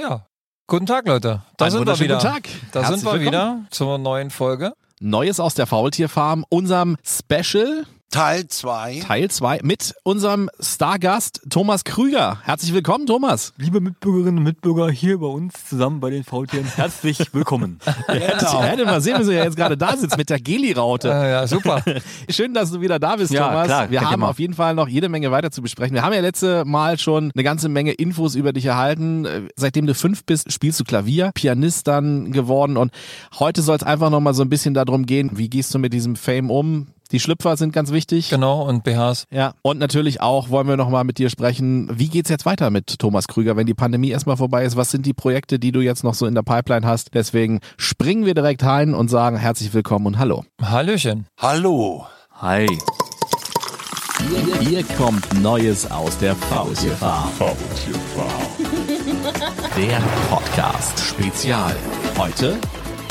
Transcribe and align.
Ja, 0.00 0.26
guten 0.68 0.86
Tag, 0.86 1.08
Leute. 1.08 1.42
Da 1.56 1.64
Einen 1.64 1.72
sind 1.72 1.86
wir 1.86 1.98
wieder. 1.98 2.18
Guten 2.18 2.28
Tag. 2.28 2.48
Da 2.72 2.80
Herzlich 2.82 3.00
sind 3.00 3.08
wir 3.12 3.20
willkommen. 3.20 3.62
wieder 3.62 3.66
zur 3.70 3.98
neuen 3.98 4.30
Folge. 4.30 4.72
Neues 5.00 5.40
aus 5.40 5.54
der 5.54 5.66
Faultierfarm, 5.66 6.44
unserem 6.48 6.96
Special 7.04 7.84
Teil 8.10 8.48
2. 8.48 9.00
Teil 9.06 9.30
2 9.30 9.60
mit 9.64 9.94
unserem 10.02 10.48
Stargast 10.60 11.42
Thomas 11.50 11.84
Krüger. 11.84 12.38
Herzlich 12.42 12.72
willkommen, 12.72 13.04
Thomas. 13.06 13.52
Liebe 13.58 13.82
Mitbürgerinnen 13.82 14.38
und 14.38 14.44
Mitbürger 14.44 14.88
hier 14.90 15.18
bei 15.18 15.26
uns 15.26 15.52
zusammen 15.68 16.00
bei 16.00 16.08
den 16.08 16.24
Faultieren, 16.24 16.64
herzlich 16.74 17.34
willkommen. 17.34 17.80
Hättet 18.06 18.42
ihr 18.50 18.62
hättet 18.62 18.86
mal 18.86 19.02
sehen 19.02 19.18
müssen, 19.18 19.32
wer 19.32 19.44
jetzt 19.44 19.58
gerade 19.58 19.76
da 19.76 19.94
sitzt 19.94 20.16
mit 20.16 20.30
der 20.30 20.40
Geli-Raute. 20.40 21.10
Äh, 21.10 21.30
ja, 21.32 21.46
super. 21.46 21.82
Schön, 22.30 22.54
dass 22.54 22.70
du 22.72 22.80
wieder 22.80 22.98
da 22.98 23.16
bist, 23.16 23.30
Ja, 23.30 23.48
Thomas. 23.48 23.66
klar, 23.66 23.90
Wir 23.90 24.00
haben 24.00 24.24
auf 24.24 24.38
jeden 24.38 24.54
Fall 24.54 24.74
noch 24.74 24.88
jede 24.88 25.10
Menge 25.10 25.30
weiter 25.30 25.50
zu 25.50 25.60
besprechen. 25.60 25.94
Wir 25.94 26.02
haben 26.02 26.14
ja 26.14 26.20
letzte 26.20 26.64
Mal 26.64 26.98
schon 26.98 27.30
eine 27.34 27.44
ganze 27.44 27.68
Menge 27.68 27.92
Infos 27.92 28.36
über 28.36 28.54
dich 28.54 28.64
erhalten. 28.64 29.50
Seitdem 29.54 29.86
du 29.86 29.94
fünf 29.94 30.24
bist, 30.24 30.50
spielst 30.50 30.80
du 30.80 30.84
Klavier, 30.84 31.30
Pianist 31.34 31.86
dann 31.86 32.32
geworden 32.32 32.78
und 32.78 32.90
heute 33.38 33.60
soll 33.60 33.76
es 33.76 33.82
einfach 33.82 34.08
noch 34.08 34.20
mal 34.20 34.32
so 34.32 34.42
ein 34.42 34.48
bisschen 34.48 34.72
darum 34.72 35.04
gehen, 35.04 35.32
wie 35.34 35.50
gehst 35.50 35.74
du 35.74 35.78
mit 35.78 35.92
diesem 35.92 36.16
Fame 36.16 36.50
um? 36.50 36.86
Die 37.10 37.20
Schlüpfer 37.20 37.56
sind 37.56 37.72
ganz 37.72 37.90
wichtig. 37.90 38.28
Genau, 38.28 38.68
und 38.68 38.84
BHs. 38.84 39.24
Ja, 39.30 39.54
und 39.62 39.78
natürlich 39.78 40.20
auch 40.20 40.50
wollen 40.50 40.68
wir 40.68 40.76
nochmal 40.76 41.04
mit 41.04 41.16
dir 41.16 41.30
sprechen, 41.30 41.88
wie 41.98 42.08
geht's 42.08 42.28
jetzt 42.28 42.44
weiter 42.44 42.68
mit 42.68 42.98
Thomas 42.98 43.28
Krüger, 43.28 43.56
wenn 43.56 43.66
die 43.66 43.74
Pandemie 43.74 44.10
erstmal 44.10 44.36
vorbei 44.36 44.64
ist? 44.64 44.76
Was 44.76 44.90
sind 44.90 45.06
die 45.06 45.14
Projekte, 45.14 45.58
die 45.58 45.72
du 45.72 45.80
jetzt 45.80 46.04
noch 46.04 46.12
so 46.12 46.26
in 46.26 46.34
der 46.34 46.42
Pipeline 46.42 46.86
hast? 46.86 47.14
Deswegen 47.14 47.60
springen 47.78 48.26
wir 48.26 48.34
direkt 48.34 48.62
rein 48.62 48.94
und 48.94 49.08
sagen 49.08 49.38
herzlich 49.38 49.72
willkommen 49.72 50.04
und 50.04 50.18
hallo. 50.18 50.44
Hallöchen. 50.60 51.26
Hallo. 51.38 52.06
Hi. 52.42 52.66
Hier, 54.28 54.68
hier 54.68 54.84
kommt 54.98 55.40
Neues 55.40 55.90
aus 55.90 56.18
der 56.18 56.34
Faultierfarm. 56.36 57.30
Der 59.76 60.02
Podcast 60.28 61.00
Spezial. 61.00 61.74
Heute 62.18 62.58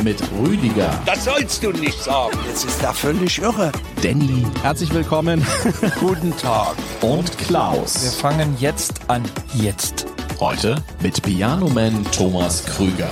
mit 0.03 0.21
Rüdiger, 0.39 0.89
Das 1.05 1.25
sollst 1.25 1.63
du 1.63 1.71
nicht 1.71 2.01
sagen. 2.01 2.37
Jetzt 2.47 2.65
ist 2.65 2.81
er 2.83 2.93
völlig 2.93 3.39
irre. 3.41 3.71
Danny, 4.01 4.45
herzlich 4.61 4.93
willkommen 4.93 5.45
Guten 5.99 6.35
Tag. 6.37 6.75
und 7.01 7.39
Wir 7.39 7.45
Klaus. 7.47 8.15
fangen 8.15 8.55
jetzt 8.59 9.01
an. 9.09 9.23
Jetzt. 9.55 10.05
Heute 10.39 10.75
mit 11.01 11.21
Pianoman 11.23 12.05
Thomas 12.11 12.63
Krüger. 12.65 13.09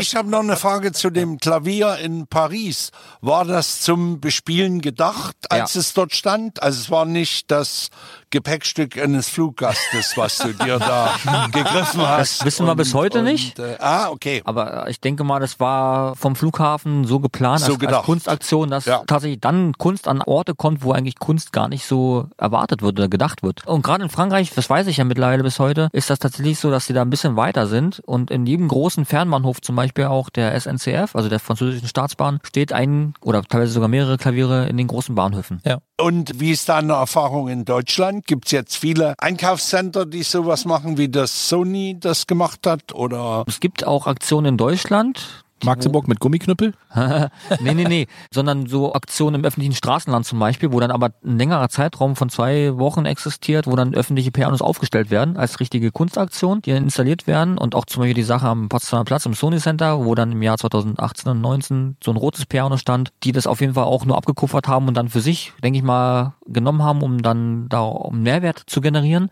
Ich 0.00 0.16
habe 0.16 0.28
noch 0.30 0.40
eine 0.40 0.56
Frage 0.56 0.92
zu 0.92 1.10
dem 1.10 1.38
Klavier 1.38 1.96
in 1.98 2.26
Paris. 2.26 2.90
War 3.20 3.44
das 3.44 3.80
zum 3.80 4.18
Bespielen 4.18 4.80
gedacht, 4.80 5.36
als 5.50 5.74
es 5.74 5.92
dort 5.92 6.14
stand? 6.14 6.62
Also 6.62 6.80
es 6.80 6.90
war 6.90 7.04
nicht 7.04 7.50
das 7.50 7.88
Gepäckstück 8.30 8.98
eines 9.02 9.28
Fluggastes, 9.28 10.16
was 10.16 10.38
du 10.38 10.52
dir 10.52 10.78
da 10.78 11.14
gegriffen 11.52 12.00
hast. 12.06 12.44
wissen 12.44 12.66
wir 12.66 12.74
bis 12.76 12.94
heute 12.94 13.22
nicht. 13.22 13.58
Äh, 13.58 13.76
ah, 13.80 14.08
okay. 14.10 14.42
Aber 14.44 14.88
ich 14.88 15.00
denke 15.00 15.24
mal, 15.24 15.40
das 15.40 15.58
war 15.60 16.14
vom 16.16 16.36
Flughafen 16.36 17.04
so 17.04 17.20
geplant 17.20 17.60
So 17.60 17.66
als, 17.66 17.72
als 17.74 17.80
gedacht. 17.80 18.04
Kunstaktion, 18.04 18.70
dass 18.70 18.84
Ja. 18.84 19.02
tatsächlich 19.06 19.40
dann 19.40 19.72
Kunst 19.78 20.08
an 20.08 20.20
Orte 20.22 20.54
kommt, 20.54 20.82
wo 20.82 20.92
eigentlich 20.92 21.18
Kunst 21.18 21.52
gar 21.52 21.68
nicht 21.68 21.86
so 21.86 22.26
erwartet 22.36 22.82
wird 22.82 22.98
oder 22.98 23.08
gedacht 23.08 23.42
wird. 23.42 23.66
Und 23.66 23.82
gerade 23.82 24.04
in 24.04 24.10
Frankreich, 24.10 24.50
das 24.54 24.68
weiß 24.68 24.86
ich 24.88 24.98
ja 24.98 25.04
mittlerweile 25.04 25.42
bis 25.42 25.58
heute, 25.58 25.88
ist 25.92 26.10
das 26.10 26.18
tatsächlich 26.18 26.58
so, 26.58 26.70
dass 26.70 26.86
sie 26.86 26.92
da 26.92 27.02
ein 27.02 27.10
bisschen 27.10 27.36
weiter 27.36 27.66
sind 27.66 28.00
und 28.06 28.30
in 28.30 28.46
jedem 28.46 28.68
großen 28.68 29.04
Fernbahnhof, 29.04 29.60
zum 29.60 29.76
Beispiel 29.76 30.04
auch 30.04 30.30
der 30.30 30.54
SNCF, 30.58 31.14
also 31.16 31.28
der 31.28 31.40
französischen 31.40 31.88
Staatsbahn, 31.88 32.40
steht 32.44 32.72
ein 32.72 33.14
oder 33.20 33.42
teilweise 33.42 33.72
sogar 33.72 33.88
mehrere 33.88 34.18
Klaviere 34.18 34.66
in 34.68 34.76
den 34.76 34.86
großen 34.86 35.14
Bahnhöfen. 35.14 35.60
Ja. 35.64 35.78
Und 36.00 36.38
wie 36.38 36.52
ist 36.52 36.68
deine 36.68 36.92
Erfahrung 36.92 37.48
in 37.48 37.64
Deutschland? 37.64 38.24
Gibt 38.24 38.46
es 38.46 38.52
jetzt 38.52 38.76
viele 38.76 39.14
Einkaufscenter, 39.18 40.06
die 40.06 40.22
sowas 40.22 40.64
machen, 40.64 40.96
wie 40.96 41.08
das 41.08 41.48
Sony 41.48 41.96
das 41.98 42.28
gemacht 42.28 42.66
hat? 42.68 42.94
Oder 42.94 43.44
Es 43.48 43.58
gibt 43.58 43.84
auch 43.84 44.06
Aktionen 44.06 44.46
in 44.46 44.56
Deutschland, 44.56 45.44
Magdeburg 45.64 46.08
mit 46.08 46.20
Gummiknüppel? 46.20 46.74
nee, 47.60 47.74
nee, 47.74 47.84
nee, 47.84 48.06
sondern 48.32 48.66
so 48.66 48.94
Aktionen 48.94 49.36
im 49.36 49.44
öffentlichen 49.44 49.74
Straßenland 49.74 50.26
zum 50.26 50.38
Beispiel, 50.38 50.72
wo 50.72 50.80
dann 50.80 50.90
aber 50.90 51.10
ein 51.24 51.38
längerer 51.38 51.68
Zeitraum 51.68 52.16
von 52.16 52.28
zwei 52.28 52.76
Wochen 52.76 53.06
existiert, 53.06 53.66
wo 53.66 53.76
dann 53.76 53.94
öffentliche 53.94 54.30
Pianos 54.30 54.62
aufgestellt 54.62 55.10
werden 55.10 55.36
als 55.36 55.60
richtige 55.60 55.90
Kunstaktion, 55.90 56.62
die 56.62 56.72
dann 56.72 56.84
installiert 56.84 57.26
werden. 57.26 57.58
Und 57.58 57.74
auch 57.74 57.84
zum 57.86 58.00
Beispiel 58.00 58.14
die 58.14 58.22
Sache 58.22 58.46
am 58.46 58.68
Potsdamer 58.68 59.04
Platz 59.04 59.26
im 59.26 59.34
Sony 59.34 59.58
Center, 59.58 60.04
wo 60.04 60.14
dann 60.14 60.32
im 60.32 60.42
Jahr 60.42 60.58
2018 60.58 61.30
und 61.30 61.40
19 61.40 61.96
so 62.02 62.10
ein 62.10 62.16
rotes 62.16 62.46
Piano 62.46 62.76
stand, 62.76 63.10
die 63.24 63.32
das 63.32 63.46
auf 63.46 63.60
jeden 63.60 63.74
Fall 63.74 63.84
auch 63.84 64.04
nur 64.04 64.16
abgekupfert 64.16 64.68
haben 64.68 64.88
und 64.88 64.94
dann 64.94 65.08
für 65.08 65.20
sich, 65.20 65.52
denke 65.62 65.78
ich 65.78 65.84
mal, 65.84 66.34
genommen 66.46 66.82
haben, 66.82 67.02
um 67.02 67.22
dann 67.22 67.68
da 67.68 67.92
Mehrwert 68.10 68.62
zu 68.66 68.80
generieren 68.80 69.30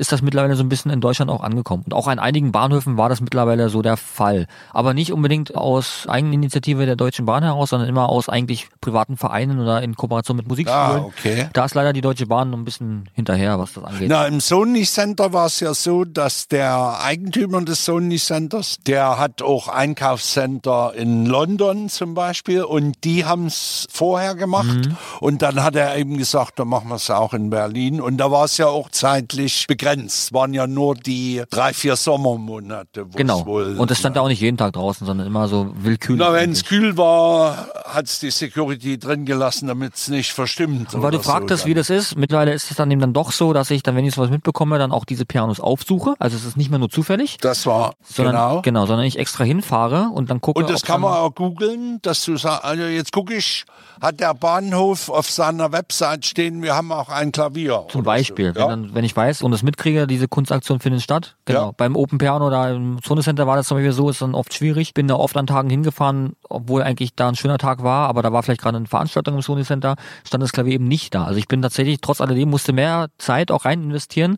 ist 0.00 0.12
das 0.12 0.22
mittlerweile 0.22 0.56
so 0.56 0.62
ein 0.64 0.68
bisschen 0.68 0.90
in 0.90 1.00
Deutschland 1.00 1.30
auch 1.30 1.42
angekommen. 1.42 1.82
Und 1.84 1.94
auch 1.94 2.08
an 2.08 2.18
einigen 2.18 2.50
Bahnhöfen 2.52 2.96
war 2.96 3.08
das 3.08 3.20
mittlerweile 3.20 3.68
so 3.68 3.82
der 3.82 3.96
Fall. 3.96 4.46
Aber 4.72 4.94
nicht 4.94 5.12
unbedingt 5.12 5.54
aus 5.54 6.06
Eigeninitiative 6.08 6.86
der 6.86 6.96
Deutschen 6.96 7.26
Bahn 7.26 7.42
heraus, 7.42 7.70
sondern 7.70 7.88
immer 7.88 8.08
aus 8.08 8.28
eigentlich 8.28 8.68
privaten 8.80 9.16
Vereinen 9.16 9.60
oder 9.60 9.82
in 9.82 9.94
Kooperation 9.94 10.36
mit 10.36 10.48
Musikschulen. 10.48 10.80
Ah, 11.02 11.04
okay. 11.06 11.48
Da 11.52 11.64
ist 11.66 11.74
leider 11.74 11.92
die 11.92 12.00
Deutsche 12.00 12.26
Bahn 12.26 12.52
ein 12.52 12.64
bisschen 12.64 13.08
hinterher, 13.12 13.58
was 13.58 13.74
das 13.74 13.84
angeht. 13.84 14.08
Na, 14.10 14.26
im 14.26 14.40
Sony 14.40 14.82
Center 14.84 15.32
war 15.32 15.46
es 15.46 15.60
ja 15.60 15.74
so, 15.74 16.04
dass 16.04 16.48
der 16.48 16.98
Eigentümer 17.02 17.62
des 17.62 17.84
Sony 17.84 18.16
Centers, 18.18 18.78
der 18.86 19.18
hat 19.18 19.42
auch 19.42 19.68
Einkaufscenter 19.68 20.92
in 20.96 21.26
London 21.26 21.88
zum 21.88 22.14
Beispiel 22.14 22.62
und 22.64 23.04
die 23.04 23.24
haben 23.24 23.46
es 23.46 23.86
vorher 23.90 24.34
gemacht 24.34 24.66
Mhm. 24.86 24.96
und 25.20 25.42
dann 25.42 25.62
hat 25.62 25.76
er 25.76 25.96
eben 25.96 26.16
gesagt, 26.18 26.58
dann 26.58 26.68
machen 26.68 26.88
wir 26.88 26.96
es 26.96 27.10
auch 27.10 27.32
in 27.34 27.50
Berlin 27.50 28.00
und 28.00 28.16
da 28.18 28.30
war 28.30 28.44
es 28.44 28.56
ja 28.56 28.66
auch 28.66 28.90
zeitlich 28.90 29.66
begrenzt, 29.66 29.89
waren 30.32 30.54
ja 30.54 30.66
nur 30.66 30.94
die 30.94 31.42
drei, 31.50 31.72
vier 31.72 31.96
Sommermonate. 31.96 33.06
wo 33.06 33.10
es 33.10 33.16
genau. 33.16 33.46
Wohl, 33.46 33.76
Und 33.78 33.90
das 33.90 33.98
stand 33.98 34.16
ja 34.16 34.22
auch 34.22 34.28
nicht 34.28 34.40
jeden 34.40 34.56
Tag 34.56 34.72
draußen, 34.74 35.06
sondern 35.06 35.26
immer 35.26 35.48
so 35.48 35.70
willkürlich. 35.82 36.24
Na, 36.24 36.32
wenn 36.32 36.52
es 36.52 36.64
kühl 36.64 36.96
war, 36.96 37.68
hat 37.84 38.06
es 38.06 38.18
die 38.20 38.30
Security 38.30 38.98
drin 38.98 39.24
gelassen, 39.24 39.68
damit 39.68 39.94
es 39.94 40.08
nicht 40.08 40.32
verstimmt. 40.32 40.94
Und 40.94 41.02
weil 41.02 41.10
du 41.10 41.18
so 41.18 41.24
fragtest, 41.24 41.64
dann. 41.64 41.70
wie 41.70 41.74
das 41.74 41.90
ist, 41.90 42.16
mittlerweile 42.16 42.52
ist 42.52 42.70
es 42.70 42.76
dann 42.76 42.90
eben 42.90 43.00
dann 43.00 43.12
doch 43.12 43.32
so, 43.32 43.52
dass 43.52 43.70
ich 43.70 43.82
dann, 43.82 43.96
wenn 43.96 44.04
ich 44.04 44.14
sowas 44.14 44.30
mitbekomme, 44.30 44.78
dann 44.78 44.92
auch 44.92 45.04
diese 45.04 45.24
Pianos 45.24 45.60
aufsuche. 45.60 46.14
Also 46.18 46.36
es 46.36 46.44
ist 46.44 46.56
nicht 46.56 46.70
mehr 46.70 46.78
nur 46.78 46.90
zufällig, 46.90 47.38
Das 47.38 47.66
war, 47.66 47.94
sondern 48.04 48.34
genau. 48.34 48.62
genau, 48.62 48.86
sondern 48.86 49.06
ich 49.06 49.18
extra 49.18 49.44
hinfahre 49.44 50.10
und 50.14 50.30
dann 50.30 50.40
gucke. 50.40 50.60
Und 50.60 50.70
das 50.70 50.82
kann 50.82 51.00
man 51.00 51.14
auch 51.14 51.34
googeln, 51.34 51.98
dass 52.02 52.24
du 52.24 52.36
sagst, 52.36 52.64
also 52.64 52.82
jetzt 52.84 53.12
gucke 53.12 53.34
ich, 53.34 53.64
hat 54.00 54.20
der 54.20 54.34
Bahnhof 54.34 55.08
auf 55.08 55.30
seiner 55.30 55.72
Website 55.72 56.24
stehen, 56.26 56.62
wir 56.62 56.74
haben 56.74 56.92
auch 56.92 57.08
ein 57.08 57.32
Klavier. 57.32 57.86
Zum 57.90 58.02
Beispiel, 58.02 58.52
So. 58.54 58.60
Ja? 58.60 58.68
wenn, 58.68 58.82
dann, 58.84 58.94
wenn 58.94 59.04
ich 59.04 59.14
weiß 59.16 59.42
und 59.42 59.52
es 59.52 59.62
mitkriege, 59.80 60.06
diese 60.06 60.28
Kunstaktion 60.28 60.80
findet 60.80 61.02
statt. 61.02 61.36
Genau. 61.44 61.66
Ja. 61.66 61.72
Beim 61.76 61.96
Open 61.96 62.18
Piano 62.18 62.46
oder 62.46 62.70
im 62.70 63.02
Zone 63.02 63.22
Center 63.22 63.46
war 63.46 63.56
das 63.56 63.68
zum 63.68 63.76
Beispiel 63.76 63.92
so, 63.92 64.10
ist 64.10 64.22
dann 64.22 64.34
oft 64.34 64.52
schwierig. 64.54 64.94
Bin 64.94 65.08
da 65.08 65.14
oft 65.14 65.36
an 65.36 65.46
Tagen 65.46 65.70
hingefahren, 65.70 66.36
obwohl 66.48 66.82
eigentlich 66.82 67.14
da 67.14 67.28
ein 67.28 67.36
schöner 67.36 67.58
Tag 67.58 67.82
war, 67.82 68.08
aber 68.08 68.22
da 68.22 68.32
war 68.32 68.42
vielleicht 68.42 68.60
gerade 68.60 68.76
eine 68.76 68.86
Veranstaltung 68.86 69.34
im 69.34 69.42
Sony 69.42 69.64
Center, 69.64 69.96
stand 70.26 70.42
das 70.42 70.52
Klavier 70.52 70.74
eben 70.74 70.88
nicht 70.88 71.14
da. 71.14 71.24
Also 71.24 71.38
ich 71.38 71.48
bin 71.48 71.62
tatsächlich, 71.62 72.00
trotz 72.00 72.20
alledem, 72.20 72.50
musste 72.50 72.72
mehr 72.72 73.08
Zeit 73.18 73.50
auch 73.50 73.64
rein 73.64 73.82
investieren, 73.82 74.36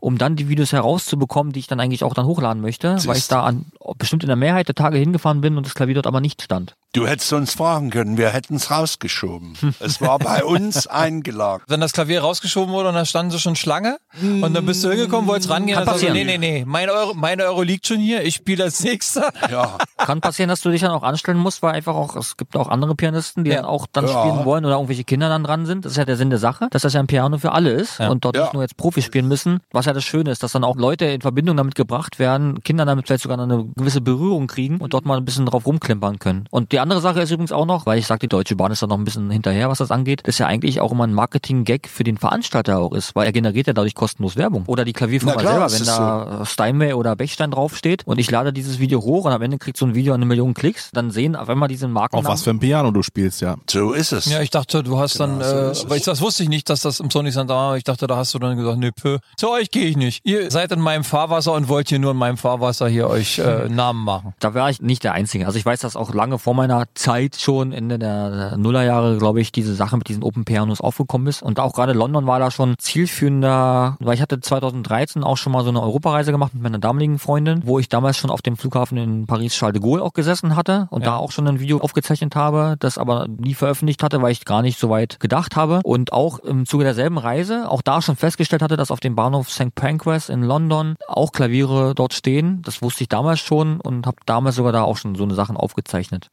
um 0.00 0.18
dann 0.18 0.36
die 0.36 0.48
Videos 0.48 0.72
herauszubekommen, 0.72 1.52
die 1.52 1.60
ich 1.60 1.66
dann 1.66 1.80
eigentlich 1.80 2.04
auch 2.04 2.14
dann 2.14 2.26
hochladen 2.26 2.60
möchte, 2.60 2.96
weil 3.06 3.16
ich 3.16 3.28
da 3.28 3.42
an 3.42 3.66
bestimmt 3.98 4.22
in 4.22 4.28
der 4.28 4.36
Mehrheit 4.36 4.68
der 4.68 4.74
Tage 4.74 4.98
hingefahren 4.98 5.40
bin 5.40 5.56
und 5.56 5.66
das 5.66 5.74
Klavier 5.74 5.94
dort 5.94 6.06
aber 6.06 6.20
nicht 6.20 6.42
stand. 6.42 6.76
Du 6.94 7.08
hättest 7.08 7.32
uns 7.32 7.52
fragen 7.54 7.90
können, 7.90 8.18
wir 8.18 8.28
hätten 8.30 8.54
es 8.54 8.70
rausgeschoben. 8.70 9.54
es 9.80 10.00
war 10.00 10.20
bei 10.20 10.44
uns 10.44 10.86
eingelagert. 10.86 11.64
Wenn 11.68 11.80
das 11.80 11.92
Klavier 11.92 12.20
rausgeschoben 12.20 12.72
wurde 12.72 12.90
und 12.90 12.94
da 12.94 13.04
standen 13.04 13.32
sie 13.32 13.40
schon 13.40 13.56
Schlange 13.56 13.98
und 14.22 14.54
dann 14.54 14.64
bist 14.64 14.84
du 14.84 14.90
hingekommen, 14.90 15.26
wolltest 15.26 15.50
rangehen 15.50 15.74
Kann 15.76 15.82
und 15.82 15.88
sagst, 15.88 16.02
nee, 16.04 16.10
passieren. 16.10 16.40
nee, 16.40 16.58
nee, 16.60 16.64
mein 16.64 16.88
Euro, 16.88 17.14
mein 17.14 17.40
Euro 17.40 17.62
liegt 17.62 17.88
schon 17.88 17.98
hier, 17.98 18.22
ich 18.22 18.36
spiele 18.36 18.62
als 18.62 18.80
nächster. 18.84 19.32
Ja, 19.50 19.76
Kann 19.96 20.20
passieren, 20.20 20.48
dass 20.48 20.60
du 20.60 20.70
dich 20.70 20.82
dann 20.82 20.92
auch 20.92 21.02
anstellen 21.02 21.36
musst, 21.38 21.62
weil 21.62 21.74
einfach 21.74 21.96
auch, 21.96 22.14
es 22.14 22.36
gibt 22.36 22.56
auch 22.56 22.68
andere 22.68 22.94
Pianisten, 22.94 23.42
die 23.42 23.50
Ja. 23.50 23.56
dann 23.56 23.64
auch 23.64 23.88
dann 23.90 24.06
Ja. 24.06 24.20
spielen 24.20 24.44
wollen 24.44 24.64
oder 24.64 24.74
irgendwelche 24.76 25.02
Kinder 25.02 25.28
dann 25.28 25.42
dran 25.42 25.66
sind. 25.66 25.84
Das 25.84 25.92
ist 25.92 25.98
ja 25.98 26.04
der 26.04 26.16
Sinn 26.16 26.30
der 26.30 26.38
Sache, 26.38 26.68
dass 26.70 26.82
das 26.82 26.92
ja 26.92 27.00
ein 27.00 27.08
Piano 27.08 27.38
für 27.38 27.50
alle 27.50 27.70
ist 27.72 27.98
Ja. 27.98 28.08
und 28.10 28.24
dort 28.24 28.36
Ja. 28.36 28.42
nicht 28.44 28.54
nur 28.54 28.62
jetzt 28.62 28.76
Profi 28.76 29.02
spielen 29.02 29.26
müssen. 29.26 29.58
Was 29.72 29.86
ja 29.86 29.92
das 29.94 30.04
Schöne 30.04 30.30
ist, 30.30 30.44
dass 30.44 30.52
dann 30.52 30.62
auch 30.62 30.76
Leute 30.76 31.06
in 31.06 31.22
Verbindung 31.22 31.56
damit 31.56 31.74
gebracht 31.74 32.20
werden, 32.20 32.62
Kinder 32.62 32.84
damit 32.84 33.08
vielleicht 33.08 33.24
sogar 33.24 33.40
eine 33.40 33.64
gewisse 33.74 34.00
Berührung 34.00 34.46
kriegen 34.46 34.78
und 34.78 34.94
dort 34.94 35.04
mal 35.06 35.16
ein 35.16 35.24
bisschen 35.24 35.46
drauf 35.46 35.66
rumklimpern 35.66 36.20
können. 36.20 36.44
Und 36.52 36.70
die 36.70 36.83
andere 36.84 37.00
Sache 37.00 37.20
ist 37.20 37.30
übrigens 37.30 37.52
auch 37.52 37.66
noch, 37.66 37.86
weil 37.86 37.98
ich 37.98 38.06
sage, 38.06 38.20
die 38.20 38.28
Deutsche 38.28 38.56
Bahn 38.56 38.70
ist 38.70 38.82
da 38.82 38.86
noch 38.86 38.98
ein 38.98 39.04
bisschen 39.04 39.30
hinterher, 39.30 39.68
was 39.68 39.78
das 39.78 39.90
angeht, 39.90 40.20
dass 40.24 40.38
ja 40.38 40.46
eigentlich 40.46 40.80
auch 40.80 40.92
immer 40.92 41.06
ein 41.06 41.14
Marketing-Gag 41.14 41.88
für 41.88 42.04
den 42.04 42.16
Veranstalter 42.16 42.78
auch 42.78 42.92
ist, 42.92 43.14
weil 43.16 43.26
er 43.26 43.32
generiert 43.32 43.66
ja 43.66 43.72
dadurch 43.72 43.94
kostenlos 43.94 44.36
Werbung. 44.36 44.64
Oder 44.66 44.84
die 44.84 44.92
Klavierfirma 44.92 45.34
klar, 45.34 45.52
selber, 45.52 45.64
das 45.64 45.80
wenn 45.80 45.86
da 45.86 46.46
Steinway 46.46 46.92
oder 46.92 47.16
Bechstein 47.16 47.50
draufsteht 47.50 48.06
und 48.06 48.18
ich 48.18 48.30
lade 48.30 48.52
dieses 48.52 48.78
Video 48.78 49.02
hoch 49.02 49.24
und 49.24 49.32
am 49.32 49.42
Ende 49.42 49.58
kriegt 49.58 49.76
so 49.76 49.86
ein 49.86 49.94
Video 49.94 50.14
eine 50.14 50.26
Million 50.26 50.54
Klicks, 50.54 50.90
dann 50.92 51.10
sehen 51.10 51.36
auf 51.36 51.48
einmal 51.48 51.68
diesen 51.68 51.90
Marken. 51.90 52.16
Auf 52.16 52.24
was 52.24 52.42
für 52.42 52.50
ein 52.50 52.60
Piano 52.60 52.90
du 52.90 53.02
spielst, 53.02 53.40
ja. 53.40 53.56
so 53.68 53.92
ist 53.92 54.12
es. 54.12 54.26
Ja, 54.26 54.40
ich 54.40 54.50
dachte, 54.50 54.82
du 54.82 54.98
hast 54.98 55.18
dann, 55.20 55.34
Genau, 55.38 55.72
so 55.72 55.86
äh, 55.86 55.90
weil 55.90 55.98
ich 55.98 56.04
das 56.04 56.20
wusste 56.20 56.42
ich 56.42 56.48
nicht, 56.48 56.68
dass 56.70 56.80
das 56.80 57.00
im 57.00 57.10
Sony 57.10 57.30
Center 57.30 57.54
war. 57.54 57.76
Ich 57.76 57.84
dachte, 57.84 58.06
da 58.06 58.16
hast 58.16 58.34
du 58.34 58.38
dann 58.38 58.56
gesagt, 58.56 58.78
nö, 58.78 58.90
pö, 58.92 59.18
zu 59.36 59.50
euch 59.50 59.70
gehe 59.70 59.86
ich 59.86 59.96
nicht. 59.96 60.20
Ihr 60.24 60.50
seid 60.50 60.72
in 60.72 60.80
meinem 60.80 61.04
Fahrwasser 61.04 61.52
und 61.52 61.68
wollt 61.68 61.88
hier 61.88 61.98
nur 61.98 62.12
in 62.12 62.16
meinem 62.16 62.36
Fahrwasser 62.36 62.88
hier 62.88 63.08
euch 63.08 63.38
äh, 63.38 63.68
Namen 63.68 64.04
machen. 64.04 64.34
Da 64.40 64.54
war 64.54 64.70
ich 64.70 64.80
nicht 64.80 65.04
der 65.04 65.12
Einzige. 65.12 65.46
Also 65.46 65.58
ich 65.58 65.66
weiß, 65.66 65.80
dass 65.80 65.96
auch 65.96 66.12
lange 66.14 66.38
vor 66.38 66.54
meiner 66.54 66.73
meiner 66.74 66.86
Zeit 66.94 67.36
schon 67.36 67.72
Ende 67.72 67.98
der 67.98 68.56
Nullerjahre, 68.56 69.18
glaube 69.18 69.40
ich, 69.40 69.52
diese 69.52 69.74
Sache 69.74 69.96
mit 69.96 70.08
diesen 70.08 70.22
Open 70.22 70.44
Pianos 70.44 70.80
aufgekommen 70.80 71.26
ist. 71.26 71.42
Und 71.42 71.60
auch 71.60 71.72
gerade 71.72 71.92
London 71.92 72.26
war 72.26 72.38
da 72.38 72.50
schon 72.50 72.74
zielführender, 72.78 73.96
weil 74.00 74.14
ich 74.14 74.22
hatte 74.22 74.40
2013 74.40 75.22
auch 75.22 75.36
schon 75.36 75.52
mal 75.52 75.62
so 75.62 75.70
eine 75.70 75.82
Europareise 75.82 76.32
gemacht 76.32 76.54
mit 76.54 76.62
meiner 76.62 76.78
damaligen 76.78 77.18
Freundin, 77.18 77.62
wo 77.64 77.78
ich 77.78 77.88
damals 77.88 78.16
schon 78.16 78.30
auf 78.30 78.42
dem 78.42 78.56
Flughafen 78.56 78.98
in 78.98 79.26
Paris 79.26 79.54
Charles 79.54 79.74
de 79.74 79.82
Gaulle 79.82 80.02
auch 80.02 80.12
gesessen 80.12 80.56
hatte 80.56 80.88
und 80.90 81.06
da 81.06 81.16
auch 81.16 81.32
schon 81.32 81.46
ein 81.48 81.60
Video 81.60 81.78
aufgezeichnet 81.78 82.34
habe, 82.36 82.76
das 82.78 82.98
aber 82.98 83.26
nie 83.28 83.54
veröffentlicht 83.54 84.02
hatte, 84.02 84.20
weil 84.22 84.32
ich 84.32 84.44
gar 84.44 84.62
nicht 84.62 84.78
so 84.78 84.90
weit 84.90 85.20
gedacht 85.20 85.56
habe. 85.56 85.80
Und 85.84 86.12
auch 86.12 86.38
im 86.38 86.66
Zuge 86.66 86.84
derselben 86.84 87.18
Reise, 87.18 87.70
auch 87.70 87.82
da 87.82 88.02
schon 88.02 88.16
festgestellt 88.16 88.62
hatte, 88.62 88.76
dass 88.76 88.90
auf 88.90 89.00
dem 89.00 89.14
Bahnhof 89.14 89.50
St. 89.50 89.74
Pancras 89.74 90.28
in 90.28 90.42
London 90.42 90.96
auch 91.06 91.32
Klaviere 91.32 91.94
dort 91.94 92.14
stehen. 92.14 92.62
Das 92.62 92.82
wusste 92.82 93.04
ich 93.04 93.08
damals 93.08 93.40
schon 93.40 93.80
und 93.80 94.06
habe 94.06 94.16
damals 94.26 94.56
sogar 94.56 94.72
da 94.72 94.82
auch 94.82 94.96
schon 94.96 95.14
so 95.14 95.24
eine 95.24 95.34
Sachen 95.34 95.56
aufgezeichnet. 95.56 96.30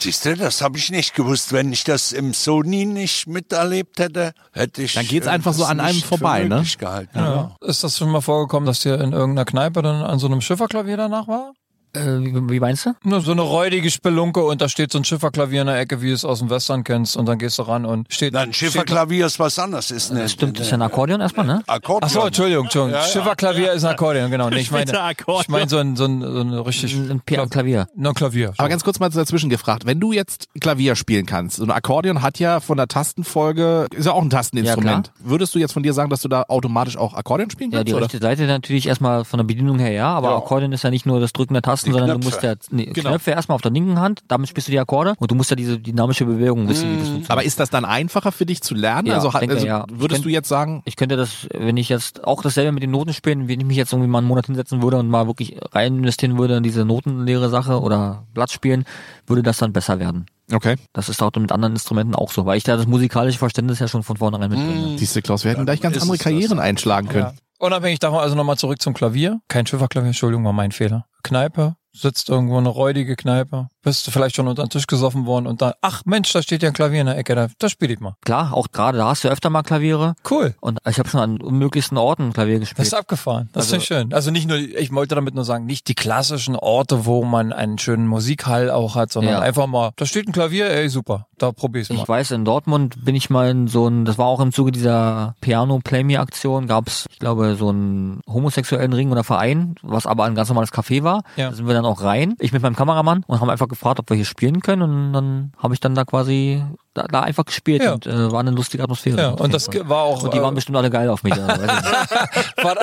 Siehst 0.00 0.24
du, 0.26 0.36
das 0.36 0.60
habe 0.60 0.76
ich 0.76 0.90
nicht 0.90 1.14
gewusst. 1.14 1.52
Wenn 1.52 1.72
ich 1.72 1.84
das 1.84 2.12
im 2.12 2.34
Sony 2.34 2.84
nicht 2.84 3.26
miterlebt 3.26 3.98
hätte, 3.98 4.32
hätte 4.52 4.82
ich. 4.82 4.94
Dann 4.94 5.06
geht's 5.06 5.26
einfach 5.26 5.52
so 5.52 5.62
das 5.62 5.70
an 5.70 5.80
einem 5.80 5.96
nicht 5.96 6.06
vorbei, 6.06 6.44
ne? 6.44 6.64
Gehalten. 6.78 7.18
Ja. 7.18 7.56
Ist 7.60 7.84
das 7.84 7.96
schon 7.98 8.10
mal 8.10 8.20
vorgekommen, 8.20 8.66
dass 8.66 8.80
dir 8.80 9.00
in 9.00 9.12
irgendeiner 9.12 9.44
Kneipe 9.44 9.82
dann 9.82 10.02
an 10.02 10.18
so 10.18 10.26
einem 10.26 10.40
Schifferklavier 10.40 10.96
danach 10.96 11.28
war? 11.28 11.54
Äh, 11.94 12.20
wie, 12.20 12.50
wie 12.50 12.60
meinst 12.60 12.86
du? 12.86 12.94
Nur 13.04 13.20
so 13.20 13.32
eine 13.32 13.42
räudige 13.42 13.90
Spelunke 13.90 14.42
und 14.44 14.60
da 14.60 14.68
steht 14.68 14.92
so 14.92 14.98
ein 14.98 15.04
Schifferklavier 15.04 15.60
in 15.62 15.66
der 15.66 15.78
Ecke, 15.78 16.02
wie 16.02 16.08
du 16.08 16.14
es 16.14 16.24
aus 16.24 16.40
dem 16.40 16.50
Western 16.50 16.84
kennst 16.84 17.16
und 17.16 17.26
dann 17.26 17.38
gehst 17.38 17.58
du 17.58 17.62
ran 17.62 17.84
und 17.84 18.12
steht... 18.12 18.32
Nein, 18.34 18.52
Schifferklavier 18.52 19.26
ist 19.26 19.38
was 19.38 19.58
anderes. 19.58 19.90
Ist 19.90 20.10
eine, 20.10 20.22
Das 20.22 20.32
stimmt, 20.32 20.58
das 20.58 20.66
ist 20.66 20.70
ja 20.72 20.78
ein 20.78 20.82
Akkordeon 20.82 21.20
erstmal, 21.20 21.46
ne? 21.46 21.62
Akkordeon. 21.66 22.04
Achso, 22.04 22.26
Entschuldigung, 22.26 22.64
Entschuldigung. 22.64 23.00
Schifferklavier 23.02 23.72
ist 23.72 23.84
ein 23.84 23.90
Akkordeon, 23.92 24.30
genau. 24.30 24.50
Nee, 24.50 24.58
ich 24.60 24.70
meine, 24.72 24.90
ich 24.90 25.48
meine 25.48 25.68
so 25.68 25.78
ein, 25.78 25.96
so 25.96 26.04
ein, 26.04 26.20
so 26.20 26.40
ein 26.40 26.52
richtig... 26.54 26.94
Ein 26.94 27.20
Pi- 27.20 27.36
Klavier. 27.48 27.86
Nur 27.94 28.12
ein 28.12 28.14
Klavier. 28.14 28.52
Aber 28.56 28.68
ganz 28.68 28.82
kurz 28.84 28.98
mal 29.00 29.08
dazwischen 29.10 29.50
gefragt, 29.50 29.86
wenn 29.86 30.00
du 30.00 30.12
jetzt 30.12 30.48
Klavier 30.60 30.96
spielen 30.96 31.26
kannst, 31.26 31.56
so 31.56 31.64
ein 31.64 31.70
Akkordeon 31.70 32.22
hat 32.22 32.38
ja 32.38 32.60
von 32.60 32.76
der 32.76 32.88
Tastenfolge, 32.88 33.86
ist 33.94 34.06
ja 34.06 34.12
auch 34.12 34.22
ein 34.22 34.30
Tasteninstrument. 34.30 35.12
Würdest 35.20 35.54
du 35.54 35.58
jetzt 35.58 35.72
von 35.72 35.82
dir 35.82 35.92
sagen, 35.92 36.10
dass 36.10 36.20
du 36.20 36.28
da 36.28 36.44
automatisch 36.48 36.96
auch 36.96 37.14
Akkordeon 37.14 37.50
spielen 37.50 37.70
Ja, 37.70 37.78
kannst? 37.78 37.88
die 37.90 37.94
oder? 37.94 38.04
rechte 38.04 38.18
Seite 38.18 38.46
natürlich 38.46 38.86
erstmal 38.86 39.24
von 39.24 39.38
der 39.38 39.44
Bedienung 39.44 39.78
her, 39.78 39.92
ja, 39.92 40.08
aber 40.08 40.30
Ja. 40.30 40.36
Akkordeon 40.38 40.72
ist 40.72 40.82
ja 40.84 40.90
nicht 40.90 41.06
nur 41.06 41.20
das 41.20 41.32
Drücken 41.32 41.54
der 41.54 41.62
Tasten, 41.62 41.83
Die 41.86 41.92
sondern 41.92 42.08
du 42.08 42.14
Knöpfe. 42.14 42.30
musst 42.30 42.42
ja 42.42 42.54
nee, 42.70 42.86
Genau. 42.86 43.10
Knöpfe 43.10 43.30
erstmal 43.32 43.54
auf 43.56 43.62
der 43.62 43.70
linken 43.70 43.98
Hand, 44.00 44.22
damit 44.28 44.48
spielst 44.48 44.68
du 44.68 44.72
die 44.72 44.78
Akkorde 44.80 45.14
und 45.18 45.30
du 45.30 45.34
musst 45.34 45.50
ja 45.50 45.56
diese 45.56 45.78
dynamische 45.78 46.24
Bewegung 46.24 46.68
wissen, 46.68 46.90
wie 46.90 46.94
das 46.94 47.08
funktioniert. 47.08 47.30
Aber 47.30 47.44
ist 47.44 47.60
das 47.60 47.70
dann 47.70 47.84
einfacher 47.84 48.32
für 48.32 48.46
dich 48.46 48.62
zu 48.62 48.74
lernen? 48.74 49.06
Ja, 49.08 49.14
also 49.16 49.30
denke, 49.30 49.54
also 49.54 49.66
ja. 49.66 49.84
würdest 49.92 50.18
Ich 50.20 50.24
du 50.24 50.30
jetzt 50.30 50.48
sagen, 50.48 50.82
Ich 50.84 50.96
könnte 50.96 51.16
das, 51.16 51.46
wenn 51.52 51.76
ich 51.76 51.88
jetzt 51.88 52.24
auch 52.24 52.42
dasselbe 52.42 52.72
mit 52.72 52.82
den 52.82 52.90
Noten 52.90 53.12
spielen, 53.12 53.48
wenn 53.48 53.60
ich 53.60 53.66
mich 53.66 53.76
jetzt 53.76 53.92
irgendwie 53.92 54.08
mal 54.10 54.18
einen 54.18 54.28
Monat 54.28 54.46
hinsetzen 54.46 54.82
würde 54.82 54.96
und 54.98 55.08
mal 55.08 55.26
wirklich 55.26 55.56
rein 55.72 55.98
investieren 55.98 56.38
würde 56.38 56.56
in 56.56 56.62
diese 56.62 56.84
notenlehre 56.84 57.48
Sache 57.50 57.80
oder 57.80 58.24
Blatt 58.34 58.50
spielen, 58.50 58.84
würde 59.26 59.42
das 59.42 59.58
dann 59.58 59.72
besser 59.72 59.98
werden. 59.98 60.26
okay, 60.52 60.76
Das 60.92 61.08
ist 61.08 61.22
auch 61.22 61.30
mit 61.36 61.52
anderen 61.52 61.74
Instrumenten 61.74 62.14
auch 62.14 62.30
so, 62.30 62.44
weil 62.46 62.58
ich 62.58 62.64
da 62.64 62.76
das 62.76 62.86
musikalische 62.86 63.38
Verständnis 63.38 63.78
ja 63.78 63.88
schon 63.88 64.02
von 64.02 64.16
vornherein 64.16 64.50
mitbringe. 64.50 64.98
siehst 64.98 65.16
du, 65.16 65.22
Klaus, 65.22 65.44
wir 65.44 65.52
hätten 65.52 65.64
gleich 65.64 65.80
ganz 65.80 65.96
andere 65.96 66.12
es 66.14 66.18
das. 66.18 66.24
Karrieren 66.24 66.58
einschlagen 66.58 67.08
können. 67.08 67.24
Ja. 67.24 67.34
Unabhängig 67.64 67.98
davon, 67.98 68.18
also 68.18 68.34
nochmal 68.34 68.58
zurück 68.58 68.82
zum 68.82 68.92
Klavier. 68.92 69.40
Kein 69.48 69.66
Schifferklavier, 69.66 70.08
Entschuldigung, 70.08 70.44
war 70.44 70.52
mein 70.52 70.70
Fehler. 70.70 71.06
Kneipe, 71.22 71.76
sitzt 71.92 72.28
irgendwo 72.28 72.58
eine 72.58 72.68
räudige 72.68 73.16
Kneipe, 73.16 73.68
bist 73.84 74.06
du 74.06 74.10
vielleicht 74.10 74.34
schon 74.36 74.48
unter 74.48 74.64
den 74.64 74.70
Tisch 74.70 74.86
gesoffen 74.86 75.26
worden 75.26 75.46
und 75.46 75.62
da, 75.62 75.74
ach 75.82 76.02
Mensch, 76.06 76.32
da 76.32 76.42
steht 76.42 76.62
ja 76.62 76.68
ein 76.70 76.74
Klavier 76.74 77.00
in 77.00 77.06
der 77.06 77.16
Ecke, 77.18 77.34
da, 77.34 77.48
da 77.58 77.68
spiele 77.68 77.92
ich 77.94 78.00
mal. 78.00 78.16
Klar, 78.24 78.52
auch 78.54 78.68
gerade 78.72 78.98
da 78.98 79.08
hast 79.08 79.22
du 79.24 79.28
öfter 79.28 79.50
mal 79.50 79.62
Klaviere 79.62 80.14
Cool. 80.30 80.54
und 80.60 80.78
ich 80.88 80.98
habe 80.98 81.08
schon 81.08 81.20
an 81.20 81.40
unmöglichsten 81.40 81.98
Orten 81.98 82.32
Klavier 82.32 82.58
Das 82.58 82.68
gespielt. 82.70 82.86
ist 82.88 82.94
abgefahren. 82.94 83.48
Das 83.52 83.64
Also- 83.66 83.76
ist 83.76 83.84
schön. 83.84 84.12
Also 84.12 84.30
nicht 84.30 84.48
nur, 84.48 84.56
ich 84.56 84.92
wollte 84.92 85.14
damit 85.14 85.34
nur 85.34 85.44
sagen, 85.44 85.66
nicht 85.66 85.86
die 85.88 85.94
klassischen 85.94 86.56
Orte, 86.56 87.06
wo 87.06 87.24
man 87.24 87.52
einen 87.52 87.78
schönen 87.78 88.06
Musikhall 88.06 88.70
auch 88.70 88.94
hat, 88.96 89.12
sondern 89.12 89.34
Ja. 89.34 89.40
einfach 89.40 89.66
mal, 89.66 89.90
da 89.96 90.06
steht 90.06 90.26
ein 90.28 90.32
Klavier, 90.32 90.70
ey, 90.70 90.88
super, 90.88 91.26
da 91.38 91.52
probier's 91.52 91.90
mal. 91.90 91.96
Ich 92.02 92.08
weiß, 92.08 92.30
in 92.32 92.44
Dortmund 92.44 93.04
bin 93.04 93.14
ich 93.14 93.30
mal 93.30 93.50
in 93.50 93.68
so 93.68 93.86
ein, 93.86 94.04
das 94.04 94.18
war 94.18 94.26
auch 94.26 94.40
im 94.40 94.52
Zuge 94.52 94.72
dieser 94.72 95.34
Piano 95.40 95.80
Play 95.82 96.04
Me 96.04 96.18
Aktion, 96.18 96.66
gab's, 96.66 97.06
ich 97.10 97.18
glaube, 97.18 97.54
so 97.56 97.68
einen 97.68 98.20
homosexuellen 98.26 98.92
Ring 98.92 99.10
oder 99.12 99.24
Verein, 99.24 99.74
was 99.82 100.06
aber 100.06 100.24
ein 100.24 100.34
ganz 100.34 100.48
normales 100.48 100.72
Café 100.72 101.02
war. 101.02 101.22
Ja. 101.36 101.50
Da 101.50 101.56
sind 101.56 101.66
wir 101.66 101.74
dann 101.74 101.84
auch 101.84 102.02
rein, 102.02 102.34
ich 102.38 102.52
mit 102.52 102.62
meinem 102.62 102.76
Kameramann 102.76 103.24
und 103.26 103.40
haben 103.40 103.50
einfach 103.50 103.68
gefragt, 103.74 103.98
ob 104.00 104.08
wir 104.10 104.16
hier 104.16 104.24
spielen 104.24 104.60
können 104.60 104.82
und 104.82 105.12
dann 105.12 105.52
habe 105.58 105.74
ich 105.74 105.80
dann 105.80 105.94
da 105.94 106.04
quasi 106.04 106.62
da, 106.94 107.02
da 107.02 107.20
einfach 107.20 107.44
gespielt 107.44 107.82
Ja. 107.82 107.92
und 107.92 108.06
äh, 108.06 108.32
war 108.32 108.40
eine 108.40 108.50
lustige 108.52 108.82
Atmosphäre. 108.82 109.20
Ja, 109.20 109.28
und 109.30 109.52
das 109.52 109.66
Fall. 109.66 109.88
war 109.88 110.02
auch, 110.02 110.22
und 110.22 110.32
die 110.32 110.38
äh, 110.38 110.42
waren 110.42 110.54
bestimmt 110.54 110.78
alle 110.78 110.90
geil 110.90 111.08
auf 111.10 111.22
mich. 111.24 111.34
Also, 111.34 111.50
ich 111.50 111.60
nicht. 111.60 111.84
war, 112.64 112.76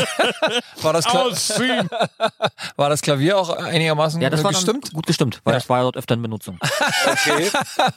war, 0.81 0.93
das 0.93 1.05
Kla 1.05 1.25
war 2.75 2.89
das 2.89 3.01
Klavier 3.01 3.37
auch 3.37 3.49
einigermaßen 3.49 4.21
ja, 4.21 4.29
das 4.29 4.41
äh, 4.41 4.43
war 4.43 4.51
gestimmt? 4.51 4.93
Gut 4.93 5.07
gestimmt, 5.07 5.39
weil 5.45 5.53
Ja. 5.53 5.59
das 5.59 5.69
war 5.69 5.77
ja 5.77 5.83
dort 5.83 5.97
öfter 5.97 6.15
in 6.15 6.21
Benutzung. 6.21 6.57
Okay. 7.11 7.49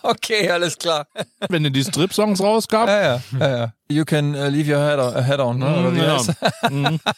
okay, 0.02 0.50
alles 0.50 0.78
klar. 0.78 1.06
Wenn 1.48 1.62
du 1.64 1.70
die 1.70 1.82
Strip-Songs 1.84 2.40
rauskam, 2.40 2.86
Ja, 2.86 3.02
ja, 3.02 3.20
ja, 3.38 3.56
ja. 3.56 3.72
You 3.90 4.04
can 4.04 4.34
uh, 4.34 4.48
leave 4.48 4.72
your 4.72 4.80
head 4.80 4.98
on, 4.98 5.24
head 5.24 5.40
on 5.40 5.58
ne? 5.58 5.66
Oder 5.66 5.94
wie 5.94 5.98
ja. 5.98 6.16
das? 6.16 6.28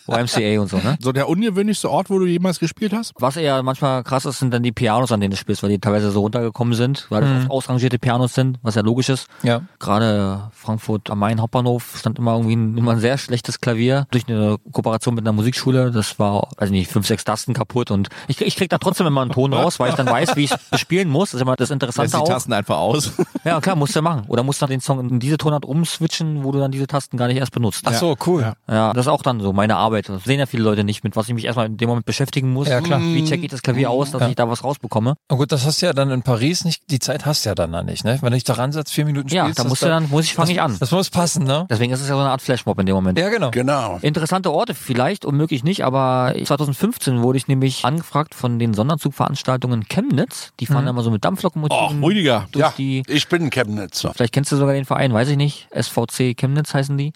YMCA 0.09 0.61
und 0.61 0.69
so, 0.69 0.79
ne? 0.79 0.99
so 1.01 1.13
der 1.13 1.29
ungewöhnlichste 1.29 1.89
Ort, 1.91 2.11
wo 2.11 2.19
du 2.19 2.27
jemals 2.27 2.59
gespielt 2.59 2.93
hast? 2.93 3.13
Was 3.19 3.37
eher 3.37 3.63
manchmal 3.63 4.03
krass 4.03 4.25
ist, 4.25 4.41
sind 4.41 4.53
dann 4.53 4.65
die 4.65 4.73
Pianos, 4.73 5.13
an 5.13 5.21
denen 5.21 5.31
du 5.31 5.37
spielst, 5.37 5.63
weil 5.63 5.71
die 5.71 5.79
teilweise 5.79 6.11
so 6.11 6.21
runtergekommen 6.21 6.75
sind, 6.75 7.07
weil 7.09 7.21
das 7.23 7.45
oft 7.45 7.67
ausrangierte 7.67 7.99
Pianos 7.99 8.35
sind, 8.35 8.59
was 8.63 8.75
ja 8.75 8.83
logisch 8.87 9.09
ist. 9.11 9.27
Ja. 9.43 9.61
Gerade 9.79 10.51
Frankfurt 10.53 11.11
am 11.11 11.19
Main 11.19 11.41
Hauptbahnhof 11.41 11.97
stand 11.99 12.19
immer 12.19 12.33
irgendwie 12.35 12.57
ein, 12.57 12.79
immer 12.79 12.93
ein 12.93 13.01
sehr 13.01 13.19
schlechtes 13.19 13.61
Klavier 13.61 14.07
durch 14.11 14.27
eine 14.29 14.57
Kooperation 14.73 15.15
mit 15.15 15.25
einer 15.25 15.33
Musikschule. 15.33 15.91
Das 15.91 16.19
war, 16.19 16.49
weiß 16.57 16.71
nicht, 16.71 16.91
fünf, 16.91 17.07
sechs 17.07 17.25
Tasten 17.25 17.53
kaputt 17.53 17.91
und 17.91 18.09
ich, 18.29 18.41
ich 18.41 18.57
krieg 18.57 18.71
da 18.71 18.79
trotzdem 18.79 19.07
immer 19.07 19.21
einen 19.23 19.33
Ton 19.33 19.53
raus, 19.53 19.79
weil 19.79 19.91
ich 19.91 19.97
dann 19.97 20.07
weiß, 20.07 20.37
wie 20.37 20.45
ich 20.45 20.55
bespielen 20.71 21.09
muss. 21.09 21.31
Das 21.31 21.35
ist 21.39 21.43
immer 21.43 21.57
das 21.57 21.69
Lässt 21.69 21.73
Interessante 21.73 22.17
die 22.17 22.23
auch. 22.23 22.29
Tasten 22.29 22.53
einfach 22.53 22.79
aus. 22.79 23.13
Ja, 23.45 23.61
klar, 23.61 23.77
musst 23.77 23.95
du 23.95 24.03
machen. 24.03 24.25
Oder 24.29 24.43
musst 24.43 24.63
dann 24.63 24.71
den 24.71 24.81
Song 24.81 25.01
in 25.11 25.21
diese 25.21 25.37
Tonart 25.37 25.65
umswitchen, 25.65 26.43
wo 26.45 26.53
du 26.53 26.59
dann 26.59 26.71
diese 26.73 26.87
Tasten 26.87 27.17
gar 27.17 27.27
nicht 27.29 27.37
erst 27.37 27.53
benutzt. 27.53 27.83
Ach 27.85 27.93
so, 27.95 28.17
cool. 28.27 28.53
Ja, 28.69 28.93
das 28.93 29.07
ist 29.07 29.09
auch 29.11 29.23
dann 29.23 29.41
so 29.41 29.53
meine 29.53 29.77
Arbeit. 29.77 30.09
Das 30.09 30.25
sehen 30.25 30.39
ja 30.39 30.47
viele 30.47 30.63
Leute 30.63 30.85
nicht, 30.85 31.05
mit 31.05 31.17
was 31.17 31.29
ich 31.29 31.35
mich 31.35 31.45
erstmal 31.45 31.67
in 31.67 31.77
dem 31.77 31.89
Moment 31.89 32.07
beschäftigen 32.07 32.53
muss. 32.53 32.69
Ja, 32.69 32.81
klar. 32.81 33.01
Wie 33.01 33.25
check 33.25 33.43
ich 33.43 33.51
das 33.51 33.63
Klavier 33.63 33.91
aus, 33.91 34.11
dass 34.11 34.21
Ja. 34.23 34.29
ich 34.29 34.35
da 34.37 34.49
was 34.49 34.65
rausbekomme? 34.65 35.15
Oh 35.29 35.37
gut, 35.37 35.53
das 35.53 35.65
hast 35.67 35.83
du 35.83 35.87
ja 35.87 35.93
dann 35.93 36.11
in 36.11 36.23
Paris 36.23 36.65
nicht, 36.65 36.91
die 36.91 36.99
Zeit 36.99 37.27
hast 37.27 37.45
du 37.45 37.51
ja 37.51 37.55
dann 37.55 37.73
da 37.73 37.83
nicht, 37.83 38.05
ne? 38.05 38.19
Wenn 38.21 38.31
du 38.31 38.37
dich 38.37 38.45
da 38.77 38.81
ransetzt, 38.81 38.95
vier 38.95 39.05
Minuten 39.05 39.29
Ja, 39.29 39.45
spielst. 39.45 39.59
da 39.59 39.63
das 39.65 39.71
musst 39.71 39.83
du 39.83 39.87
dann, 39.87 40.09
muss 40.11 40.25
ich, 40.25 40.35
fange 40.35 40.53
ich 40.53 40.61
an. 40.61 40.77
Das 40.79 40.91
muss 40.91 41.11
passen, 41.11 41.45
ne? 41.45 41.67
Deswegen 41.71 41.93
ist 41.93 42.01
es 42.01 42.09
ja 42.09 42.15
so 42.15 42.21
eine 42.21 42.31
Art 42.31 42.43
Flashmob 42.43 42.79
in 42.79 42.87
dem 42.87 42.95
Moment. 42.95 43.19
Ja, 43.19 43.29
genau. 43.29 43.51
Genau. 43.51 43.99
Interessante 44.03 44.53
Orte 44.53 44.75
vielleicht, 44.75 45.25
unmöglich 45.25 45.65
nicht, 45.65 45.85
aber 45.85 46.35
2015 46.45 47.23
wurde 47.23 47.39
ich 47.39 47.49
nämlich 47.49 47.85
angefragt 47.85 48.35
von 48.35 48.59
den 48.59 48.75
Sonderzugveranstaltungen 48.75 49.89
Chemnitz. 49.89 50.53
Die 50.61 50.67
fahren 50.67 50.87
immer 50.87 51.03
so 51.03 51.11
mit 51.11 51.25
Dampflokomotiven 51.25 52.03
Oh, 52.03 52.07
Rüdiger. 52.07 52.47
durch 52.53 52.61
Ja, 52.63 52.73
die 52.77 53.03
ich 53.09 53.29
bin 53.29 53.51
Chemnitzer. 53.51 54.13
Vielleicht 54.15 54.33
kennst 54.33 54.53
du 54.53 54.57
sogar 54.57 54.75
den 54.75 54.85
Verein, 54.85 55.13
weiß 55.13 55.29
ich 55.29 55.37
nicht. 55.37 55.69
SVC 55.75 56.37
Chemnitz 56.37 56.75
heißen 56.75 56.97
die. 56.97 57.13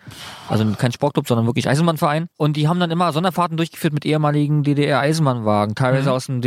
Also 0.49 0.65
kein 0.77 0.93
Sportclub, 0.93 1.29
sondern 1.29 1.47
wirklich 1.47 1.69
Eisenbahnverein. 1.69 2.27
Und 2.37 2.57
die 2.57 2.69
haben 2.69 2.81
dann 2.81 2.91
immer 2.91 3.13
Sonderfahrten 3.13 3.57
durchgeführt 3.57 3.93
mit 3.93 4.05
ehemaligen 4.05 4.63
DDR-Eisenbahnwagen, 4.63 5.75
teilweise 5.75 6.13
aus 6.13 6.27
dem 6.27 6.41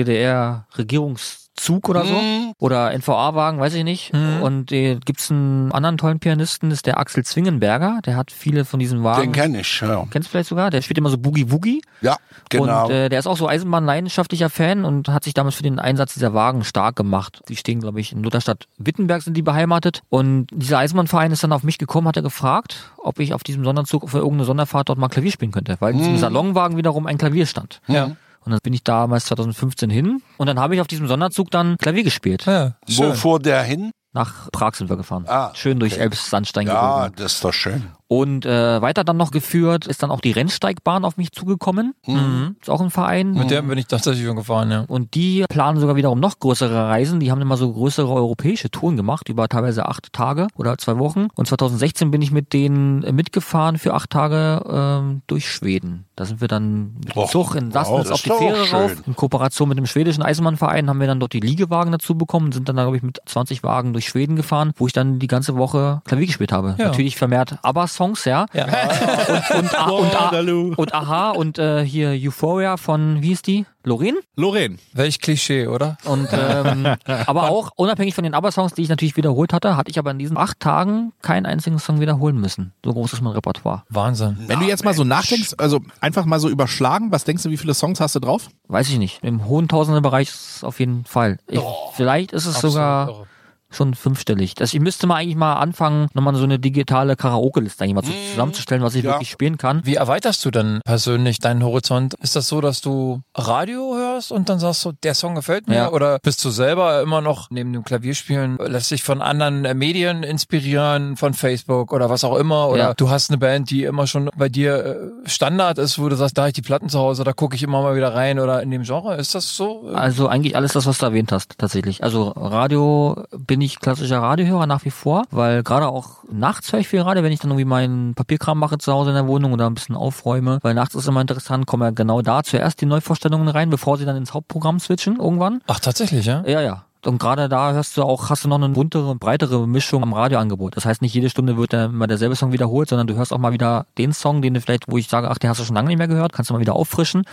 DDR-Regierungszug 1.64 1.90
oder 1.90 2.06
so. 2.06 2.54
Oder 2.60 2.94
NVA-Wagen, 2.94 3.60
weiß 3.60 3.74
ich 3.76 3.84
nicht. 3.84 4.12
Und 4.42 4.72
äh, 4.72 4.96
gibt's 5.04 5.32
einen 5.32 5.72
anderen 5.72 5.98
tollen 5.98 6.20
Pianisten, 6.20 6.70
das 6.70 6.80
ist 6.80 6.86
der 6.86 6.98
Axel 6.98 7.24
Zwingenberger. 7.24 8.00
Der 8.06 8.16
hat 8.16 8.32
viele 8.32 8.66
von 8.66 8.80
diesen 8.80 9.04
Wagen. 9.04 9.22
Den 9.22 9.32
kenne 9.32 9.62
ich, 9.62 9.82
ja. 9.82 10.06
Kennst 10.10 10.28
du 10.28 10.32
vielleicht 10.32 10.50
sogar? 10.50 10.70
Der 10.70 10.82
spielt 10.82 10.98
immer 10.98 11.10
so 11.10 11.18
Boogie 11.18 11.52
Woogie. 11.52 11.82
Ja, 12.02 12.18
genau. 12.50 12.86
Und 12.86 12.92
äh, 12.92 13.10
der 13.10 13.20
ist 13.20 13.28
auch 13.28 13.38
so 13.38 13.48
Eisenbahnleidenschaftlicher 13.48 14.50
Fan 14.50 14.86
und 14.86 15.10
hat 15.10 15.24
sich 15.24 15.34
damals 15.34 15.56
für 15.56 15.64
den 15.64 15.80
Einsatz 15.80 16.14
dieser 16.14 16.34
Wagen 16.34 16.64
stark 16.64 16.96
gemacht. 16.96 17.42
Die 17.50 17.56
stehen, 17.56 17.80
glaube 17.80 18.00
ich, 18.00 18.12
in 18.12 18.24
Lutherstadt 18.24 18.68
Wittenberg 18.78 19.22
sind 19.22 19.36
die 19.36 19.42
beheimatet. 19.42 20.02
Und 20.10 20.48
dieser 20.52 20.80
Eisenbahnverein 20.80 21.32
ist 21.32 21.44
dann 21.44 21.54
auf 21.54 21.64
mich 21.64 21.78
gekommen, 21.78 22.08
hat 22.08 22.18
er 22.18 22.24
gefragt, 22.24 22.92
ob 22.98 23.20
ich 23.20 23.34
auf 23.34 23.44
diesem 23.44 23.64
Sonderzug 23.64 24.10
für 24.10 24.18
irgendeine 24.18 24.46
Sonderfahrt 24.46 24.90
dort 24.90 25.00
mal 25.00 25.10
Klavier 25.10 25.32
spielen 25.32 25.52
könnte. 25.52 25.78
Weil 25.80 25.94
in 25.94 26.00
diesem 26.00 26.18
Salonwagen 26.18 26.78
wiederum 26.78 27.08
ein 27.08 27.18
Klavier 27.18 27.46
stand. 27.46 27.82
Ja. 27.88 28.12
Und 28.46 28.52
dann 28.52 28.60
bin 28.64 28.74
ich 28.74 28.84
damals 28.84 29.26
2015 29.26 29.90
hin 29.90 30.22
und 30.38 30.48
dann 30.48 30.60
habe 30.60 30.76
ich 30.76 30.82
auf 30.82 30.88
diesem 30.88 31.08
Sonderzug 31.08 31.50
dann 31.52 31.78
Klavier 31.78 32.04
gespielt. 32.04 32.46
Ja, 32.46 32.76
Wo 32.88 33.14
fuhr 33.14 33.40
der 33.40 33.64
hin? 33.64 33.92
Nach 34.16 34.52
Prag 34.52 34.76
sind 34.76 34.90
wir 34.90 34.98
gefahren. 34.98 35.26
Ah, 35.28 35.52
Schön 35.56 35.80
durch 35.80 35.94
okay. 35.94 36.04
Elbs-Sandstein 36.04 36.68
Ja, 36.68 37.08
gezogen. 37.08 37.16
das 37.24 37.34
ist 37.34 37.44
doch 37.44 37.54
schön. 37.54 37.88
Und 38.08 38.46
äh, 38.46 38.82
weiter 38.82 39.04
dann 39.04 39.18
noch 39.18 39.32
geführt 39.32 39.88
ist 39.88 40.04
dann 40.04 40.12
auch 40.12 40.22
die 40.22 40.32
Rennsteigbahn 40.32 41.06
auf 41.06 41.18
mich 41.18 41.32
zugekommen. 41.32 41.96
Mhm. 42.06 42.58
Ist 42.62 42.70
auch 42.70 42.82
ein 42.82 42.92
Verein. 42.92 43.34
Mit 43.34 43.50
dem 43.50 43.68
bin 43.68 43.78
ich 43.78 43.88
tatsächlich 43.88 44.26
schon 44.26 44.36
gefahren, 44.36 44.72
ja. 44.72 44.86
Und 44.88 45.16
die 45.16 45.46
planen 45.50 45.80
sogar 45.80 45.96
wiederum 45.96 46.20
noch 46.20 46.40
größere 46.40 46.90
Reisen. 46.90 47.20
Die 47.20 47.32
haben 47.32 47.42
immer 47.42 47.58
so 47.58 47.72
größere 47.72 48.12
europäische 48.12 48.70
Touren 48.70 48.98
gemacht, 48.98 49.30
über 49.30 49.48
teilweise 49.48 49.88
acht 49.88 50.14
Tage 50.14 50.48
oder 50.56 50.78
zwei 50.78 51.00
Wochen. 51.00 51.28
Und 51.36 51.48
2016 51.48 52.12
bin 52.12 52.22
ich 52.22 52.32
mit 52.32 52.54
denen 52.54 53.00
mitgefahren 53.16 53.78
für 53.78 53.94
acht 53.94 54.10
Tage 54.10 54.64
ähm, 54.70 55.22
durch 55.28 55.50
Schweden. 55.50 56.06
Da 56.16 56.26
sind 56.26 56.42
wir 56.42 56.48
dann 56.48 56.94
mit 57.06 57.16
dem 57.16 57.28
Zug 57.28 57.56
in 57.56 57.72
Sassnitz 57.72 58.12
auf 58.12 58.22
die 58.22 58.30
Fähre 58.30 58.70
rauf. 58.70 58.96
In 59.08 59.16
Kooperation 59.16 59.70
mit 59.70 59.78
dem 59.78 59.88
schwedischen 59.88 60.22
Eisenbahnverein 60.22 60.90
haben 60.90 61.00
wir 61.00 61.08
dann 61.08 61.20
dort 61.20 61.34
die 61.34 61.40
Liegewagen 61.40 61.92
dazu 61.92 62.16
bekommen, 62.16 62.52
sind 62.52 62.70
dann, 62.70 62.76
glaube 62.76 62.98
ich, 62.98 63.04
mit 63.04 63.20
20 63.26 63.64
Wagen 63.64 63.94
durch 63.94 64.08
Schweden 64.08 64.36
gefahren, 64.36 64.74
wo 64.76 64.86
ich 64.86 64.94
dann 64.94 65.18
die 65.20 65.28
ganze 65.28 65.56
Woche 65.56 66.02
Klavier 66.06 66.28
gespielt 66.28 66.52
habe. 66.52 66.76
Ja. 66.78 66.88
Natürlich 66.88 67.18
vermehrt 67.18 67.58
Abbas 67.64 67.93
ABBA-Songs, 67.94 68.26
ja. 68.26 68.46
Ja. 68.54 68.66
Und, 68.66 69.60
und, 69.60 69.80
A- 69.80 69.90
und, 69.90 70.16
A- 70.16 70.76
und 70.76 70.94
Aha 70.94 71.30
und 71.32 71.60
äh, 71.60 71.86
hier 71.86 72.10
Euphoria 72.12 72.78
von, 72.78 73.22
wie 73.22 73.32
ist 73.32 73.48
die? 73.48 73.66
Lorraine? 73.86 74.18
Lorraine. 74.38 74.78
Welch 74.94 75.20
Klischee, 75.20 75.68
oder? 75.68 75.98
Und 76.06 76.30
ähm, 76.32 76.88
aber 77.26 77.50
auch 77.50 77.72
unabhängig 77.76 78.16
von 78.16 78.24
den 78.24 78.34
ABBA-Songs, 78.34 78.74
die 78.74 78.82
ich 78.82 78.90
natürlich 78.90 79.18
wiederholt 79.18 79.52
hatte, 79.52 79.76
hatte 79.76 79.92
ich 79.92 80.00
aber 80.00 80.12
in 80.12 80.20
diesen 80.20 80.38
acht 80.38 80.60
Tagen 80.62 81.12
keinen 81.22 81.46
einzigen 81.46 81.80
Song 81.80 82.00
wiederholen 82.00 82.40
müssen. 82.40 82.72
So 82.84 82.94
groß 82.94 83.14
ist 83.14 83.22
mein 83.22 83.34
Repertoire. 83.34 83.84
Wahnsinn. 83.90 84.38
Wenn 84.48 84.60
du 84.60 84.66
jetzt 84.66 84.86
mal 84.86 84.94
so 84.94 85.04
nachdenkst, 85.04 85.56
also 85.58 85.82
einfach 86.00 86.26
mal 86.26 86.40
so 86.40 86.50
überschlagen, 86.50 87.12
was 87.12 87.26
denkst 87.26 87.44
du, 87.44 87.50
wie 87.50 87.58
viele 87.58 87.74
Songs 87.74 88.00
hast 88.00 88.16
du 88.16 88.20
drauf? 88.20 88.48
Weiß 88.70 88.90
ich 88.90 88.98
nicht. 88.98 89.20
Im 89.22 89.46
hohen 89.48 89.68
Tausenderbereich 89.68 90.30
ist 90.30 90.56
es 90.58 90.64
auf 90.64 90.80
jeden 90.80 91.04
Fall. 91.04 91.38
Ich, 91.48 91.60
vielleicht 91.94 92.32
ist 92.32 92.46
es 92.46 92.62
sogar 92.62 93.10
irre. 93.10 93.28
Schon 93.76 93.94
fünfstellig. 93.94 94.56
Das, 94.56 94.74
ich 94.74 94.80
müsste 94.80 95.08
mal 95.08 95.16
eigentlich 95.16 95.36
mal 95.36 95.54
anfangen, 95.56 96.08
nochmal 96.14 96.36
so 96.36 96.44
eine 96.44 96.60
digitale 96.60 97.16
Karaoke-Liste 97.16 97.84
eigentlich 97.84 97.96
mal 97.96 98.04
zu- 98.04 98.12
zusammenzustellen, 98.32 98.84
was 98.84 98.96
ich 98.96 99.04
Ja. 99.04 99.12
wirklich 99.12 99.30
spielen 99.30 99.58
kann. 99.58 99.82
Wie 99.86 99.96
erweiterst 99.96 100.44
du 100.46 100.52
denn 100.52 100.82
persönlich 100.86 101.40
deinen 101.40 101.64
Horizont? 101.64 102.14
Ist 102.22 102.36
das 102.36 102.48
so, 102.48 102.62
dass 102.62 102.82
du 102.82 103.22
Radio 103.36 103.96
hörst 103.96 104.32
und 104.32 104.50
dann 104.50 104.60
sagst 104.60 104.84
du, 104.86 104.92
der 105.04 105.14
Song 105.14 105.36
gefällt 105.36 105.68
mir? 105.68 105.76
Ja. 105.76 105.92
Oder 105.92 106.20
bist 106.20 106.44
du 106.46 106.50
selber 106.50 107.02
immer 107.02 107.22
noch 107.22 107.50
neben 107.50 107.74
dem 107.74 107.84
Klavierspielen, 107.84 108.58
lässt 108.58 108.92
dich 108.92 109.04
von 109.04 109.22
anderen 109.22 109.66
äh, 109.66 109.74
Medien 109.74 110.24
inspirieren, 110.24 111.18
von 111.18 111.34
Facebook 111.34 111.92
oder 111.94 112.10
was 112.10 112.24
auch 112.24 112.36
immer? 112.38 112.70
Oder 112.70 112.78
Ja. 112.80 112.94
du 112.94 113.10
hast 113.10 113.30
eine 113.30 113.38
Band, 113.38 113.70
die 113.70 113.84
immer 113.84 114.08
schon 114.08 114.30
bei 114.36 114.50
dir 114.50 114.86
äh, 115.26 115.30
Standard 115.30 115.78
ist, 115.78 116.00
wo 116.00 116.10
du 116.10 116.16
sagst, 116.16 116.38
da 116.38 116.44
hab 116.44 116.48
ich 116.50 116.54
die 116.54 116.62
Platten 116.62 116.90
zu 116.90 117.00
Hause, 117.00 117.24
da 117.24 117.34
gucke 117.34 117.56
ich 117.56 117.64
immer 117.64 117.82
mal 117.82 117.96
wieder 117.96 118.14
rein 118.14 118.40
oder 118.40 118.62
in 118.62 118.72
dem 118.72 118.84
Genre. 118.84 119.16
Ist 119.16 119.36
das 119.36 119.56
so? 119.56 119.90
Also 119.94 120.28
eigentlich 120.28 120.56
alles 120.56 120.74
das, 120.74 120.86
was 120.86 120.98
du 120.98 121.06
erwähnt 121.06 121.32
hast, 121.32 121.58
tatsächlich. 121.58 122.04
Also 122.04 122.30
Radio 122.36 123.24
bin 123.38 123.62
ich 123.66 123.80
klassischer 123.80 124.22
Radiohörer 124.22 124.68
nach 124.68 124.86
wie 124.86 124.92
vor, 124.92 125.24
weil 125.32 125.64
gerade 125.64 125.88
auch 125.88 126.24
nachts 126.32 126.72
höre 126.72 126.80
ich 126.80 126.88
viel 126.88 127.02
Radio, 127.02 127.24
wenn 127.24 127.32
ich 127.32 127.40
dann 127.40 127.52
irgendwie 127.52 127.66
meinen 127.66 128.14
Papierkram 128.14 128.60
mache 128.60 128.78
zu 128.78 128.92
Hause 128.94 129.12
in 129.12 129.16
der 129.16 129.28
Wohnung 129.28 129.54
oder 129.54 129.68
ein 129.68 129.74
bisschen 129.74 129.96
aufräume. 129.96 130.60
Weil 130.62 130.74
nachts 130.74 130.96
ist 130.96 131.08
immer 131.08 131.22
interessant, 131.22 131.66
kommen 131.66 131.84
ja 131.84 131.92
genau 131.92 132.22
da 132.22 132.44
zuerst 132.44 132.82
die 132.82 132.86
Neuvorstellungen 132.86 133.48
rein, 133.48 133.70
bevor 133.70 133.98
sie 133.98 134.06
dann 134.06 134.16
ins 134.16 134.34
Hauptprogramm 134.34 134.80
switchen 134.80 135.18
irgendwann. 135.20 135.62
Ach, 135.68 135.80
tatsächlich, 135.80 136.26
ja? 136.26 136.44
Ja, 136.46 136.62
ja. 136.62 136.86
Und 137.06 137.18
gerade 137.20 137.50
da 137.50 137.74
hörst 137.74 137.98
du 137.98 138.04
auch, 138.04 138.30
hast 138.30 138.44
du 138.46 138.48
noch 138.50 138.56
eine 138.56 138.70
buntere 138.70 139.10
und 139.10 139.20
breitere 139.20 139.68
Mischung 139.68 140.04
am 140.04 140.14
Radioangebot. 140.14 140.76
Das 140.78 140.86
heißt, 140.86 141.02
nicht 141.02 141.14
jede 141.14 141.30
Stunde 141.30 141.58
wird 141.58 141.74
dann 141.74 141.92
immer 141.92 142.08
derselbe 142.08 142.36
Song 142.36 142.52
wiederholt, 142.54 142.90
sondern 142.90 143.08
du 143.08 143.16
hörst 143.16 143.34
auch 143.34 143.38
mal 143.38 143.52
wieder 143.54 143.88
den 143.98 144.14
Song, 144.14 144.42
den 144.42 144.54
du 144.54 144.62
vielleicht, 144.62 144.90
wo 144.90 144.98
ich 144.98 145.08
sage, 145.10 145.30
ach, 145.30 145.38
den 145.38 145.50
hast 145.50 145.60
du 145.60 145.64
schon 145.66 145.76
lange 145.76 145.90
nicht 145.90 145.98
mehr 145.98 146.08
gehört, 146.08 146.32
kannst 146.34 146.50
du 146.50 146.54
mal 146.54 146.60
wieder 146.62 146.76
auffrischen. 146.76 147.24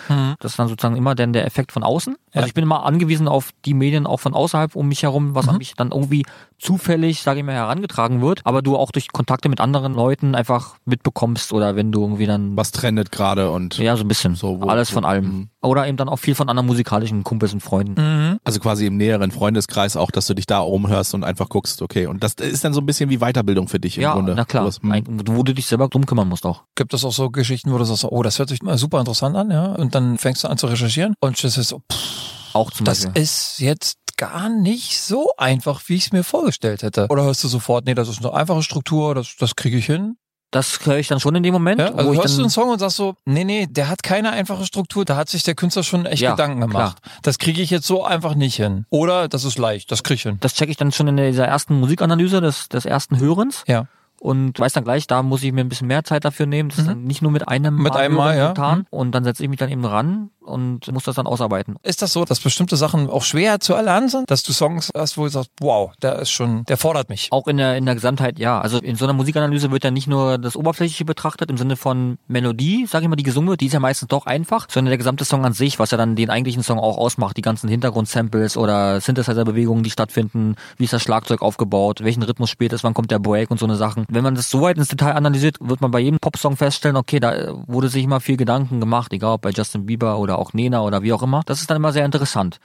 Das 0.41 0.53
ist 0.53 0.59
dann 0.59 0.69
sozusagen 0.69 0.97
immer 0.97 1.15
dann 1.15 1.33
der 1.33 1.47
Effekt 1.47 1.73
von 1.73 1.83
außen. 1.83 2.15
Also 2.33 2.41
Ja. 2.41 2.47
ich 2.47 2.55
bin 2.55 2.63
immer 2.65 2.85
angewiesen 2.85 3.29
auf 3.29 3.51
die 3.65 3.75
Medien 3.75 4.07
auch 4.07 4.19
von 4.21 4.35
außerhalb 4.35 4.75
um 4.77 4.89
mich 4.89 5.03
herum, 5.03 5.35
was 5.35 5.49
an 5.49 5.59
mich 5.59 5.75
dann 5.75 5.91
irgendwie 5.93 6.25
zufällig, 6.59 7.23
sage 7.23 7.41
ich 7.41 7.47
mal, 7.47 7.55
herangetragen 7.55 8.21
wird, 8.21 8.41
aber 8.45 8.63
du 8.63 8.77
auch 8.77 8.91
durch 8.91 9.13
Kontakte 9.13 9.49
mit 9.49 9.61
anderen 9.61 9.95
Leuten 9.95 10.35
einfach 10.35 10.77
mitbekommst 10.85 11.53
oder 11.53 11.75
wenn 11.75 11.91
du 11.91 12.03
irgendwie 12.03 12.27
dann 12.27 12.57
Was 12.57 12.71
trendet 12.73 13.11
gerade 13.11 13.51
und 13.51 13.79
ja, 13.79 13.97
so 13.97 14.05
ein 14.05 14.09
bisschen. 14.09 14.35
So, 14.35 14.61
wo- 14.61 14.67
Alles 14.69 14.91
von 14.91 15.05
allem. 15.05 15.25
Mhm. 15.25 15.49
Oder 15.63 15.87
eben 15.89 15.97
dann 15.97 16.09
auch 16.09 16.19
viel 16.19 16.35
von 16.35 16.49
anderen 16.49 16.67
musikalischen 16.67 17.25
Kumpels 17.25 17.53
und 17.55 17.61
Freunden. 17.63 18.30
Also 18.51 18.61
quasi 18.61 18.87
im 18.87 18.97
näheren 18.97 19.31
Freundeskreis 19.31 19.97
auch, 19.97 20.11
dass 20.11 20.27
du 20.27 20.35
dich 20.35 20.47
da 20.47 20.61
umhörst 20.61 21.15
und 21.15 21.25
einfach 21.25 21.49
guckst, 21.49 21.83
okay. 21.83 22.07
Und 22.07 22.23
das 22.23 22.35
ist 22.35 22.65
dann 22.65 22.73
so 22.75 22.81
ein 22.81 22.87
bisschen 22.87 23.11
wie 23.11 23.19
Weiterbildung 23.19 23.69
für 23.69 23.81
dich 23.81 23.97
im 23.97 24.03
Ja, 24.03 24.13
Grunde. 24.15 24.35
na 24.35 24.45
klar. 24.45 24.71
Hm. 24.71 25.03
Wo 25.27 25.43
du 25.43 25.55
dich 25.55 25.67
selber 25.67 25.89
drum 25.89 26.07
kümmern 26.07 26.29
musst 26.29 26.45
auch. 26.47 26.65
Gibt 26.77 26.95
es 26.95 27.05
auch 27.05 27.13
so 27.13 27.31
Geschichten, 27.31 27.73
wo 27.73 27.79
du 27.79 27.85
sagst, 27.85 28.05
oh, 28.05 28.23
das 28.23 28.39
hört 28.39 28.49
sich 28.49 28.63
mal 28.63 28.77
super 28.79 29.01
interessant 29.01 29.37
an, 29.37 29.51
ja? 29.51 29.67
Und 29.75 29.95
dann 29.95 30.19
fängst 30.19 30.45
du 30.45 30.49
an 30.49 30.59
zu 30.59 30.67
recherchieren 30.67 31.15
und 31.21 31.43
das 31.43 31.57
ist 31.57 31.69
so, 31.69 31.81
pff, 31.93 32.55
Auch 32.55 32.71
zum 32.71 32.85
Das 32.85 33.05
Beispiel. 33.05 33.23
ist 33.23 33.59
jetzt 33.61 33.97
gar 34.17 34.49
nicht 34.51 35.01
so 35.01 35.31
einfach, 35.39 35.81
wie 35.87 35.95
ich 35.95 36.07
es 36.07 36.13
mir 36.13 36.25
vorgestellt 36.25 36.83
hätte. 36.83 37.07
Oder 37.09 37.23
hörst 37.25 37.43
du 37.43 37.49
sofort, 37.49 37.87
nee, 37.87 37.95
das 37.95 38.09
ist 38.09 38.19
eine 38.25 38.35
einfache 38.35 38.63
Struktur, 38.63 39.15
das, 39.15 39.35
das 39.39 39.57
kriege 39.57 39.79
ich 39.79 39.87
hin. 39.87 40.17
Das 40.51 40.85
höre 40.85 40.97
ich 40.99 41.07
dann 41.09 41.21
schon 41.21 41.35
in 41.37 41.43
dem 41.43 41.53
Moment, 41.53 41.81
Ja? 41.81 41.93
Also 41.95 42.09
wo 42.09 42.13
ich 42.13 42.19
hörst 42.19 42.37
du 42.37 42.43
einen 42.43 42.51
Song 42.51 42.71
und 42.71 42.79
sagst 42.81 42.97
so, 42.97 43.15
nee, 43.25 43.45
nee, 43.45 43.67
der 43.71 43.89
hat 43.89 44.03
keine 44.03 44.31
einfache 44.33 44.67
Struktur, 44.67 45.05
da 45.05 45.17
hat 45.17 45.29
sich 45.29 45.43
der 45.45 45.55
Künstler 45.55 45.85
schon 45.85 46.07
echt 46.07 46.23
Ja, 46.23 46.33
Gedanken 46.33 46.61
gemacht. 46.61 46.99
Das 47.23 47.39
kriege 47.39 47.63
ich 47.63 47.71
jetzt 47.71 47.87
so 47.87 48.05
einfach 48.05 48.35
nicht 48.35 48.57
hin. 48.57 48.85
Oder 48.91 49.29
das 49.29 49.45
ist 49.45 49.59
leicht, 49.59 49.93
das 49.93 50.03
kriege 50.03 50.17
ich 50.17 50.23
hin. 50.23 50.39
das 50.41 50.55
checke 50.55 50.71
ich 50.73 50.77
dann 50.77 50.91
schon 50.91 51.07
in 51.09 51.17
dieser 51.17 51.47
ersten 51.47 51.79
Musikanalyse 51.79 52.41
des, 52.41 52.69
des 52.69 52.85
ersten 52.85 53.21
Hörens 53.21 53.63
Ja. 53.69 53.87
Und 54.21 54.61
weiß 54.61 54.75
dann 54.75 54.85
gleich, 54.85 55.07
da 55.07 55.23
muss 55.23 55.43
ich 55.43 55.51
mir 55.51 55.63
ein 55.63 55.69
bisschen 55.71 55.87
mehr 55.89 56.05
Zeit 56.05 56.27
dafür 56.27 56.45
nehmen. 56.45 56.69
Das 56.69 56.79
ist 56.79 56.89
dann 56.89 57.05
nicht 57.05 57.23
nur 57.23 57.33
mit 57.33 57.49
einem 57.49 57.77
Mhm. 57.77 57.83
Mit 57.83 57.97
einem 57.97 58.15
Mal, 58.15 58.37
ja. 58.37 58.45
spontan. 58.51 58.81
Mhm. 58.81 58.87
Und 58.91 59.13
dann 59.13 59.25
setze 59.25 59.43
ich 59.43 59.49
mich 59.49 59.59
dann 59.59 59.71
eben 59.71 59.85
ran 59.85 60.31
und 60.41 60.93
muss 60.93 61.05
das 61.05 61.15
dann 61.15 61.27
ausarbeiten. 61.27 61.77
Ist 61.83 62.03
das 62.03 62.13
so, 62.13 62.25
dass 62.25 62.41
bestimmte 62.41 62.77
Sachen 62.77 63.09
auch 63.09 63.23
schwer 63.23 63.61
zu 63.61 63.73
erlernen 63.73 64.09
sind? 64.09 64.31
Dass 64.31 64.43
du 64.43 64.53
Songs 64.53 64.91
hast, 64.95 65.17
wo 65.17 65.25
du 65.25 65.31
sagst, 65.31 65.51
wow, 65.61 65.93
der 66.03 66.19
ist 66.19 66.31
schon, 66.31 66.65
der 66.65 66.77
fordert 66.77 67.09
mich. 67.09 67.29
Auch 67.31 67.47
in 67.47 67.57
der, 67.57 67.77
in 67.77 67.87
der 67.87 67.95
Gesamtheit, 67.95 68.39
ja. 68.39 68.61
Also 68.61 68.79
in 68.79 68.97
so 68.97 69.07
einer 69.07 69.15
Musikanalyse 69.15 69.71
wird 69.71 69.85
ja 69.85 69.91
nicht 69.91 70.07
nur 70.07 70.37
das 70.39 70.57
Oberflächliche 70.57 71.05
betrachtet 71.07 71.51
im 71.51 71.57
Sinne 71.57 71.77
von 71.77 72.19
Melodie, 72.27 72.87
sag 72.87 73.03
ich 73.03 73.09
mal, 73.09 73.17
die 73.17 73.23
gesungen 73.23 73.49
wird, 73.49 73.63
die 73.63 73.67
ist 73.67 73.73
ja 73.73 73.81
meistens 73.81 74.09
doch 74.09 74.27
einfach, 74.27 74.67
sondern 74.69 74.91
der 74.91 74.99
gesamte 74.99 75.25
Song 75.25 75.47
an 75.47 75.55
sich, 75.55 75.79
was 75.79 75.93
ja 75.93 75.99
dann 75.99 76.17
den 76.17 76.29
eigentlichen 76.29 76.63
Song 76.63 76.79
auch 76.79 76.99
ausmacht, 76.99 77.37
die 77.37 77.43
ganzen 77.43 77.69
Hintergrundsamples 77.69 78.57
oder 78.57 79.01
Synthesizer-Bewegungen, 79.01 79.83
die 79.83 79.91
stattfinden, 79.91 80.57
wie 80.77 80.85
ist 80.85 80.93
das 80.93 81.03
Schlagzeug 81.03 81.41
aufgebaut, 81.43 82.03
welchen 82.03 82.23
Rhythmus 82.23 82.51
spielt 82.51 82.73
es, 82.73 82.85
wann 82.85 82.93
kommt 82.93 83.11
der 83.11 83.19
Break 83.19 83.51
und 83.51 83.59
so 83.59 83.67
eine 83.67 83.77
Sachen. 83.77 84.05
Wenn 84.13 84.25
man 84.25 84.35
das 84.35 84.51
so 84.51 84.61
weit 84.61 84.77
ins 84.77 84.89
Detail 84.89 85.13
analysiert, 85.13 85.57
wird 85.61 85.81
man 85.81 85.91
bei 85.91 86.01
jedem 86.01 86.19
Popsong 86.19 86.57
feststellen, 86.57 86.97
okay, 86.97 87.21
da 87.21 87.35
äh, 87.35 87.53
wurde 87.67 87.89
sich 87.89 88.05
immer 88.05 88.21
viel 88.21 88.37
Gedanken 88.37 88.81
gemacht, 88.81 89.13
egal 89.13 89.35
ob 89.35 89.43
bei 89.43 89.51
Justin 89.51 89.87
Bieber 89.87 90.19
oder 90.19 90.39
auch 90.39 90.53
Nena 90.53 90.83
oder 90.83 91.03
wie 91.03 91.13
auch 91.13 91.23
immer. 91.23 91.43
Das 91.47 91.61
ist 91.61 91.71
dann 91.71 91.77
immer 91.77 91.93
sehr 91.93 92.05
interessant. 92.05 92.59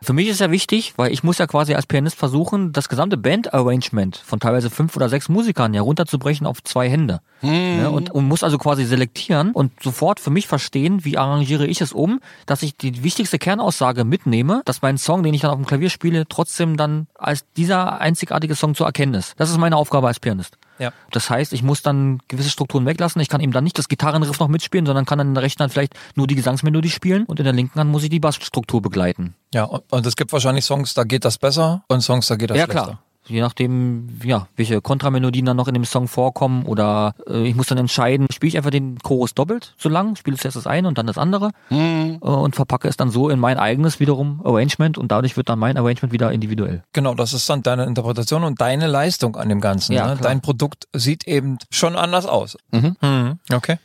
Für 0.00 0.12
mich 0.12 0.28
ist 0.28 0.40
ja 0.40 0.50
wichtig, 0.52 0.94
weil 0.96 1.12
ich 1.12 1.24
muss 1.24 1.38
ja 1.38 1.48
quasi 1.48 1.74
als 1.74 1.86
Pianist 1.86 2.16
versuchen, 2.16 2.72
das 2.72 2.88
gesamte 2.88 3.16
Band-Arrangement 3.16 4.16
von 4.16 4.38
teilweise 4.38 4.70
fünf 4.70 4.94
oder 4.94 5.08
sechs 5.08 5.28
Musikern 5.28 5.74
ja 5.74 5.82
runterzubrechen 5.82 6.46
auf 6.46 6.62
zwei 6.62 6.88
Hände. 6.88 7.20
Ne? 7.42 7.90
Und, 7.90 8.10
und 8.12 8.28
muss 8.28 8.44
also 8.44 8.58
quasi 8.58 8.84
selektieren 8.84 9.50
und 9.50 9.72
sofort 9.82 10.20
für 10.20 10.30
mich 10.30 10.46
verstehen, 10.46 11.04
wie 11.04 11.18
arrangiere 11.18 11.66
ich 11.66 11.80
es 11.80 11.92
um, 11.92 12.20
dass 12.46 12.62
ich 12.62 12.76
die 12.76 13.02
wichtigste 13.02 13.40
Kernaussage 13.40 14.04
mitnehme, 14.04 14.62
dass 14.64 14.82
mein 14.82 14.98
Song, 14.98 15.24
den 15.24 15.34
ich 15.34 15.40
dann 15.40 15.50
auf 15.50 15.56
dem 15.56 15.66
Klavier 15.66 15.90
spiele, 15.90 16.26
trotzdem 16.28 16.76
dann 16.76 17.08
als 17.16 17.44
dieser 17.56 18.00
einzigartige 18.00 18.54
Song 18.54 18.76
zu 18.76 18.84
erkennen 18.84 19.14
ist. 19.14 19.34
Das 19.36 19.50
ist 19.50 19.58
meine 19.58 19.76
Aufgabe 19.76 20.06
als 20.06 20.20
Pianist. 20.20 20.58
Ja. 20.78 20.92
Das 21.10 21.30
heißt, 21.30 21.52
ich 21.52 21.62
muss 21.62 21.82
dann 21.82 22.20
gewisse 22.28 22.50
Strukturen 22.50 22.86
weglassen. 22.86 23.20
Ich 23.20 23.28
kann 23.28 23.40
eben 23.40 23.52
dann 23.52 23.64
nicht 23.64 23.78
das 23.78 23.88
Gitarrenriff 23.88 24.38
noch 24.38 24.48
mitspielen, 24.48 24.86
sondern 24.86 25.04
kann 25.04 25.18
dann 25.18 25.28
in 25.28 25.34
der 25.34 25.42
rechten 25.42 25.62
Hand 25.62 25.72
vielleicht 25.72 25.94
nur 26.14 26.26
die 26.26 26.34
Gesangsmelodie 26.34 26.90
spielen 26.90 27.24
und 27.24 27.38
in 27.38 27.44
der 27.44 27.52
linken 27.52 27.78
Hand 27.78 27.90
muss 27.90 28.02
ich 28.02 28.10
die 28.10 28.20
Bassstruktur 28.20 28.82
begleiten. 28.82 29.34
Ja, 29.52 29.64
und, 29.64 30.06
es 30.06 30.16
gibt 30.16 30.32
wahrscheinlich 30.32 30.64
Songs, 30.64 30.94
da 30.94 31.04
geht 31.04 31.24
das 31.24 31.38
besser 31.38 31.84
und 31.88 32.02
Songs, 32.02 32.26
da 32.26 32.36
geht 32.36 32.50
das 32.50 32.58
ja, 32.58 32.64
schlechter. 32.64 32.84
klar. 32.84 33.02
Je 33.28 33.40
nachdem, 33.40 34.08
ja, 34.24 34.48
welche 34.56 34.80
Kontramelodien 34.80 35.44
dann 35.46 35.56
noch 35.56 35.68
in 35.68 35.74
dem 35.74 35.84
Song 35.84 36.08
vorkommen 36.08 36.64
oder 36.64 37.14
äh, 37.28 37.46
ich 37.46 37.54
muss 37.54 37.66
dann 37.66 37.78
entscheiden, 37.78 38.26
spiele 38.32 38.48
ich 38.48 38.56
einfach 38.56 38.70
den 38.70 38.98
Chorus 38.98 39.34
doppelt 39.34 39.74
so 39.76 39.88
lang, 39.88 40.16
spiele 40.16 40.36
zuerst 40.36 40.56
das 40.56 40.66
eine 40.66 40.88
und 40.88 40.98
dann 40.98 41.06
das 41.06 41.18
andere 41.18 41.50
äh, 41.70 42.16
und 42.18 42.56
verpacke 42.56 42.88
es 42.88 42.96
dann 42.96 43.10
so 43.10 43.28
in 43.28 43.38
mein 43.38 43.58
eigenes 43.58 44.00
wiederum 44.00 44.40
Arrangement 44.44 44.98
und 44.98 45.12
dadurch 45.12 45.36
wird 45.36 45.48
dann 45.48 45.58
mein 45.58 45.76
Arrangement 45.76 46.12
wieder 46.12 46.32
individuell. 46.32 46.82
Genau, 46.92 47.14
das 47.14 47.32
ist 47.32 47.48
dann 47.50 47.62
deine 47.62 47.84
Interpretation 47.84 48.44
und 48.44 48.60
deine 48.60 48.86
Leistung 48.86 49.36
an 49.36 49.48
dem 49.48 49.60
Ganzen. 49.60 49.92
Ja, 49.92 50.14
ne? 50.14 50.18
Dein 50.20 50.40
Produkt 50.40 50.88
sieht 50.92 51.26
eben 51.26 51.58
schon 51.70 51.96
anders 51.96 52.26
aus. 52.26 52.56
Mhm. 52.72 53.38
Okay. 53.52 53.76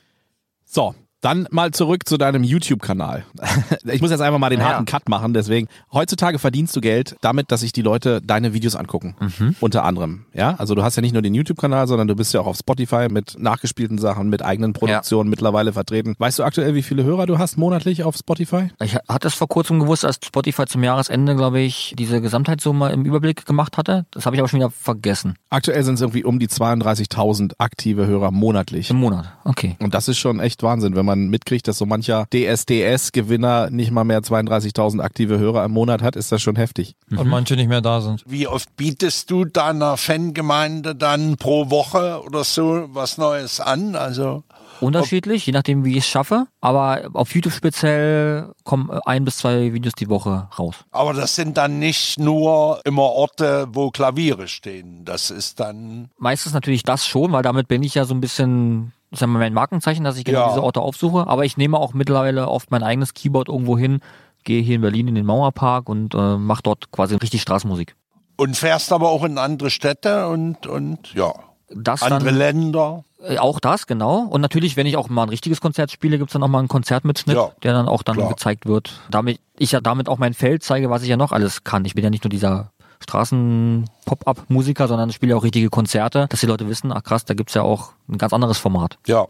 So, 0.66 0.96
dann 1.24 1.48
mal 1.52 1.72
zurück 1.72 2.08
zu 2.08 2.18
deinem 2.18 2.44
YouTube-Kanal. 2.44 3.26
Ich 3.86 4.02
muss 4.02 4.12
jetzt 4.12 4.22
einfach 4.22 4.40
mal 4.40 4.50
den 4.50 4.60
Ja. 4.60 4.66
harten 4.70 4.86
Cut 4.86 5.10
machen, 5.10 5.34
deswegen. 5.34 5.68
Heutzutage 5.92 6.40
verdienst 6.40 6.76
du 6.76 6.82
Geld 6.82 7.16
damit, 7.22 7.52
dass 7.52 7.60
sich 7.62 7.74
die 7.74 7.82
Leute 7.82 8.22
deine 8.22 8.54
Videos 8.54 8.76
angucken. 8.76 9.16
Mhm. 9.20 9.56
Unter 9.60 9.84
anderem. 9.84 10.26
Ja, 10.34 10.56
also 10.58 10.74
du 10.76 10.84
hast 10.84 10.96
ja 10.96 11.02
nicht 11.02 11.14
nur 11.14 11.22
den 11.22 11.34
YouTube-Kanal, 11.34 11.88
sondern 11.88 12.08
du 12.08 12.16
bist 12.16 12.34
ja 12.34 12.40
auch 12.42 12.48
auf 12.48 12.58
Spotify 12.58 13.08
mit 13.10 13.36
nachgespielten 13.40 13.98
Sachen, 13.98 14.30
mit 14.30 14.44
eigenen 14.44 14.74
Produktionen 14.74 15.30
mittlerweile 15.30 15.74
vertreten. 15.74 16.16
Weißt 16.18 16.40
du 16.40 16.44
aktuell, 16.44 16.76
wie 16.76 16.82
viele 16.82 17.04
Hörer 17.04 17.26
du 17.26 17.38
hast 17.38 17.58
monatlich 17.58 18.04
auf 18.04 18.16
Spotify? 18.16 18.70
Ich 18.82 18.96
hatte 19.08 19.28
es 19.28 19.34
vor 19.34 19.48
kurzem 19.48 19.80
gewusst, 19.80 20.06
als 20.06 20.20
Spotify 20.26 20.66
zum 20.66 20.84
Jahresende, 20.84 21.36
glaube 21.36 21.60
ich, 21.60 21.94
diese 21.98 22.22
Gesamtheitssumme 22.22 22.92
im 22.92 23.06
Überblick 23.06 23.46
gemacht 23.46 23.78
hatte. 23.78 24.06
Das 24.12 24.26
habe 24.26 24.36
ich 24.36 24.40
aber 24.42 24.50
schon 24.50 24.60
wieder 24.60 24.72
vergessen. 24.72 25.36
Aktuell 25.50 25.84
sind 25.84 25.96
es 25.96 26.02
irgendwie 26.02 26.24
um 26.24 26.40
die 26.40 26.48
32.000 26.48 27.54
aktive 27.58 28.08
Hörer 28.08 28.32
monatlich. 28.32 28.90
Im 28.90 28.98
Monat. 28.98 29.26
Okay. 29.44 29.76
Und 29.80 29.94
das 29.94 30.08
ist 30.08 30.18
schon 30.18 30.40
echt 30.40 30.64
Wahnsinn, 30.64 30.96
wenn 30.96 31.06
man 31.06 31.13
mitkriegt, 31.16 31.68
dass 31.68 31.78
so 31.78 31.86
mancher 31.86 32.26
DSDS-Gewinner 32.34 33.70
nicht 33.70 33.92
mal 33.92 34.04
mehr 34.04 34.22
32.000 34.22 35.02
aktive 35.02 35.40
Hörer 35.40 35.66
im 35.66 35.72
Monat 35.72 36.02
hat, 36.02 36.16
ist 36.16 36.32
das 36.32 36.42
schon 36.42 36.56
heftig. 36.56 36.96
Und 37.10 37.28
manche 37.28 37.56
nicht 37.56 37.70
mehr 37.70 37.82
da 37.82 38.02
sind. 38.02 38.24
Wie 38.28 38.48
oft 38.48 38.76
bietest 38.76 39.30
du 39.32 39.46
deiner 39.46 39.98
Fangemeinde 39.98 40.96
dann 40.96 41.38
pro 41.38 41.70
Woche 41.70 42.22
oder 42.26 42.44
so 42.44 42.90
was 42.94 43.18
Neues 43.18 43.60
an? 43.60 43.96
Also 43.96 44.44
Unterschiedlich, 44.84 45.46
je 45.46 45.54
nachdem, 45.54 45.86
wie 45.86 45.92
ich 45.92 46.00
es 46.00 46.08
schaffe. 46.08 46.48
Aber 46.62 47.10
auf 47.14 47.34
YouTube 47.34 47.54
speziell 47.54 48.52
kommen 48.64 48.90
ein 49.06 49.24
bis 49.26 49.38
zwei 49.38 49.74
Videos 49.74 49.94
die 49.94 50.10
Woche 50.10 50.50
raus. 50.58 50.76
Aber 50.92 51.14
das 51.14 51.36
sind 51.36 51.58
dann 51.58 51.80
nicht 51.80 52.20
nur 52.20 52.82
immer 52.84 53.04
Orte, 53.04 53.68
wo 53.72 53.92
Klaviere 53.92 54.48
stehen. 54.48 55.06
Das 55.06 55.32
ist 55.32 55.60
dann, 55.60 56.10
Meistens 56.18 56.54
natürlich 56.54 56.84
das 56.84 57.08
schon, 57.08 57.32
weil 57.32 57.44
damit 57.44 57.68
bin 57.68 57.84
ich 57.84 57.96
ja 57.96 58.06
so 58.06 58.14
ein 58.14 58.22
bisschen, 58.22 58.92
ich 59.14 59.20
sag 59.20 59.30
mal, 59.30 59.40
mein 59.40 59.54
Markenzeichen, 59.54 60.04
dass 60.04 60.18
ich 60.18 60.26
genau 60.26 60.40
Ja. 60.40 60.48
diese 60.50 60.64
Orte 60.64 60.82
aufsuche. 60.82 61.28
Aber 61.28 61.46
ich 61.46 61.56
nehme 61.56 61.78
auch 61.78 61.94
mittlerweile 61.94 62.48
oft 62.50 62.72
mein 62.72 62.84
eigenes 62.84 63.14
Keyboard 63.14 63.48
irgendwo 63.48 63.78
hin, 63.78 64.00
gehe 64.44 64.62
hier 64.62 64.76
in 64.76 64.82
Berlin 64.82 65.08
in 65.08 65.16
den 65.16 65.26
Mauerpark 65.26 65.88
und 65.88 66.14
äh, 66.16 66.38
mache 66.38 66.64
dort 66.64 66.92
quasi 66.92 67.16
richtig 67.16 67.42
Straßenmusik. 67.42 67.96
und 68.36 68.58
fährst 68.58 68.92
aber 68.92 69.10
auch 69.10 69.24
in 69.24 69.38
andere 69.38 69.70
Städte 69.70 70.28
und, 70.28 70.68
und 70.68 71.14
ja, 71.14 71.32
Das 71.70 72.02
andere 72.04 72.32
dann, 72.32 72.38
Länder. 72.38 73.04
Äh, 73.26 73.38
Auch 73.38 73.62
das, 73.62 73.88
genau. 73.88 74.24
Und 74.24 74.42
natürlich, 74.42 74.76
wenn 74.76 74.86
ich 74.86 74.98
auch 74.98 75.08
mal 75.08 75.24
ein 75.24 75.30
richtiges 75.30 75.62
Konzert 75.62 75.92
spiele, 75.92 76.18
gibt's 76.18 76.34
dann 76.34 76.44
auch 76.44 76.50
mal 76.50 76.60
einen 76.60 76.68
Konzertmitschnitt, 76.68 77.38
Ja, 77.38 77.52
der 77.64 77.72
dann 77.72 77.88
auch 77.88 78.04
dann 78.04 78.18
klar. 78.18 78.28
gezeigt 78.28 78.66
wird. 78.66 79.00
Damit 79.12 79.40
ich 79.58 79.72
ja 79.72 79.80
damit 79.80 80.10
auch 80.10 80.18
mein 80.18 80.34
Feld 80.34 80.62
zeige, 80.64 80.90
was 80.90 81.04
ich 81.04 81.10
ja 81.10 81.16
noch 81.16 81.32
alles 81.32 81.64
kann. 81.64 81.86
Ich 81.86 81.96
bin 81.96 82.04
ja 82.04 82.10
nicht 82.10 82.26
nur 82.26 82.30
dieser 82.30 82.73
Straßen-Pop-Up-Musiker, 83.04 84.88
sondern 84.88 85.12
spiele 85.12 85.32
ja 85.32 85.38
auch 85.38 85.44
richtige 85.44 85.70
Konzerte, 85.70 86.28
dass 86.30 86.40
die 86.40 86.48
Leute 86.48 86.68
wissen, 86.68 86.92
ach 86.92 87.04
krass, 87.04 87.26
da 87.26 87.34
gibt's 87.34 87.54
ja 87.54 87.62
auch 87.62 87.92
ein 88.10 88.18
ganz 88.18 88.34
anderes 88.34 88.58
Format. 88.58 88.98
Ja. 89.08 89.28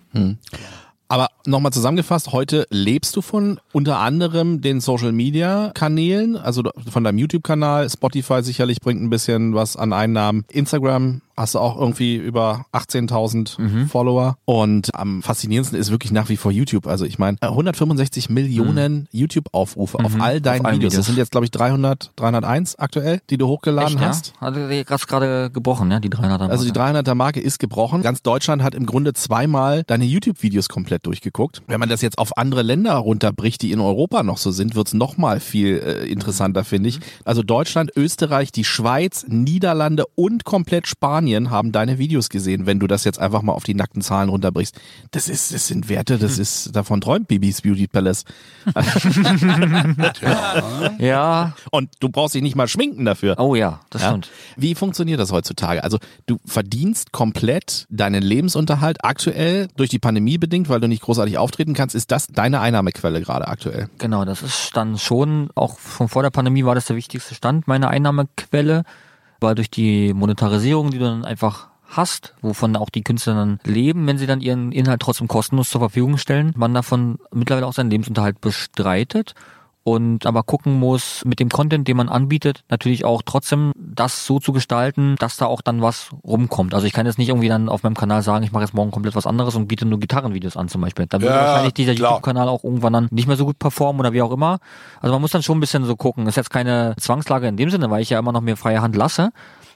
Aber 1.10 1.27
nochmal 1.46 1.72
zusammengefasst, 1.72 2.32
heute 2.32 2.65
lebst 2.72 3.15
du 3.15 3.22
von 3.22 3.60
unter 3.72 4.00
anderem 4.00 4.62
den 4.62 4.82
Social 4.82 5.12
Media 5.12 5.72
Kanälen, 5.75 6.36
also 6.38 6.63
von 6.89 7.03
deinem 7.03 7.20
YouTube-Kanal, 7.20 7.88
Spotify 7.89 8.42
sicherlich 8.42 8.82
bringt 8.82 9.01
ein 9.01 9.12
bisschen 9.12 9.53
was 9.53 9.77
an 9.77 9.94
Einnahmen, 9.94 10.46
Instagram 10.50 11.22
hast 11.36 11.56
du 11.56 11.60
auch 11.60 11.78
irgendwie 11.80 12.16
über 12.16 12.66
18.000 12.72 13.58
Mhm. 13.60 13.88
Follower 13.88 14.36
und 14.46 14.94
am 14.96 15.22
faszinierendsten 15.24 15.80
ist 15.80 15.92
wirklich 15.92 16.12
nach 16.12 16.30
wie 16.30 16.38
vor 16.38 16.52
YouTube. 16.52 16.88
Also 16.88 17.06
ich 17.06 17.18
meine, 17.20 17.38
165 17.42 18.30
Millionen 18.30 19.08
YouTube-Aufrufe 19.12 20.00
auf 20.00 20.20
all 20.20 20.42
deinen 20.42 20.60
Mhm. 20.62 20.66
allen 20.66 20.75
Videos. 20.78 20.94
Das 20.94 20.98
Videos. 21.00 21.06
sind 21.08 21.18
jetzt 21.18 21.32
glaube 21.32 21.46
ich 21.46 21.52
300, 21.52 22.12
301 22.16 22.78
aktuell, 22.78 23.20
die 23.30 23.38
du 23.38 23.48
hochgeladen 23.48 23.98
Echt, 23.98 24.06
hast. 24.08 24.34
ja? 24.40 24.48
Hat 24.48 24.56
die 24.56 24.84
gerade 24.84 25.50
gebrochen, 25.52 25.90
ja, 25.92 26.00
die 26.00 26.10
300er. 26.10 26.50
Also 26.50 26.66
die 26.66 26.72
300er 26.72 27.16
Marke 27.16 27.40
ist 27.40 27.60
gebrochen. 27.60 28.02
Ganz 28.04 28.22
Deutschland 28.22 28.62
hat 28.63 28.75
im 28.75 28.86
Grunde 28.86 29.13
zweimal 29.13 29.84
deine 29.88 30.06
YouTube-Videos 30.06 30.70
komplett 30.70 31.06
durchgeguckt. 31.06 31.62
Wenn 31.68 31.80
man 31.80 31.90
das 31.90 32.02
jetzt 32.02 32.18
auf 32.18 32.38
andere 32.38 32.62
Länder 32.62 32.94
runterbricht, 32.96 33.62
die 33.62 33.72
in 33.72 33.80
Europa 33.80 34.24
noch 34.24 34.38
so 34.38 34.52
sind, 34.52 34.75
wird's 34.75 34.94
noch 34.94 35.18
mal 35.18 35.40
viel 35.40 35.78
äh, 35.80 36.06
interessanter, 36.08 36.63
finde 36.63 36.90
ich. 36.90 37.00
Also 37.25 37.42
Deutschland, 37.44 37.92
Österreich, 37.96 38.52
die 38.52 38.63
Schweiz, 38.63 39.25
Niederlande 39.28 40.04
und 40.16 40.44
komplett 40.44 40.88
Spanien 40.88 41.23
haben 41.50 41.72
deine 41.72 41.98
Videos 41.98 42.30
gesehen, 42.30 42.65
wenn 42.65 42.80
du 42.80 42.88
das 42.88 43.03
jetzt 43.03 43.20
einfach 43.20 43.42
mal 43.42 43.53
auf 43.53 43.63
die 43.63 43.74
nackten 43.74 44.01
Zahlen 44.01 44.30
runterbrichst. 44.30 44.75
Das 45.12 45.27
ist, 45.30 45.53
das 45.53 45.68
sind 45.68 45.89
Werte, 45.89 46.18
das 46.18 46.38
ist, 46.38 46.75
davon 46.75 47.01
träumt 47.01 47.27
Bibis 47.27 47.62
Beauty 47.62 47.88
Palace. 47.88 48.25
ja, 51.00 51.53
Und 51.72 51.89
du 52.00 52.10
brauchst 52.10 52.36
dich 52.36 52.42
nicht 52.42 52.56
mal 52.56 52.68
schminken 52.68 53.06
dafür. 53.06 53.36
oh 53.39 53.56
ja, 53.56 53.80
das 53.89 54.01
Ja? 54.01 54.10
stimmt. 54.10 54.30
Wie 54.58 54.75
funktioniert 54.75 55.20
das 55.20 55.32
heutzutage? 55.32 55.84
Also 55.84 55.98
du 56.25 56.39
verdienst 56.46 57.12
komplett 57.12 57.86
deinen 57.89 58.24
Lebensunterhalt 58.24 59.03
aktuell 59.03 59.68
durch 59.75 59.89
die 59.89 60.00
Pandemie 60.00 60.38
bedingt, 60.38 60.70
weil 60.70 60.80
du 60.80 60.88
nicht 60.88 61.01
großartig 61.03 61.38
auftreten 61.38 61.74
kannst. 61.74 61.96
Ist 61.96 62.12
das 62.12 62.27
deine 62.27 62.60
Einnahmequelle 62.60 63.22
gerade 63.22 63.48
aktuell? 63.48 63.89
Genau, 63.98 64.25
das 64.25 64.42
ist 64.42 64.72
dann 64.75 64.98
schon, 64.98 65.50
auch 65.56 65.80
schon 65.80 66.10
vor 66.10 66.24
der 66.24 66.30
Pandemie 66.30 66.65
war 66.65 66.75
das 66.75 66.86
der 66.86 66.96
wichtigste 66.96 67.36
Stand 67.36 67.68
meiner 67.68 67.89
Einnahmequelle, 67.89 68.84
weil 69.44 69.56
durch 69.56 69.70
die 69.70 70.14
Monetarisierung, 70.14 70.90
die 70.90 70.98
du 70.98 71.06
dann 71.06 71.26
einfach 71.26 71.68
hast, 71.86 72.34
wovon 72.42 72.76
auch 72.76 72.90
die 72.90 73.04
Künstler 73.04 73.36
dann 73.36 73.60
leben, 73.64 74.08
wenn 74.08 74.18
sie 74.18 74.26
dann 74.26 74.42
ihren 74.42 74.72
Inhalt 74.72 75.02
trotzdem 75.02 75.28
kostenlos 75.28 75.70
zur 75.70 75.82
Verfügung 75.82 76.18
stellen, 76.18 76.52
man 76.56 76.74
davon 76.74 77.20
mittlerweile 77.32 77.68
auch 77.68 77.74
seinen 77.74 77.92
Lebensunterhalt 77.92 78.42
bestreitet 78.42 79.36
und 79.84 80.25
aber 80.25 80.44
gucken 80.44 80.80
muss, 80.80 81.24
mit 81.25 81.40
dem 81.40 81.50
Content, 81.50 81.88
den 81.88 81.98
man 81.98 82.08
anbietet, 82.10 82.63
natürlich 82.70 83.04
auch 83.04 83.22
trotzdem 83.25 83.74
das 83.75 84.25
so 84.25 84.40
zu 84.40 84.54
gestalten, 84.54 85.16
dass 85.20 85.36
da 85.38 85.46
auch 85.46 85.62
dann 85.62 85.82
was 85.82 86.12
rumkommt. 86.24 86.74
Also 86.74 86.88
ich 86.88 86.94
kann 86.94 87.06
jetzt 87.06 87.18
nicht 87.18 87.30
irgendwie 87.30 87.50
dann 87.50 87.68
auf 87.68 87.84
meinem 87.84 87.96
Kanal 87.96 88.22
sagen, 88.22 88.44
ich 88.46 88.52
mache 88.52 88.63
jetzt 88.63 88.74
morgen 88.74 88.92
komplett 88.92 89.16
was 89.16 89.28
anderes 89.28 89.56
und 89.56 89.68
biete 89.68 89.86
nur 89.86 90.00
Gitarrenvideos 90.00 90.56
an 90.56 90.70
zum 90.70 90.82
Beispiel. 90.82 91.06
Da 91.08 91.20
würde 91.22 91.36
Ja, 91.36 91.42
wahrscheinlich 91.42 91.74
dieser. 91.74 91.94
YouTube-Kanal 91.94 92.48
auch 92.48 92.63
irgendwann 92.63 92.94
dann 92.94 93.08
nicht 93.12 93.28
mehr 93.28 93.36
so 93.36 93.46
gut 93.46 93.60
performen 93.60 94.00
oder 94.00 94.13
wie 94.13 94.22
auch 94.22 94.32
immer. 94.32 94.60
Also 95.02 95.13
man 95.13 95.22
muss 95.22 95.32
dann 95.32 95.44
schon 95.44 95.58
ein 95.58 95.62
bisschen 95.62 95.84
so 95.86 95.96
gucken. 95.96 96.25
Das 96.25 96.34
ist 96.34 96.38
jetzt 96.38 96.50
keine 96.50 96.96
Zwangslage 96.98 97.48
in 97.48 97.58
dem 97.58 97.70
Sinne, 97.70 97.90
weil 97.90 98.02
ich 98.02 98.10
ja 98.10 98.20
immer 98.20 98.32
noch 98.32 98.42
mir 98.42 98.56
freie 98.56 98.82
Hand 98.82 98.96
lasse. 98.96 99.32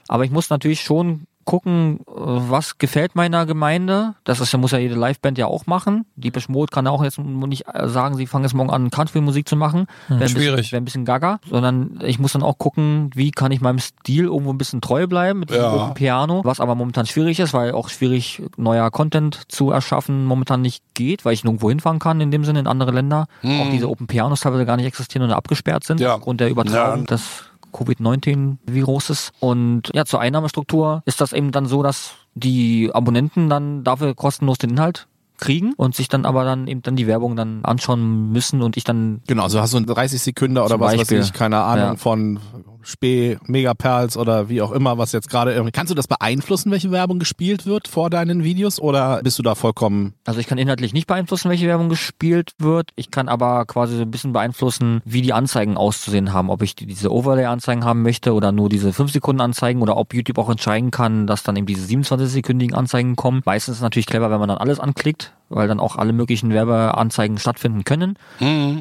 Aber 0.08 0.24
ich 0.24 0.30
muss 0.30 0.48
natürlich 0.48 0.80
schon 0.80 1.26
gucken, 1.48 2.00
was 2.06 2.76
gefällt 2.76 3.14
meiner 3.16 3.46
Gemeinde. 3.46 4.14
Das 4.24 4.38
ist, 4.38 4.54
muss 4.58 4.72
ja 4.72 4.76
jede 4.78 4.96
Liveband 4.96 5.38
ja 5.38 5.46
auch 5.46 5.64
machen. 5.66 6.04
Die 6.14 6.30
Mode 6.48 6.70
kann 6.70 6.86
auch 6.86 7.02
jetzt 7.02 7.18
nicht 7.18 7.64
sagen, 7.84 8.16
sie 8.16 8.26
fangen 8.26 8.44
jetzt 8.44 8.52
morgen 8.52 8.68
an, 8.68 8.90
Country-Musik 8.90 9.48
zu 9.48 9.56
machen. 9.56 9.86
Wäre 10.08 10.24
ein 10.24 10.28
schwierig. 10.28 10.72
Wäre 10.72 10.82
ein 10.82 10.84
bisschen 10.84 11.06
gaga. 11.06 11.40
Sondern 11.48 12.00
ich 12.04 12.18
muss 12.18 12.34
dann 12.34 12.42
auch 12.42 12.58
gucken, 12.58 13.08
wie 13.14 13.30
kann 13.30 13.50
ich 13.50 13.62
meinem 13.62 13.78
Stil 13.78 14.24
irgendwo 14.24 14.50
ein 14.52 14.58
bisschen 14.58 14.82
treu 14.82 15.06
bleiben 15.06 15.38
mit 15.40 15.50
Ja. 15.50 15.72
Open 15.72 15.94
Piano, 15.94 16.42
was 16.44 16.60
aber 16.60 16.74
momentan 16.74 17.06
schwierig 17.06 17.40
ist, 17.40 17.54
weil 17.54 17.72
auch 17.72 17.88
schwierig 17.88 18.42
neuer 18.58 18.90
Content 18.90 19.40
zu 19.48 19.70
erschaffen 19.70 20.26
momentan 20.26 20.60
nicht 20.60 20.84
geht, 20.92 21.24
weil 21.24 21.32
ich 21.32 21.44
nirgendwo 21.44 21.70
hinfahren 21.70 21.98
kann, 21.98 22.20
in 22.20 22.30
dem 22.30 22.44
Sinne 22.44 22.60
in 22.60 22.66
andere 22.66 22.90
Länder. 22.90 23.26
Auch 23.42 23.70
diese 23.70 23.88
Open 23.88 24.06
Pianos 24.06 24.40
teilweise 24.40 24.66
gar 24.66 24.76
nicht 24.76 24.84
existieren 24.86 25.24
oder 25.24 25.36
abgesperrt 25.36 25.84
sind 25.84 25.98
Ja. 25.98 26.14
aufgrund 26.16 26.40
der 26.40 26.50
Übertragung 26.50 27.00
Ja. 27.00 27.06
des 27.06 27.44
Covid-19-Viruses. 27.72 29.32
Und 29.40 29.90
ja, 29.94 30.04
zur 30.04 30.20
Einnahmestruktur 30.20 31.02
ist 31.06 31.20
das 31.20 31.32
eben 31.32 31.52
dann 31.52 31.66
so, 31.66 31.82
dass 31.82 32.12
die 32.34 32.90
Abonnenten 32.92 33.48
dann 33.48 33.84
dafür 33.84 34.14
kostenlos 34.14 34.58
den 34.58 34.70
Inhalt 34.70 35.06
kriegen 35.38 35.72
und 35.76 35.94
sich 35.94 36.08
dann 36.08 36.24
aber 36.26 36.44
dann 36.44 36.66
eben 36.66 36.82
dann 36.82 36.96
die 36.96 37.06
Werbung 37.06 37.36
dann 37.36 37.64
anschauen 37.64 38.32
müssen 38.32 38.60
und 38.60 38.76
ich 38.76 38.82
dann 38.84 39.20
Genau, 39.28 39.44
also 39.44 39.60
hast 39.60 39.72
du 39.72 39.76
einen 39.76 39.86
30 39.86 40.20
Sekunden 40.20 40.58
oder 40.58 40.80
was 40.80 40.92
weiß 40.92 40.98
Beispiel. 40.98 41.20
ich, 41.20 41.32
keine 41.32 41.58
Ahnung, 41.62 41.84
Ja. 41.90 41.96
von 41.96 42.40
Spee, 42.82 43.38
Megaperls 43.46 44.16
oder 44.16 44.48
wie 44.48 44.62
auch 44.62 44.72
immer, 44.72 44.98
was 44.98 45.12
jetzt 45.12 45.28
gerade 45.30 45.52
irgendwie. 45.52 45.72
Kannst 45.72 45.90
du 45.90 45.94
das 45.94 46.06
beeinflussen, 46.08 46.70
welche 46.70 46.90
Werbung 46.90 47.18
gespielt 47.18 47.66
wird 47.66 47.88
vor 47.88 48.10
deinen 48.10 48.44
Videos 48.44 48.80
oder 48.80 49.20
bist 49.22 49.38
du 49.38 49.42
da 49.42 49.54
vollkommen 49.54 50.14
Also 50.24 50.40
ich 50.40 50.46
kann 50.46 50.58
inhaltlich 50.58 50.92
nicht 50.92 51.06
beeinflussen, 51.06 51.48
welche 51.50 51.66
Werbung 51.66 51.88
gespielt 51.88 52.52
wird. 52.58 52.90
Ich 52.96 53.10
kann 53.10 53.28
aber 53.28 53.64
quasi 53.66 53.96
so 53.96 54.02
ein 54.02 54.10
bisschen 54.10 54.32
beeinflussen, 54.32 55.00
wie 55.04 55.22
die 55.22 55.32
Anzeigen 55.32 55.76
auszusehen 55.76 56.32
haben. 56.32 56.50
Ob 56.50 56.62
ich 56.62 56.74
die- 56.76 56.86
diese 56.86 57.12
Overlay-Anzeigen 57.12 57.84
haben 57.84 58.02
möchte 58.02 58.32
oder 58.34 58.52
nur 58.52 58.68
diese 58.68 58.92
5 58.92 59.12
Sekunden 59.12 59.40
Anzeigen 59.40 59.82
oder 59.82 59.96
ob 59.96 60.14
YouTube 60.14 60.38
auch 60.38 60.50
entscheiden 60.50 60.90
kann, 60.90 61.26
dass 61.26 61.42
dann 61.42 61.56
eben 61.56 61.66
diese 61.66 61.86
27-sekündigen 61.86 62.74
Anzeigen 62.74 63.16
kommen. 63.16 63.42
Meistens 63.44 63.72
ist 63.72 63.78
es 63.78 63.82
natürlich 63.82 64.06
clever, 64.06 64.30
wenn 64.30 64.40
man 64.40 64.48
dann 64.48 64.58
alles 64.58 64.80
anklickt, 64.80 65.32
weil 65.48 65.68
dann 65.68 65.80
auch 65.80 65.96
alle 65.96 66.12
möglichen 66.12 66.50
Werbeanzeigen 66.50 67.38
stattfinden 67.38 67.84
können. 67.84 68.16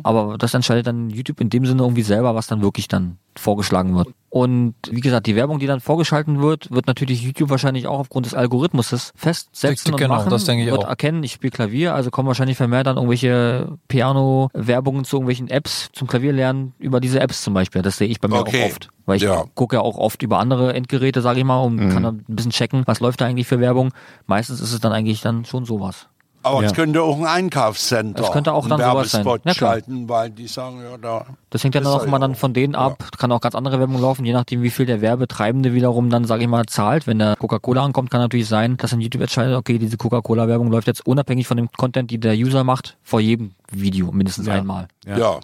Aber 0.03 0.38
das 0.38 0.53
entscheidet 0.53 0.88
dann 0.88 1.10
YouTube 1.10 1.39
in 1.41 1.49
dem 1.49 1.65
Sinne 1.65 1.82
irgendwie 1.84 2.03
selber, 2.03 2.36
was 2.36 2.47
dann 2.47 2.62
wirklich 2.62 2.88
dann 2.88 3.17
vorgeschlagen 3.36 3.95
wird. 3.95 4.10
Und 4.30 4.73
wie 4.89 4.99
gesagt, 4.99 5.25
die 5.27 5.36
Werbung, 5.36 5.60
die 5.60 5.67
dann 5.67 5.80
vorgeschalten 5.80 6.41
wird, 6.41 6.69
wird 6.71 6.88
natürlich 6.88 7.21
YouTube 7.21 7.49
wahrscheinlich 7.49 7.88
auch 7.88 7.99
aufgrund 7.99 8.25
des 8.25 8.34
Algorithmus 8.34 8.89
festsetzen 9.15 9.69
Richtig, 9.69 9.93
und 9.93 9.97
genau, 9.99 10.15
machen. 10.15 10.30
das 10.32 10.43
denke 10.45 10.65
ich 10.65 10.71
wird 10.71 10.84
auch. 10.84 10.89
erkennen, 10.89 11.23
ich 11.23 11.34
spiele 11.34 11.51
Klavier, 11.51 11.93
also 11.95 12.10
kommen 12.10 12.27
wahrscheinlich 12.27 12.58
vermehrt 12.58 12.88
dann 12.88 12.97
irgendwelche 12.97 13.77
Piano-Werbungen 13.88 15.06
zu 15.06 15.17
irgendwelchen 15.17 15.49
Apps 15.49 15.89
zum 15.93 16.08
Klavierlernen 16.08 16.73
über 16.80 16.99
diese 16.99 17.19
Apps 17.19 17.43
zum 17.43 17.53
Beispiel. 17.53 17.82
Das 17.82 17.97
sehe 17.97 18.08
ich 18.08 18.19
bei 18.19 18.27
mir 18.27 18.39
Okay. 18.39 18.62
auch 18.63 18.65
oft. 18.71 18.89
Weil 19.06 19.17
ich 19.17 19.23
Ja. 19.23 19.45
gucke 19.56 19.77
ja 19.77 19.82
auch 19.82 19.97
oft 19.97 20.21
über 20.23 20.39
andere 20.39 20.73
Endgeräte, 20.73 21.21
sage 21.21 21.39
ich 21.39 21.45
mal, 21.45 21.60
und 21.62 21.89
kann 21.89 22.03
dann 22.03 22.25
ein 22.27 22.36
bisschen 22.36 22.51
checken, 22.51 22.84
was 22.86 22.99
läuft 22.99 23.21
da 23.21 23.25
eigentlich 23.25 23.47
für 23.47 23.60
Werbung. 23.60 23.91
Meistens 24.25 24.60
ist 24.62 24.73
es 24.73 24.80
dann 24.80 24.91
eigentlich 24.91 25.21
dann 25.21 25.45
schon 25.45 25.63
sowas. 25.65 26.08
Aber 26.47 26.62
Ja. 26.62 26.67
es 26.67 26.73
könnte 26.73 27.01
auch 27.03 27.17
ein 27.17 27.25
Einkaufscenter 27.25 28.23
Es 28.23 28.31
könnte 28.31 28.53
auch 28.53 28.67
dann 28.67 28.79
sowas 28.79 29.12
sein. 29.12 29.25
Werbespot 29.25 29.45
Ja, 29.45 29.53
schalten, 29.53 30.10
weil 30.10 30.29
die 30.29 30.47
sagen, 30.47 30.79
ja, 30.81 30.97
da. 30.97 31.25
Das 31.49 31.63
hängt 31.63 31.75
ja 31.75 31.81
dann 31.81 31.91
auch 31.91 32.01
er 32.01 32.07
immer 32.07 32.17
ja 32.17 32.19
dann 32.21 32.36
von 32.36 32.53
denen 32.53 32.75
ab. 32.75 33.10
Kann 33.17 33.31
auch 33.31 33.41
ganz 33.41 33.55
andere 33.55 33.79
Werbung 33.79 34.01
laufen, 34.01 34.25
je 34.25 34.33
nachdem, 34.33 34.62
wie 34.62 34.69
viel 34.69 34.86
der 34.86 35.01
Werbetreibende 35.01 35.73
wiederum 35.73 36.10
dann, 36.10 36.25
sage 36.25 36.43
ich 36.43 36.49
mal, 36.49 36.65
zahlt. 36.65 37.07
Wenn 37.07 37.19
der 37.19 37.36
Coca-Cola 37.36 37.83
ankommt, 37.83 38.10
kann 38.10 38.21
natürlich 38.21 38.47
sein, 38.47 38.77
dass 38.77 38.93
ein 38.93 39.01
YouTube 39.01 39.21
entscheidet, 39.21 39.55
okay, 39.55 39.77
diese 39.77 39.97
Coca-Cola-Werbung 39.97 40.69
läuft 40.71 40.88
jetzt 40.88 41.05
unabhängig 41.05 41.47
von 41.47 41.57
dem 41.57 41.69
Content, 41.77 42.12
die 42.12 42.19
der 42.19 42.33
User 42.36 42.63
macht, 42.63 42.97
vor 43.03 43.19
jedem 43.19 43.51
Video 43.71 44.12
mindestens 44.12 44.47
Ja. 44.47 44.53
einmal. 44.53 44.88
Ja. 45.05 45.17
ja. 45.17 45.39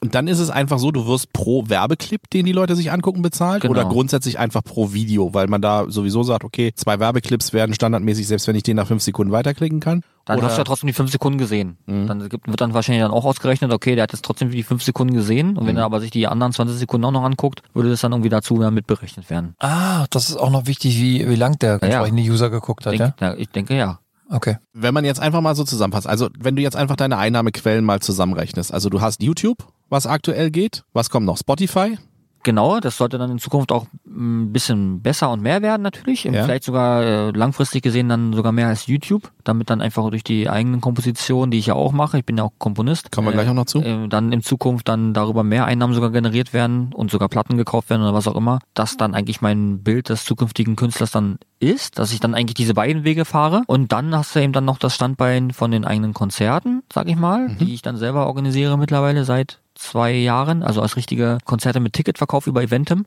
Und 0.00 0.14
dann 0.14 0.28
ist 0.28 0.38
es 0.38 0.50
einfach 0.50 0.78
so, 0.78 0.90
du 0.90 1.06
wirst 1.06 1.32
pro 1.32 1.68
Werbeclip, 1.68 2.28
den 2.30 2.44
die 2.44 2.52
Leute 2.52 2.76
sich 2.76 2.92
angucken, 2.92 3.22
bezahlt 3.22 3.62
Genau. 3.62 3.70
oder 3.72 3.84
grundsätzlich 3.86 4.38
einfach 4.38 4.62
pro 4.62 4.92
Video, 4.92 5.32
weil 5.32 5.46
man 5.46 5.62
da 5.62 5.86
sowieso 5.88 6.22
sagt, 6.24 6.44
okay, 6.44 6.72
zwei 6.74 6.98
Werbeclips 7.00 7.54
werden 7.54 7.74
standardmäßig, 7.74 8.26
selbst 8.26 8.46
wenn 8.48 8.56
ich 8.56 8.64
den 8.64 8.76
nach 8.76 8.86
fünf 8.86 9.02
Sekunden 9.02 9.32
weiterklicken 9.32 9.80
kann. 9.80 10.02
Dann 10.24 10.38
oder 10.38 10.46
hast 10.46 10.56
du 10.56 10.60
ja 10.60 10.64
trotzdem 10.64 10.86
die 10.86 10.92
fünf 10.92 11.10
Sekunden 11.10 11.38
gesehen. 11.38 11.78
Dann 11.86 12.28
gibt, 12.28 12.46
wird 12.46 12.60
dann 12.60 12.74
wahrscheinlich 12.74 13.02
dann 13.02 13.10
auch 13.10 13.24
ausgerechnet, 13.24 13.72
okay, 13.72 13.94
der 13.96 14.04
hat 14.04 14.12
jetzt 14.12 14.24
trotzdem 14.24 14.50
die 14.50 14.62
fünf 14.62 14.82
Sekunden 14.82 15.14
gesehen. 15.14 15.56
Und 15.56 15.66
wenn 15.66 15.76
er 15.76 15.84
aber 15.84 16.00
sich 16.00 16.10
die 16.10 16.26
anderen 16.26 16.52
20 16.52 16.76
Sekunden 16.78 17.04
auch 17.06 17.10
noch 17.10 17.24
anguckt, 17.24 17.62
würde 17.74 17.90
das 17.90 18.00
dann 18.02 18.12
irgendwie 18.12 18.28
dazu 18.28 18.54
mitberechnet 18.54 19.30
werden. 19.30 19.54
Ah, 19.58 20.06
das 20.10 20.30
ist 20.30 20.36
auch 20.36 20.50
noch 20.50 20.66
wichtig, 20.66 20.96
wie, 21.00 21.28
wie 21.28 21.34
lang 21.34 21.58
der 21.58 21.78
Ja, 21.82 21.88
ja. 21.88 21.94
entsprechende 21.94 22.22
User 22.22 22.50
geguckt 22.50 22.86
hat, 22.86 22.92
Denk, 22.92 23.14
ja? 23.20 23.28
ja, 23.28 23.34
ich 23.36 23.48
denke 23.48 23.76
ja. 23.76 23.98
Okay. 24.30 24.56
wenn 24.72 24.94
man 24.94 25.04
jetzt 25.04 25.20
einfach 25.20 25.42
mal 25.42 25.54
so 25.54 25.64
zusammenfasst, 25.64 26.06
also 26.06 26.30
wenn 26.38 26.56
du 26.56 26.62
jetzt 26.62 26.76
einfach 26.76 26.96
deine 26.96 27.18
Einnahmequellen 27.18 27.84
mal 27.84 28.00
zusammenrechnest, 28.00 28.72
also 28.72 28.88
du 28.88 29.00
hast 29.00 29.22
YouTube, 29.22 29.58
was 29.90 30.06
aktuell 30.06 30.50
geht, 30.50 30.84
was 30.94 31.10
kommt 31.10 31.26
noch? 31.26 31.36
Spotify? 31.36 31.98
Genau, 32.42 32.80
das 32.80 32.96
sollte 32.96 33.18
dann 33.18 33.30
in 33.30 33.38
Zukunft 33.38 33.70
auch 33.72 33.86
ein 34.06 34.52
bisschen 34.52 35.00
besser 35.00 35.30
und 35.30 35.42
mehr 35.42 35.62
werden 35.62 35.82
natürlich. 35.82 36.24
Ja. 36.24 36.44
Vielleicht 36.44 36.64
sogar 36.64 37.02
äh, 37.02 37.30
langfristig 37.30 37.82
gesehen 37.82 38.08
dann 38.08 38.32
sogar 38.32 38.52
mehr 38.52 38.68
als 38.68 38.86
YouTube, 38.86 39.30
damit 39.44 39.70
dann 39.70 39.80
einfach 39.80 40.08
durch 40.10 40.24
die 40.24 40.48
eigenen 40.48 40.80
Kompositionen, 40.80 41.50
die 41.50 41.58
ich 41.58 41.66
ja 41.66 41.74
auch 41.74 41.92
mache, 41.92 42.18
ich 42.18 42.24
bin 42.24 42.36
ja 42.36 42.44
auch 42.44 42.52
Komponist. 42.58 43.12
Kommen 43.12 43.28
wir 43.28 43.32
äh, 43.32 43.34
gleich 43.34 43.48
auch 43.48 43.54
noch 43.54 43.66
zu. 43.66 43.80
äh, 43.80 44.08
dann 44.08 44.32
in 44.32 44.42
Zukunft 44.42 44.88
dann 44.88 45.14
darüber 45.14 45.44
mehr 45.44 45.66
Einnahmen 45.66 45.94
sogar 45.94 46.10
generiert 46.10 46.52
werden 46.52 46.92
und 46.94 47.10
sogar 47.10 47.28
Platten 47.28 47.56
gekauft 47.56 47.90
werden 47.90 48.02
oder 48.02 48.14
was 48.14 48.28
auch 48.28 48.36
immer, 48.36 48.58
dass 48.74 48.96
dann 48.96 49.14
eigentlich 49.14 49.40
mein 49.40 49.82
Bild 49.82 50.08
des 50.08 50.24
zukünftigen 50.24 50.76
Künstlers 50.76 51.12
dann 51.12 51.38
ist, 51.60 51.98
dass 51.98 52.12
ich 52.12 52.20
dann 52.20 52.34
eigentlich 52.34 52.54
diese 52.54 52.74
beiden 52.74 53.04
Wege 53.04 53.24
fahre 53.24 53.62
und 53.66 53.92
dann 53.92 54.14
hast 54.16 54.34
du 54.34 54.40
eben 54.40 54.52
dann 54.52 54.64
noch 54.64 54.78
das 54.78 54.94
Standbein 54.94 55.52
von 55.52 55.70
den 55.70 55.84
eigenen 55.84 56.12
Konzerten, 56.12 56.82
sag 56.92 57.08
ich 57.08 57.16
mal, 57.16 57.54
die 57.60 57.72
ich 57.72 57.82
dann 57.82 57.96
selber 57.96 58.26
organisiere 58.26 58.76
mittlerweile 58.76 59.24
seit 59.24 59.61
zwei 59.82 60.12
Jahren, 60.12 60.62
also 60.62 60.80
als 60.80 60.96
richtige 60.96 61.38
Konzerte 61.44 61.80
mit 61.80 61.92
Ticketverkauf 61.92 62.46
über 62.46 62.62
Eventim. 62.62 63.04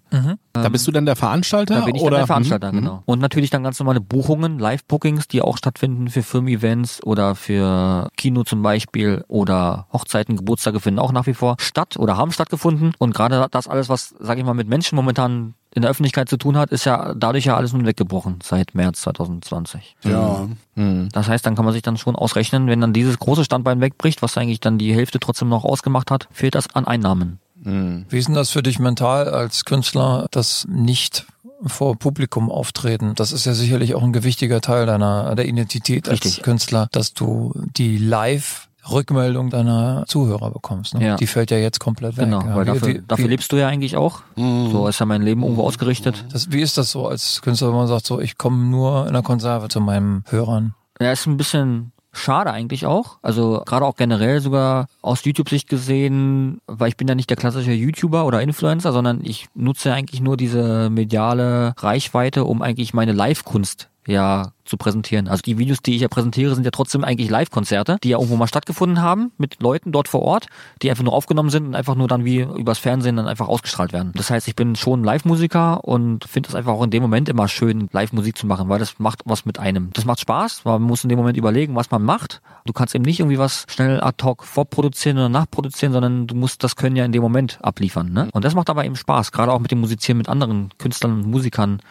Da 0.54 0.70
bist 0.70 0.86
du 0.88 0.92
dann 0.92 1.06
der 1.06 1.16
Veranstalter? 1.16 1.76
Da 1.76 1.86
bin 1.86 1.96
ich 1.96 2.02
oder? 2.02 2.18
der 2.18 2.28
Veranstalter, 2.28 2.72
Mhm. 2.72 2.78
genau. 2.78 3.04
Und 3.06 3.20
natürlich 3.20 3.50
dann 3.50 3.64
ganz 3.64 3.80
normale 3.80 4.02
Buchungen, 4.02 4.60
Live-Bookings, 4.60 5.28
die 5.28 5.42
auch 5.42 5.58
stattfinden 5.58 6.10
für 6.10 6.22
Firmen-Events 6.22 7.04
oder 7.04 7.36
für 7.36 8.10
Kino 8.18 8.44
zum 8.44 8.62
Beispiel 8.62 9.24
oder 9.28 9.88
Hochzeiten, 9.94 10.36
Geburtstage 10.36 10.80
finden 10.80 11.00
auch 11.00 11.12
nach 11.12 11.28
wie 11.28 11.34
vor 11.34 11.56
statt 11.60 11.98
oder 11.98 12.18
haben 12.18 12.32
stattgefunden. 12.32 12.94
Und 13.00 13.14
gerade 13.16 13.48
das 13.52 13.68
alles, 13.68 13.90
was, 13.90 14.14
sage 14.20 14.42
ich 14.42 14.46
mal, 14.46 14.54
mit 14.54 14.68
Menschen 14.68 14.96
momentan 14.96 15.54
in 15.76 15.82
der 15.82 15.92
Öffentlichkeit 15.92 16.30
zu 16.30 16.38
tun 16.38 16.58
hat, 16.58 16.72
ist 16.72 16.86
ja 16.86 17.14
dadurch 17.14 17.46
ja 17.46 17.58
alles 17.58 17.74
nun 17.74 17.86
weggebrochen 17.86 18.40
seit 18.42 18.74
März 18.76 19.02
2020. 19.02 19.98
Ja. 20.04 20.48
Mhm. 20.76 21.10
Das 21.12 21.28
heißt, 21.28 21.46
dann 21.46 21.56
kann 21.56 21.66
man 21.66 21.74
sich 21.74 21.84
dann 21.84 21.98
schon 21.98 22.16
ausrechnen, 22.16 22.68
wenn 22.68 22.80
dann 22.80 22.94
dieses 22.94 23.20
große 23.20 23.44
Standbein 23.44 23.82
wegbricht, 23.82 24.22
was 24.22 24.38
eigentlich 24.38 24.62
dann 24.62 24.78
die 24.78 24.96
Hälfte 24.96 25.20
trotzdem 25.20 25.50
noch 25.50 25.66
ausgemacht 25.66 26.12
hat, 26.12 26.30
fehlt 26.32 26.56
das 26.56 26.74
an 26.74 26.86
Einnahmen. 26.86 27.40
Mhm. 27.62 28.06
Wie 28.10 28.18
ist 28.18 28.28
denn 28.28 28.36
das 28.36 28.52
für 28.52 28.64
dich 28.64 28.80
mental 28.80 29.28
als 29.28 29.66
Künstler, 29.66 30.28
das 30.32 30.66
nicht 30.70 31.26
vor 31.66 31.98
Publikum 31.98 32.50
auftreten? 32.50 33.14
Das 33.16 33.34
ist 33.34 33.46
ja 33.46 33.54
sicherlich 33.54 33.96
auch 33.96 34.04
ein 34.04 34.14
gewichtiger 34.14 34.62
Teil 34.62 34.86
deiner 34.86 35.36
der 35.36 35.46
Identität 35.46 36.08
als 36.08 36.24
Richtig. 36.24 36.44
Künstler, 36.44 36.88
dass 36.92 37.14
du 37.14 37.54
die 37.76 37.98
Live 37.98 38.70
Rückmeldung 38.90 39.50
deiner 39.50 40.04
Zuhörer 40.08 40.52
bekommst. 40.52 40.94
Ne? 40.94 41.06
Ja. 41.06 41.16
Die 41.16 41.28
fällt 41.28 41.52
ja 41.52 41.58
jetzt 41.58 41.80
komplett 41.80 42.18
weg. 42.18 42.26
Genau, 42.26 42.42
ja. 42.42 42.56
weil 42.56 42.64
Wie- 42.66 42.72
dafür, 42.72 42.88
wie, 42.88 43.02
dafür 43.08 43.26
wie, 43.26 43.30
lebst 43.30 43.52
du 43.52 43.58
ja 43.58 43.68
eigentlich 43.68 43.98
auch. 43.98 44.22
So 44.36 44.88
ist 44.88 45.00
ja 45.00 45.06
mein 45.06 45.22
Leben 45.22 45.44
irgendwo 45.44 45.64
ausgerichtet. 45.64 46.26
das, 46.32 46.52
wie 46.52 46.62
ist 46.62 46.78
das 46.78 46.92
so 46.92 47.08
als 47.08 47.42
Künstler, 47.42 47.70
wenn 47.70 47.76
man 47.76 47.88
sagt, 47.88 48.06
so 48.06 48.20
ich 48.20 48.38
komme 48.38 48.64
nur 48.64 49.08
in 49.08 49.14
der 49.14 49.24
Konserve 49.24 49.68
zu 49.70 49.82
meinen 49.82 50.24
Hörern? 50.30 50.74
Ja, 51.00 51.12
ist 51.12 51.26
ein 51.26 51.38
bisschen 51.38 51.92
schade 52.14 52.52
eigentlich 52.52 52.86
auch. 52.86 53.18
Also 53.22 53.62
gerade 53.66 53.86
auch 53.86 53.96
generell 53.96 54.40
sogar 54.40 54.88
aus 55.02 55.26
YouTube-Sicht 55.26 55.68
gesehen, 55.68 56.62
weil 56.68 56.90
ich 56.90 56.98
bin 56.98 57.08
ja 57.08 57.16
nicht 57.16 57.30
der 57.30 57.38
klassische 57.38 57.74
YouTuber 57.74 58.26
oder 58.26 58.42
Influencer, 58.42 58.94
sondern 58.94 59.20
ich 59.24 59.48
nutze 59.54 59.94
eigentlich 59.94 60.22
nur 60.22 60.38
diese 60.38 60.90
mediale 60.90 61.74
Reichweite, 61.78 62.46
um 62.46 62.62
eigentlich 62.62 62.94
meine 62.94 63.12
Live-Kunst 63.12 63.90
ja 64.08 64.52
zu 64.66 64.78
präsentieren. 64.78 65.28
Also 65.28 65.42
die 65.44 65.58
Videos, 65.58 65.82
die 65.82 65.96
ich 65.96 66.02
ja 66.02 66.08
präsentiere, 66.08 66.56
sind 66.56 66.64
ja 66.64 66.72
trotzdem 66.72 67.04
eigentlich 67.04 67.30
Live-Konzerte, 67.30 67.98
die 68.04 68.10
ja 68.10 68.18
irgendwo 68.18 68.36
mal 68.36 68.48
stattgefunden 68.48 69.02
haben 69.02 69.32
mit 69.38 69.62
Leuten 69.62 69.92
dort 69.92 70.08
vor 70.08 70.24
Ort, 70.24 70.48
die 70.82 70.90
einfach 70.90 71.04
nur 71.04 71.14
aufgenommen 71.14 71.50
sind 71.50 71.68
und 71.68 71.76
einfach 71.76 71.96
nur 71.96 72.08
dann 72.08 72.26
wie 72.26 72.40
übers 72.40 72.80
Fernsehen 72.80 73.16
dann 73.16 73.28
einfach 73.28 73.48
ausgestrahlt 73.48 73.94
werden. 73.94 74.12
Das 74.16 74.30
heißt, 74.30 74.48
ich 74.48 74.56
bin 74.56 74.76
schon 74.76 75.04
Live-Musiker 75.04 75.84
und 75.84 76.26
finde 76.26 76.50
es 76.50 76.56
einfach 76.56 76.74
auch 76.74 76.84
in 76.84 76.90
dem 76.90 77.04
Moment 77.04 77.30
immer 77.30 77.48
schön, 77.48 77.90
Live-Musik 77.92 78.38
zu 78.38 78.48
machen, 78.48 78.68
weil 78.68 78.80
das 78.80 78.98
macht 78.98 79.22
was 79.26 79.46
mit 79.46 79.60
einem. 79.60 79.92
Das 79.94 80.06
macht 80.06 80.20
Spaß, 80.20 80.66
weil 80.66 80.80
man 80.80 80.88
muss 80.88 81.04
in 81.04 81.10
dem 81.10 81.20
Moment 81.20 81.38
überlegen, 81.38 81.76
was 81.76 81.92
man 81.92 82.04
macht. 82.04 82.42
Du 82.66 82.74
kannst 82.74 82.96
eben 82.96 83.06
nicht 83.06 83.20
irgendwie 83.20 83.38
was 83.38 83.66
schnell 83.70 84.02
ad 84.02 84.24
hoc 84.24 84.44
vorproduzieren 84.44 85.20
oder 85.20 85.30
nachproduzieren, 85.30 85.94
sondern 85.94 86.26
du 86.26 86.34
musst 86.34 86.64
das 86.64 86.76
Können 86.76 86.96
ja 86.96 87.06
in 87.06 87.12
dem 87.12 87.22
Moment 87.22 87.60
abliefern. 87.62 88.12
Ne? 88.12 88.30
Und 88.34 88.44
das 88.44 88.56
macht 88.56 88.70
aber 88.72 88.84
eben 88.84 88.96
Spaß, 88.96 89.32
gerade 89.32 89.52
auch 89.52 89.60
mit 89.60 89.70
dem 89.70 89.80
Musizieren 89.80 90.18
mit 90.18 90.28
anderen 90.28 90.70
Künstlern 90.80 91.14
und 91.14 91.28
Musikern 91.28 91.82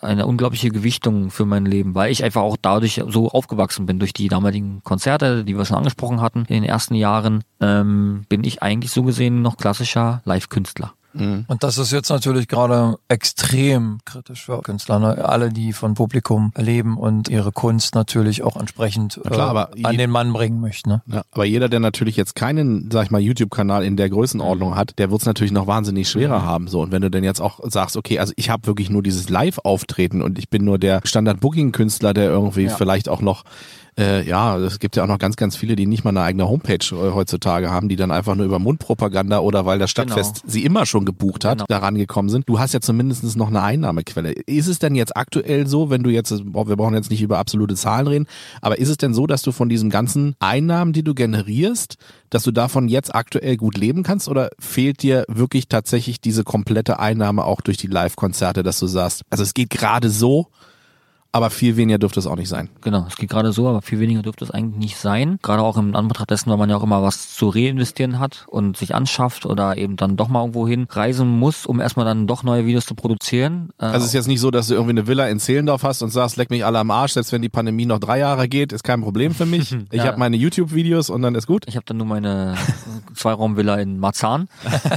eine 0.00 0.26
unglaubliche 0.26 0.70
Gewichtung 0.70 1.30
für 1.30 1.44
mein 1.44 1.66
Leben, 1.66 1.94
weil 1.94 2.10
ich 2.10 2.24
einfach 2.24 2.42
auch 2.42 2.56
dadurch 2.60 3.02
so 3.08 3.30
aufgewachsen 3.30 3.86
bin, 3.86 3.98
durch 3.98 4.12
die 4.12 4.28
damaligen 4.28 4.82
Konzerte, 4.84 5.44
die 5.44 5.56
wir 5.56 5.64
schon 5.64 5.78
angesprochen 5.78 6.20
hatten 6.20 6.40
in 6.40 6.54
den 6.54 6.64
ersten 6.64 6.94
Jahren, 6.94 7.42
ähm, 7.60 8.24
bin 8.28 8.44
ich 8.44 8.62
eigentlich 8.62 8.92
so 8.92 9.02
gesehen 9.02 9.42
noch 9.42 9.56
klassischer 9.56 10.22
Live-Künstler. 10.24 10.92
Und 11.12 11.62
das 11.62 11.78
ist 11.78 11.90
jetzt 11.90 12.08
natürlich 12.08 12.46
gerade 12.46 12.96
extrem 13.08 13.98
kritisch 14.04 14.44
für 14.44 14.60
Künstler. 14.62 14.98
Ne? 14.98 15.24
Alle, 15.24 15.50
die 15.50 15.72
von 15.72 15.94
Publikum 15.94 16.52
leben 16.56 16.96
und 16.96 17.28
ihre 17.28 17.52
Kunst 17.52 17.94
natürlich 17.94 18.42
auch 18.42 18.56
entsprechend 18.56 19.20
Na 19.24 19.30
klar, 19.30 19.70
äh, 19.76 19.84
an 19.84 19.98
den 19.98 20.10
Mann 20.10 20.32
bringen 20.32 20.60
möchten. 20.60 20.90
Ne? 20.90 21.02
Ja, 21.06 21.22
aber 21.32 21.44
jeder, 21.44 21.68
der 21.68 21.80
natürlich 21.80 22.16
jetzt 22.16 22.34
keinen, 22.34 22.90
sag 22.90 23.04
ich 23.04 23.10
mal, 23.10 23.20
YouTube-Kanal 23.20 23.84
in 23.84 23.96
der 23.96 24.08
Größenordnung 24.08 24.76
hat, 24.76 24.98
der 24.98 25.10
wird 25.10 25.20
es 25.20 25.26
natürlich 25.26 25.52
noch 25.52 25.66
wahnsinnig 25.66 26.08
schwerer 26.08 26.42
haben. 26.42 26.68
So 26.68 26.80
und 26.80 26.92
wenn 26.92 27.02
du 27.02 27.10
denn 27.10 27.24
jetzt 27.24 27.40
auch 27.40 27.60
sagst, 27.64 27.96
okay, 27.96 28.18
also 28.18 28.32
ich 28.36 28.50
habe 28.50 28.66
wirklich 28.66 28.90
nur 28.90 29.02
dieses 29.02 29.28
Live-Auftreten 29.28 30.22
und 30.22 30.38
ich 30.38 30.48
bin 30.48 30.64
nur 30.64 30.78
der 30.78 31.00
Standard-Booking-Künstler, 31.04 32.14
der 32.14 32.24
irgendwie 32.24 32.64
Ja. 32.64 32.76
vielleicht 32.76 33.08
auch 33.08 33.20
noch 33.20 33.44
äh, 33.98 34.26
ja, 34.26 34.56
es 34.58 34.78
gibt 34.78 34.96
ja 34.96 35.04
auch 35.04 35.08
noch 35.08 35.18
ganz, 35.18 35.36
ganz 35.36 35.56
viele, 35.56 35.76
die 35.76 35.86
nicht 35.86 36.04
mal 36.04 36.10
eine 36.10 36.22
eigene 36.22 36.48
Homepage 36.48 36.74
äh, 36.92 37.12
heutzutage 37.12 37.70
haben, 37.70 37.88
die 37.88 37.96
dann 37.96 38.10
einfach 38.10 38.34
nur 38.34 38.46
über 38.46 38.58
Mundpropaganda 38.58 39.40
oder 39.40 39.66
weil 39.66 39.78
das 39.78 39.90
Stadtfest 39.90 40.42
sie 40.46 40.64
immer 40.64 40.86
schon 40.86 41.04
gebucht 41.04 41.44
hat, 41.44 41.58
Genau. 41.58 41.66
daran 41.68 41.96
gekommen 41.96 42.28
sind. 42.28 42.48
Du 42.48 42.58
hast 42.58 42.72
ja 42.74 42.80
zumindest 42.80 43.36
noch 43.36 43.48
eine 43.48 43.62
Einnahmequelle. 43.62 44.32
Ist 44.32 44.68
es 44.68 44.78
denn 44.78 44.94
jetzt 44.94 45.16
aktuell 45.16 45.66
so, 45.66 45.90
wenn 45.90 46.02
du 46.02 46.10
jetzt, 46.10 46.30
wir 46.30 46.76
brauchen 46.76 46.94
jetzt 46.94 47.10
nicht 47.10 47.22
über 47.22 47.38
absolute 47.38 47.74
Zahlen 47.74 48.06
reden, 48.06 48.26
aber 48.62 48.78
ist 48.78 48.88
es 48.88 48.96
denn 48.96 49.14
so, 49.14 49.26
dass 49.26 49.42
du 49.42 49.52
von 49.52 49.68
diesen 49.68 49.90
ganzen 49.90 50.34
Einnahmen, 50.38 50.92
die 50.92 51.02
du 51.02 51.14
generierst, 51.14 51.96
dass 52.30 52.44
du 52.44 52.52
davon 52.52 52.88
jetzt 52.88 53.14
aktuell 53.14 53.56
gut 53.56 53.76
leben 53.76 54.02
kannst 54.02 54.28
oder 54.28 54.50
fehlt 54.58 55.02
dir 55.02 55.24
wirklich 55.28 55.68
tatsächlich 55.68 56.20
diese 56.20 56.44
komplette 56.44 56.98
Einnahme 57.00 57.44
auch 57.44 57.60
durch 57.60 57.76
die 57.76 57.88
Live-Konzerte, 57.88 58.62
dass 58.62 58.78
du 58.78 58.86
sagst, 58.86 59.22
also 59.30 59.42
es 59.42 59.52
geht 59.54 59.70
gerade 59.70 60.10
so, 60.10 60.46
aber 61.32 61.50
viel 61.50 61.76
weniger 61.76 61.98
dürfte 61.98 62.18
es 62.20 62.26
auch 62.26 62.36
nicht 62.36 62.48
sein. 62.48 62.68
Genau, 62.80 63.04
es 63.08 63.16
geht 63.16 63.30
gerade 63.30 63.52
so, 63.52 63.68
aber 63.68 63.82
viel 63.82 64.00
weniger 64.00 64.22
dürfte 64.22 64.44
es 64.44 64.50
eigentlich 64.50 64.78
nicht 64.78 64.96
sein. 64.96 65.38
Gerade 65.42 65.62
auch 65.62 65.76
im 65.76 65.94
Anbetracht 65.94 66.30
dessen, 66.30 66.50
weil 66.50 66.56
man 66.58 66.68
ja 66.70 66.76
auch 66.76 66.82
immer 66.82 67.02
was 67.02 67.34
zu 67.34 67.48
reinvestieren 67.48 68.18
hat 68.18 68.46
und 68.48 68.76
sich 68.76 68.94
anschafft 68.94 69.46
oder 69.46 69.76
eben 69.76 69.96
dann 69.96 70.16
doch 70.16 70.28
mal 70.28 70.40
irgendwo 70.40 70.66
hin 70.66 70.86
reisen 70.90 71.28
muss, 71.28 71.66
um 71.66 71.80
erstmal 71.80 72.04
dann 72.06 72.26
doch 72.26 72.42
neue 72.42 72.66
Videos 72.66 72.86
zu 72.86 72.94
produzieren. 72.94 73.70
Äh, 73.78 73.84
Also 73.86 73.98
es 73.98 74.04
ist 74.06 74.12
jetzt 74.14 74.28
nicht 74.28 74.40
so, 74.40 74.50
dass 74.50 74.66
du 74.66 74.74
irgendwie 74.74 74.90
eine 74.98 75.06
Villa 75.06 75.28
in 75.28 75.38
Zehlendorf 75.38 75.82
hast 75.84 76.02
und 76.02 76.10
sagst, 76.10 76.36
leck 76.36 76.50
mich 76.50 76.64
alle 76.64 76.78
am 76.80 76.90
Arsch, 76.90 77.12
selbst 77.12 77.32
wenn 77.32 77.42
die 77.42 77.48
Pandemie 77.48 77.86
noch 77.86 77.98
drei 78.00 78.18
Jahre 78.18 78.48
geht, 78.48 78.72
ist 78.72 78.82
kein 78.84 79.00
Problem 79.02 79.34
für 79.34 79.46
mich. 79.46 79.70
Ich 79.92 79.98
Ja. 79.98 80.06
habe 80.06 80.18
meine 80.18 80.36
YouTube-Videos 80.36 81.10
und 81.10 81.22
dann 81.22 81.34
ist 81.34 81.46
gut. 81.46 81.64
Ich 81.66 81.76
habe 81.76 81.84
dann 81.86 81.96
nur 81.96 82.06
meine 82.06 82.54
Zweiraumvilla 83.14 83.76
in 83.76 83.98
Marzahn. 83.98 84.48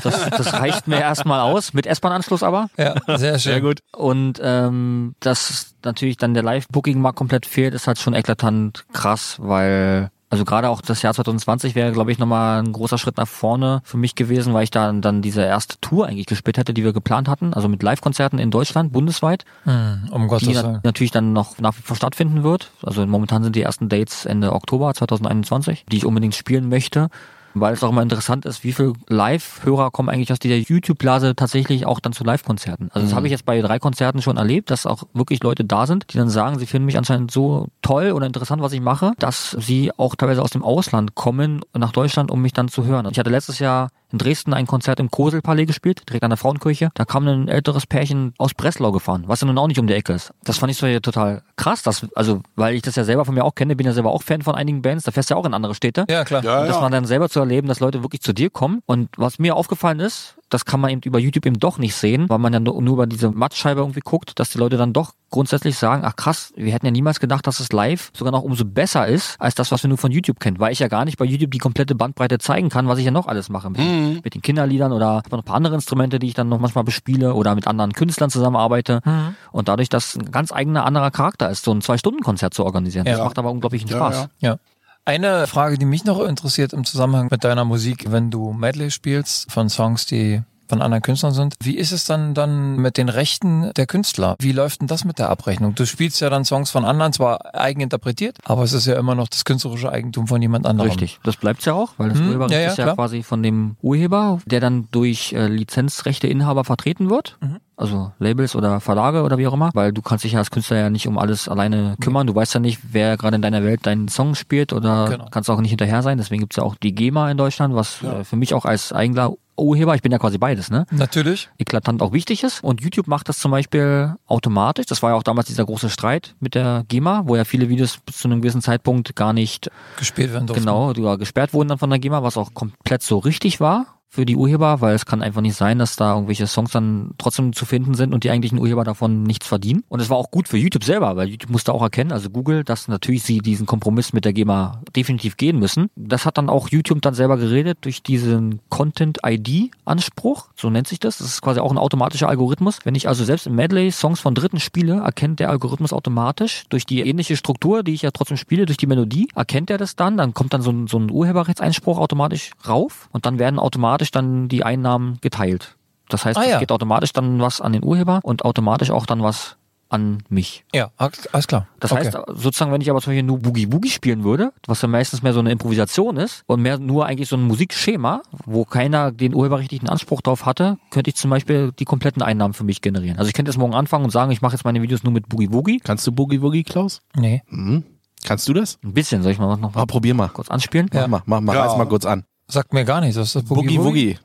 Das, 0.03 0.29
das 0.29 0.53
reicht 0.53 0.87
mir 0.87 0.99
erstmal 0.99 1.39
aus, 1.41 1.73
mit 1.73 1.85
S-Bahn-Anschluss 1.85 2.43
aber. 2.43 2.69
Ja, 2.77 2.95
sehr 3.17 3.39
schön. 3.39 3.61
gut. 3.61 3.79
Und 3.95 4.39
ähm, 4.43 5.15
dass 5.19 5.75
natürlich 5.83 6.17
dann 6.23 6.33
der 6.33 6.43
Live-Booking-Markt 6.43 7.17
komplett 7.17 7.45
fehlt, 7.45 7.73
ist 7.73 7.87
halt 7.87 7.99
schon 7.99 8.13
eklatant 8.13 8.85
krass, 8.93 9.37
weil 9.39 10.09
also 10.33 10.45
gerade 10.45 10.69
auch 10.69 10.81
das 10.81 11.03
Jahr 11.03 11.13
2020 11.13 11.75
wäre, 11.75 11.91
glaube 11.91 12.11
ich, 12.11 12.17
nochmal 12.17 12.59
ein 12.59 12.73
großer 12.73 12.97
Schritt 12.97 13.17
nach 13.17 13.27
vorne 13.27 13.81
für 13.83 13.97
mich 13.97 14.15
gewesen, 14.15 14.51
weil 14.55 14.63
ich 14.63 14.71
da 14.71 14.91
dann 14.91 15.21
diese 15.21 15.43
erste 15.43 15.79
Tour 15.79 16.07
eigentlich 16.07 16.25
gespielt 16.25 16.57
hätte, 16.57 16.73
die 16.73 16.83
wir 16.83 16.91
geplant 16.91 17.27
hatten, 17.27 17.53
also 17.53 17.67
mit 17.67 17.83
Live-Konzerten 17.83 18.39
in 18.39 18.49
Deutschland, 18.49 18.91
bundesweit, 18.91 19.45
Hm, 19.65 20.09
um 20.09 20.27
Gottes 20.27 20.47
die 20.47 20.55
na 20.55 20.79
natürlich 20.83 21.11
dann 21.11 21.33
noch 21.33 21.59
nach 21.59 21.77
wie 21.77 21.83
vor 21.83 21.95
stattfinden 21.95 22.41
wird. 22.41 22.71
Also 22.81 23.05
momentan 23.05 23.43
sind 23.43 23.55
die 23.55 23.61
ersten 23.61 23.89
Dates 23.89 24.25
Ende 24.25 24.53
Oktober 24.53 24.91
2021, 24.95 25.85
die 25.91 25.97
ich 25.97 26.05
unbedingt 26.05 26.33
spielen 26.33 26.67
möchte. 26.67 27.09
Weil 27.53 27.73
es 27.73 27.83
auch 27.83 27.89
immer 27.89 28.01
interessant 28.01 28.45
ist, 28.45 28.63
wie 28.63 28.73
viele 28.73 28.93
Live-Hörer 29.07 29.91
kommen 29.91 30.09
eigentlich 30.09 30.31
aus 30.31 30.39
dieser 30.39 30.55
YouTube-Blase 30.55 31.35
tatsächlich 31.35 31.85
auch 31.85 31.99
dann 31.99 32.13
zu 32.13 32.23
Live-Konzerten. 32.23 32.89
Also 32.93 33.07
das 33.07 33.15
habe 33.15 33.27
ich 33.27 33.31
jetzt 33.31 33.45
bei 33.45 33.61
drei 33.61 33.79
Konzerten 33.79 34.21
schon 34.21 34.37
erlebt, 34.37 34.71
dass 34.71 34.85
auch 34.85 35.03
wirklich 35.13 35.43
Leute 35.43 35.63
da 35.63 35.85
sind, 35.85 36.13
die 36.13 36.17
dann 36.17 36.29
sagen, 36.29 36.59
sie 36.59 36.65
finden 36.65 36.85
mich 36.85 36.97
anscheinend 36.97 37.31
so 37.31 37.67
toll 37.81 38.11
oder 38.11 38.25
interessant, 38.25 38.61
was 38.61 38.73
ich 38.73 38.81
mache, 38.81 39.13
dass 39.19 39.51
sie 39.59 39.91
auch 39.97 40.15
teilweise 40.15 40.41
aus 40.41 40.51
dem 40.51 40.63
Ausland 40.63 41.15
kommen 41.15 41.61
nach 41.73 41.91
Deutschland, 41.91 42.31
um 42.31 42.41
mich 42.41 42.53
dann 42.53 42.69
zu 42.69 42.85
hören. 42.85 43.07
Ich 43.11 43.19
hatte 43.19 43.29
letztes 43.29 43.59
Jahr 43.59 43.89
in 44.13 44.19
Dresden 44.19 44.53
ein 44.53 44.67
Konzert 44.67 44.99
im 44.99 45.11
Koselpalais 45.11 45.65
gespielt, 45.65 46.03
direkt 46.07 46.23
an 46.23 46.29
der 46.29 46.37
Frauenkirche. 46.37 46.89
Da 46.93 47.03
kam 47.03 47.27
ein 47.27 47.47
älteres 47.47 47.85
Pärchen 47.87 48.33
aus 48.37 48.53
Breslau 48.53 48.91
gefahren, 48.91 49.23
was 49.27 49.41
ja 49.41 49.47
nun 49.47 49.57
auch 49.57 49.67
nicht 49.67 49.79
um 49.79 49.87
die 49.87 49.93
Ecke 49.93 50.13
ist. 50.13 50.31
Das 50.43 50.59
fand 50.59 50.71
ich 50.71 50.77
so 50.77 50.85
ja 50.85 50.99
total 50.99 51.41
krass, 51.57 51.83
dass, 51.83 52.07
also, 52.15 52.41
weil 52.55 52.75
ich 52.75 52.83
das 52.83 52.95
ja 52.95 53.03
selber 53.03 53.25
von 53.25 53.33
mir 53.33 53.43
auch 53.43 53.55
kenne, 53.55 53.75
bin 53.75 53.87
ja 53.87 53.93
selber 53.93 54.11
auch 54.11 54.21
Fan 54.23 54.43
von 54.43 54.55
einigen 54.55 54.81
Bands, 54.81 55.03
da 55.03 55.11
fährst 55.11 55.29
du 55.29 55.33
ja 55.33 55.39
auch 55.39 55.45
in 55.45 55.53
andere 55.53 55.75
Städte. 55.75 56.05
Ja, 56.09 56.23
klar. 56.23 56.43
Ja, 56.43 56.61
Und 56.61 56.67
das 56.67 56.75
ja. 56.75 56.81
man 56.81 56.91
dann 56.91 57.05
selber 57.05 57.27
zu 57.27 57.39
erleben, 57.39 57.67
dass 57.67 57.79
Leute 57.79 58.03
wirklich 58.03 58.21
zu 58.21 58.33
dir 58.33 58.49
kommen. 58.49 58.81
Und 58.85 59.09
was 59.17 59.39
mir 59.39 59.55
aufgefallen 59.55 59.99
ist, 59.99 60.35
das 60.53 60.65
kann 60.65 60.79
man 60.79 60.91
eben 60.91 61.01
über 61.03 61.19
YouTube 61.19 61.45
eben 61.45 61.59
doch 61.59 61.77
nicht 61.79 61.95
sehen, 61.95 62.29
weil 62.29 62.37
man 62.39 62.53
ja 62.53 62.59
nur, 62.59 62.81
nur 62.81 62.93
über 62.93 63.07
diese 63.07 63.31
Mattscheibe 63.31 63.81
irgendwie 63.81 64.01
guckt, 64.01 64.39
dass 64.39 64.49
die 64.51 64.57
Leute 64.57 64.77
dann 64.77 64.93
doch 64.93 65.13
grundsätzlich 65.31 65.77
sagen, 65.77 66.03
ach 66.05 66.15
krass, 66.15 66.53
wir 66.55 66.71
hätten 66.73 66.85
ja 66.85 66.91
niemals 66.91 67.19
gedacht, 67.19 67.47
dass 67.47 67.59
es 67.59 67.71
live 67.71 68.11
sogar 68.15 68.31
noch 68.31 68.43
umso 68.43 68.65
besser 68.65 69.07
ist, 69.07 69.35
als 69.39 69.55
das, 69.55 69.71
was 69.71 69.81
wir 69.83 69.87
nur 69.87 69.97
von 69.97 70.11
YouTube 70.11 70.39
kennen, 70.39 70.59
weil 70.59 70.71
ich 70.71 70.79
ja 70.79 70.87
gar 70.87 71.05
nicht 71.05 71.17
bei 71.17 71.25
YouTube 71.25 71.49
die 71.51 71.57
komplette 71.57 71.95
Bandbreite 71.95 72.37
zeigen 72.37 72.69
kann, 72.69 72.87
was 72.87 72.99
ich 72.99 73.05
ja 73.05 73.11
noch 73.11 73.27
alles 73.27 73.49
mache. 73.49 73.69
Mit, 73.71 73.79
Mhm. 73.81 74.19
mit 74.23 74.35
den 74.35 74.41
Kinderliedern 74.43 74.91
oder 74.91 75.23
noch 75.31 75.39
ein 75.39 75.43
paar 75.43 75.55
andere 75.55 75.73
Instrumente, 75.75 76.19
die 76.19 76.27
ich 76.27 76.33
dann 76.35 76.49
noch 76.49 76.59
manchmal 76.59 76.83
bespiele 76.83 77.33
oder 77.33 77.55
mit 77.55 77.67
anderen 77.67 77.93
Künstlern 77.93 78.29
zusammenarbeite. 78.29 79.01
Mhm. 79.05 79.35
Und 79.51 79.67
dadurch, 79.69 79.89
dass 79.89 80.15
ein 80.15 80.29
ganz 80.31 80.51
eigener 80.51 80.85
anderer 80.85 81.09
Charakter 81.09 81.49
ist, 81.49 81.63
so 81.65 81.71
ein 81.73 81.81
Zwei-Stunden-Konzert 81.81 82.53
zu 82.53 82.63
organisieren. 82.63 83.05
Das 83.05 83.17
Ja. 83.17 83.23
macht 83.23 83.39
aber 83.39 83.49
unglaublichen 83.49 83.89
Ja, 83.89 83.95
Spaß. 83.97 84.27
ja. 84.39 84.49
Ja. 84.51 84.57
Eine 85.05 85.47
Frage, 85.47 85.77
die 85.77 85.85
mich 85.85 86.05
noch 86.05 86.21
interessiert 86.21 86.71
im 86.71 86.85
Zusammenhang 86.85 87.27
mit 87.29 87.43
deiner 87.43 87.65
Musik, 87.65 88.11
wenn 88.11 88.31
du 88.31 88.53
Medley 88.53 88.89
spielst 88.89 89.51
von 89.51 89.69
Songs, 89.69 90.05
die 90.05 90.41
von 90.67 90.81
anderen 90.81 91.01
Künstlern 91.01 91.33
sind. 91.33 91.55
Wie 91.61 91.75
ist 91.77 91.91
es 91.91 92.05
dann 92.05 92.33
dann 92.33 92.77
mit 92.77 92.97
den 92.97 93.09
Rechten 93.09 93.71
der 93.75 93.85
Künstler? 93.85 94.35
Wie 94.39 94.51
läuft 94.51 94.81
denn 94.81 94.87
das 94.87 95.05
mit 95.05 95.19
der 95.19 95.29
Abrechnung? 95.29 95.75
Du 95.75 95.85
spielst 95.85 96.19
ja 96.21 96.29
dann 96.29 96.45
Songs 96.45 96.71
von 96.71 96.85
anderen, 96.85 97.13
zwar 97.13 97.53
eigen 97.55 97.81
interpretiert, 97.81 98.37
aber 98.45 98.63
es 98.63 98.73
ist 98.73 98.85
ja 98.85 98.95
immer 98.97 99.15
noch 99.15 99.27
das 99.27 99.45
künstlerische 99.45 99.91
Eigentum 99.91 100.27
von 100.27 100.41
jemand 100.41 100.65
anderem. 100.65 100.89
Richtig, 100.89 101.19
das 101.23 101.35
bleibt's 101.37 101.65
ja 101.65 101.73
auch, 101.73 101.93
weil 101.97 102.09
das 102.09 102.19
Hm, 102.19 102.27
Urheberrecht 102.27 102.53
ja, 102.53 102.59
ja, 102.61 102.67
ist 102.71 102.77
ja 102.77 102.83
klar. 102.85 102.95
quasi 102.95 103.23
von 103.23 103.43
dem 103.43 103.75
Urheber, 103.81 104.39
der 104.45 104.59
dann 104.59 104.87
durch 104.91 105.33
äh, 105.33 105.47
Lizenzrechteinhaber 105.47 106.63
vertreten 106.63 107.09
wird. 107.09 107.37
Mhm. 107.41 107.57
Also 107.75 108.11
Labels 108.19 108.55
oder 108.55 108.79
Verlage 108.79 109.23
oder 109.23 109.37
wie 109.39 109.47
auch 109.47 109.53
immer, 109.53 109.71
weil 109.73 109.91
du 109.91 110.01
kannst 110.03 110.23
dich 110.23 110.33
ja 110.33 110.39
als 110.39 110.51
Künstler 110.51 110.77
ja 110.77 110.89
nicht 110.91 111.07
um 111.07 111.17
alles 111.17 111.47
alleine 111.49 111.95
kümmern. 111.99 112.27
Du 112.27 112.35
weißt 112.35 112.53
ja 112.53 112.59
nicht, 112.59 112.79
wer 112.91 113.17
gerade 113.17 113.35
in 113.35 113.41
deiner 113.41 113.63
Welt 113.63 113.85
deinen 113.85 114.07
Song 114.07 114.35
spielt 114.35 114.73
oder 114.73 115.07
Genau. 115.09 115.27
kannst 115.31 115.49
auch 115.49 115.59
nicht 115.59 115.71
hinterher 115.71 116.03
sein. 116.03 116.17
Deswegen 116.19 116.41
gibt's 116.41 116.55
ja 116.57 116.63
auch 116.63 116.75
die 116.75 116.93
GEMA 116.93 117.31
in 117.31 117.37
Deutschland, 117.37 117.73
was 117.73 118.01
äh, 118.03 118.23
für 118.23 118.35
mich 118.35 118.53
auch 118.53 118.65
als 118.65 118.93
eigener 118.93 119.33
Urheber, 119.57 119.95
ich 119.95 120.01
bin 120.01 120.11
ja 120.11 120.19
quasi 120.19 120.37
beides, 120.37 120.69
ne? 120.69 120.85
Natürlich. 120.91 121.49
eklatant 121.57 122.01
auch 122.01 122.13
wichtig 122.13 122.43
ist. 122.43 122.63
Und 122.63 122.81
YouTube 122.81 123.07
macht 123.07 123.29
das 123.29 123.37
zum 123.37 123.51
Beispiel 123.51 124.15
automatisch. 124.27 124.85
Das 124.85 125.03
war 125.03 125.11
ja 125.11 125.15
auch 125.15 125.23
damals 125.23 125.47
dieser 125.47 125.65
große 125.65 125.89
Streit 125.89 126.35
mit 126.39 126.55
der 126.55 126.85
GEMA, 126.87 127.23
wo 127.25 127.35
ja 127.35 127.45
viele 127.45 127.69
Videos 127.69 127.97
bis 127.97 128.17
zu 128.17 128.27
einem 128.27 128.41
gewissen 128.41 128.61
Zeitpunkt 128.61 129.15
gar 129.15 129.33
nicht 129.33 129.69
Gespielt 129.97 130.33
werden 130.33 130.47
durften. 130.47 130.65
genau 130.65 131.17
gesperrt 131.17 131.53
wurden 131.53 131.69
dann 131.69 131.77
von 131.77 131.89
der 131.89 131.99
GEMA, 131.99 132.23
was 132.23 132.37
auch 132.37 132.53
komplett 132.53 133.03
so 133.03 133.17
richtig 133.19 133.59
war 133.59 133.99
für 134.13 134.27
die 134.27 134.35
Urheber, 134.35 134.79
weil 134.79 134.93
es 134.93 135.07
kann 135.07 135.23
einfach 135.23 135.41
nicht 135.41 135.55
sein, 135.55 135.79
dass 135.79 135.95
da 135.95 136.13
irgendwelche 136.13 136.45
Songs 136.45 136.71
dann 136.71 137.15
trotzdem 137.17 137.51
zu 137.51 137.65
finden 137.65 137.95
sind 137.95 138.13
und 138.13 138.23
die 138.23 138.29
eigentlichen 138.29 138.59
Urheber 138.59 138.83
davon 138.83 139.23
nichts 139.23 139.47
verdienen. 139.47 139.83
Und 139.89 140.01
es 140.01 140.09
war 140.11 140.17
auch 140.17 140.29
gut 140.29 140.47
für 140.47 140.57
YouTube 140.57 140.83
selber, 140.83 141.15
weil 141.15 141.29
YouTube 141.29 141.49
musste 141.49 141.73
auch 141.73 141.81
erkennen, 141.81 142.11
also 142.11 142.29
Google, 142.29 142.63
dass 142.63 142.87
natürlich 142.87 143.23
sie 143.23 143.39
diesen 143.39 143.65
Kompromiss 143.65 144.13
mit 144.13 144.23
der 144.23 144.33
GEMA 144.33 144.83
definitiv 144.95 145.35
gehen 145.35 145.57
müssen. 145.57 145.89
Das 145.95 146.27
hat 146.27 146.37
dann 146.37 146.49
auch 146.49 146.69
YouTube 146.69 147.01
dann 147.01 147.15
selber 147.15 147.37
geredet 147.37 147.79
durch 147.81 148.03
diesen 148.03 148.59
Content 148.69 149.17
ID 149.25 149.71
Anspruch, 149.83 150.49
so 150.55 150.69
nennt 150.69 150.87
sich 150.87 150.99
das. 150.99 151.17
Das 151.17 151.27
ist 151.27 151.41
quasi 151.41 151.59
auch 151.59 151.71
ein 151.71 151.79
automatischer 151.79 152.29
Algorithmus. 152.29 152.79
Wenn 152.83 152.93
ich 152.93 153.07
also 153.07 153.23
selbst 153.23 153.47
im 153.47 153.55
Medley 153.55 153.91
Songs 153.91 154.19
von 154.19 154.35
Dritten 154.35 154.59
spiele, 154.59 154.97
erkennt 154.97 155.39
der 155.39 155.49
Algorithmus 155.49 155.91
automatisch 155.91 156.65
durch 156.69 156.85
die 156.85 157.01
ähnliche 157.01 157.35
Struktur, 157.35 157.81
die 157.81 157.95
ich 157.95 158.03
ja 158.03 158.11
trotzdem 158.11 158.37
spiele, 158.37 158.67
durch 158.67 158.77
die 158.77 158.85
Melodie, 158.87 159.27
erkennt 159.33 159.71
er 159.71 159.79
das 159.79 159.95
dann, 159.95 160.17
dann 160.17 160.35
kommt 160.35 160.53
dann 160.53 160.61
so 160.61 160.71
ein, 160.71 160.85
so 160.85 160.99
ein 160.99 161.09
Urheberrechtseinspruch 161.09 161.97
automatisch 161.97 162.51
rauf 162.67 163.09
und 163.11 163.25
dann 163.25 163.39
werden 163.39 163.57
automatisch 163.57 164.02
dann 164.11 164.47
die 164.49 164.63
Einnahmen 164.63 165.17
geteilt. 165.21 165.75
Das 166.09 166.25
heißt, 166.25 166.37
Ah, 166.37 166.43
es 166.43 166.49
ja. 166.49 166.59
geht 166.59 166.71
automatisch 166.71 167.13
dann 167.13 167.39
was 167.39 167.61
an 167.61 167.73
den 167.73 167.83
Urheber 167.83 168.19
und 168.23 168.45
automatisch 168.45 168.91
auch 168.91 169.05
dann 169.05 169.23
was 169.23 169.57
an 169.89 170.23
mich. 170.27 170.65
Ja, 170.73 170.89
alles 170.97 171.45
klar. 171.47 171.67
Das 171.79 171.91
Okay. 171.91 172.05
heißt, 172.05 172.17
sozusagen, 172.29 172.71
wenn 172.71 172.81
ich 172.81 172.89
aber 172.89 172.99
zum 172.99 173.11
Beispiel 173.11 173.21
nur 173.23 173.37
Boogie 173.37 173.67
Boogie 173.67 173.89
spielen 173.91 174.23
würde, 174.23 174.51
was 174.65 174.81
ja 174.81 174.87
meistens 174.87 175.21
mehr 175.21 175.33
so 175.33 175.39
eine 175.39 175.51
Improvisation 175.51 176.17
ist 176.17 176.43
und 176.47 176.63
mehr 176.63 176.79
nur 176.79 177.05
eigentlich 177.05 177.29
so 177.29 177.35
ein 177.35 177.43
Musikschema, 177.43 178.23
wo 178.45 178.65
keiner 178.65 179.11
den 179.11 179.35
urheberrechtlichen 179.35 179.87
Anspruch 179.87 180.21
drauf 180.21 180.47
hatte, 180.47 180.77
könnte 180.89 181.11
ich 181.11 181.15
zum 181.15 181.29
Beispiel 181.29 181.71
die 181.77 181.85
kompletten 181.85 182.23
Einnahmen 182.23 182.55
für 182.55 182.63
mich 182.63 182.81
generieren. 182.81 183.17
Also 183.19 183.27
ich 183.29 183.35
könnte 183.35 183.51
jetzt 183.51 183.57
morgen 183.59 183.75
anfangen 183.75 184.03
und 184.05 184.09
sagen, 184.09 184.31
ich 184.31 184.41
mache 184.41 184.53
jetzt 184.53 184.65
meine 184.65 184.81
Videos 184.81 185.03
nur 185.03 185.13
mit 185.13 185.29
Boogie 185.29 185.47
Boogie. 185.47 185.79
Kannst 185.79 186.07
du 186.07 186.11
Boogie 186.11 186.41
Woogie, 186.41 186.63
Klaus? 186.63 187.01
Nee. 187.15 187.43
Mhm. 187.49 187.83
Kannst 188.25 188.47
du 188.47 188.53
das? 188.53 188.79
Ein 188.83 188.93
bisschen, 188.93 189.21
soll 189.21 189.33
ich 189.33 189.37
mal 189.37 189.57
noch 189.57 189.75
Ah, 189.75 189.85
probier 189.85 190.15
mal. 190.15 190.29
kurz 190.29 190.49
anspielen? 190.49 190.89
Mach 190.91 191.07
mal, 191.07 191.21
mach 191.27 191.41
mal, 191.41 191.55
Ja. 191.55 191.75
mal 191.77 191.85
kurz 191.87 192.05
an. 192.05 192.23
Sagt 192.47 192.73
mir 192.73 192.85
gar 192.85 193.01
nichts. 193.01 193.17
Was 193.17 193.27
ist 193.27 193.35
das 193.35 193.43
Boogie 193.43 193.79
Woogie. 193.79 194.17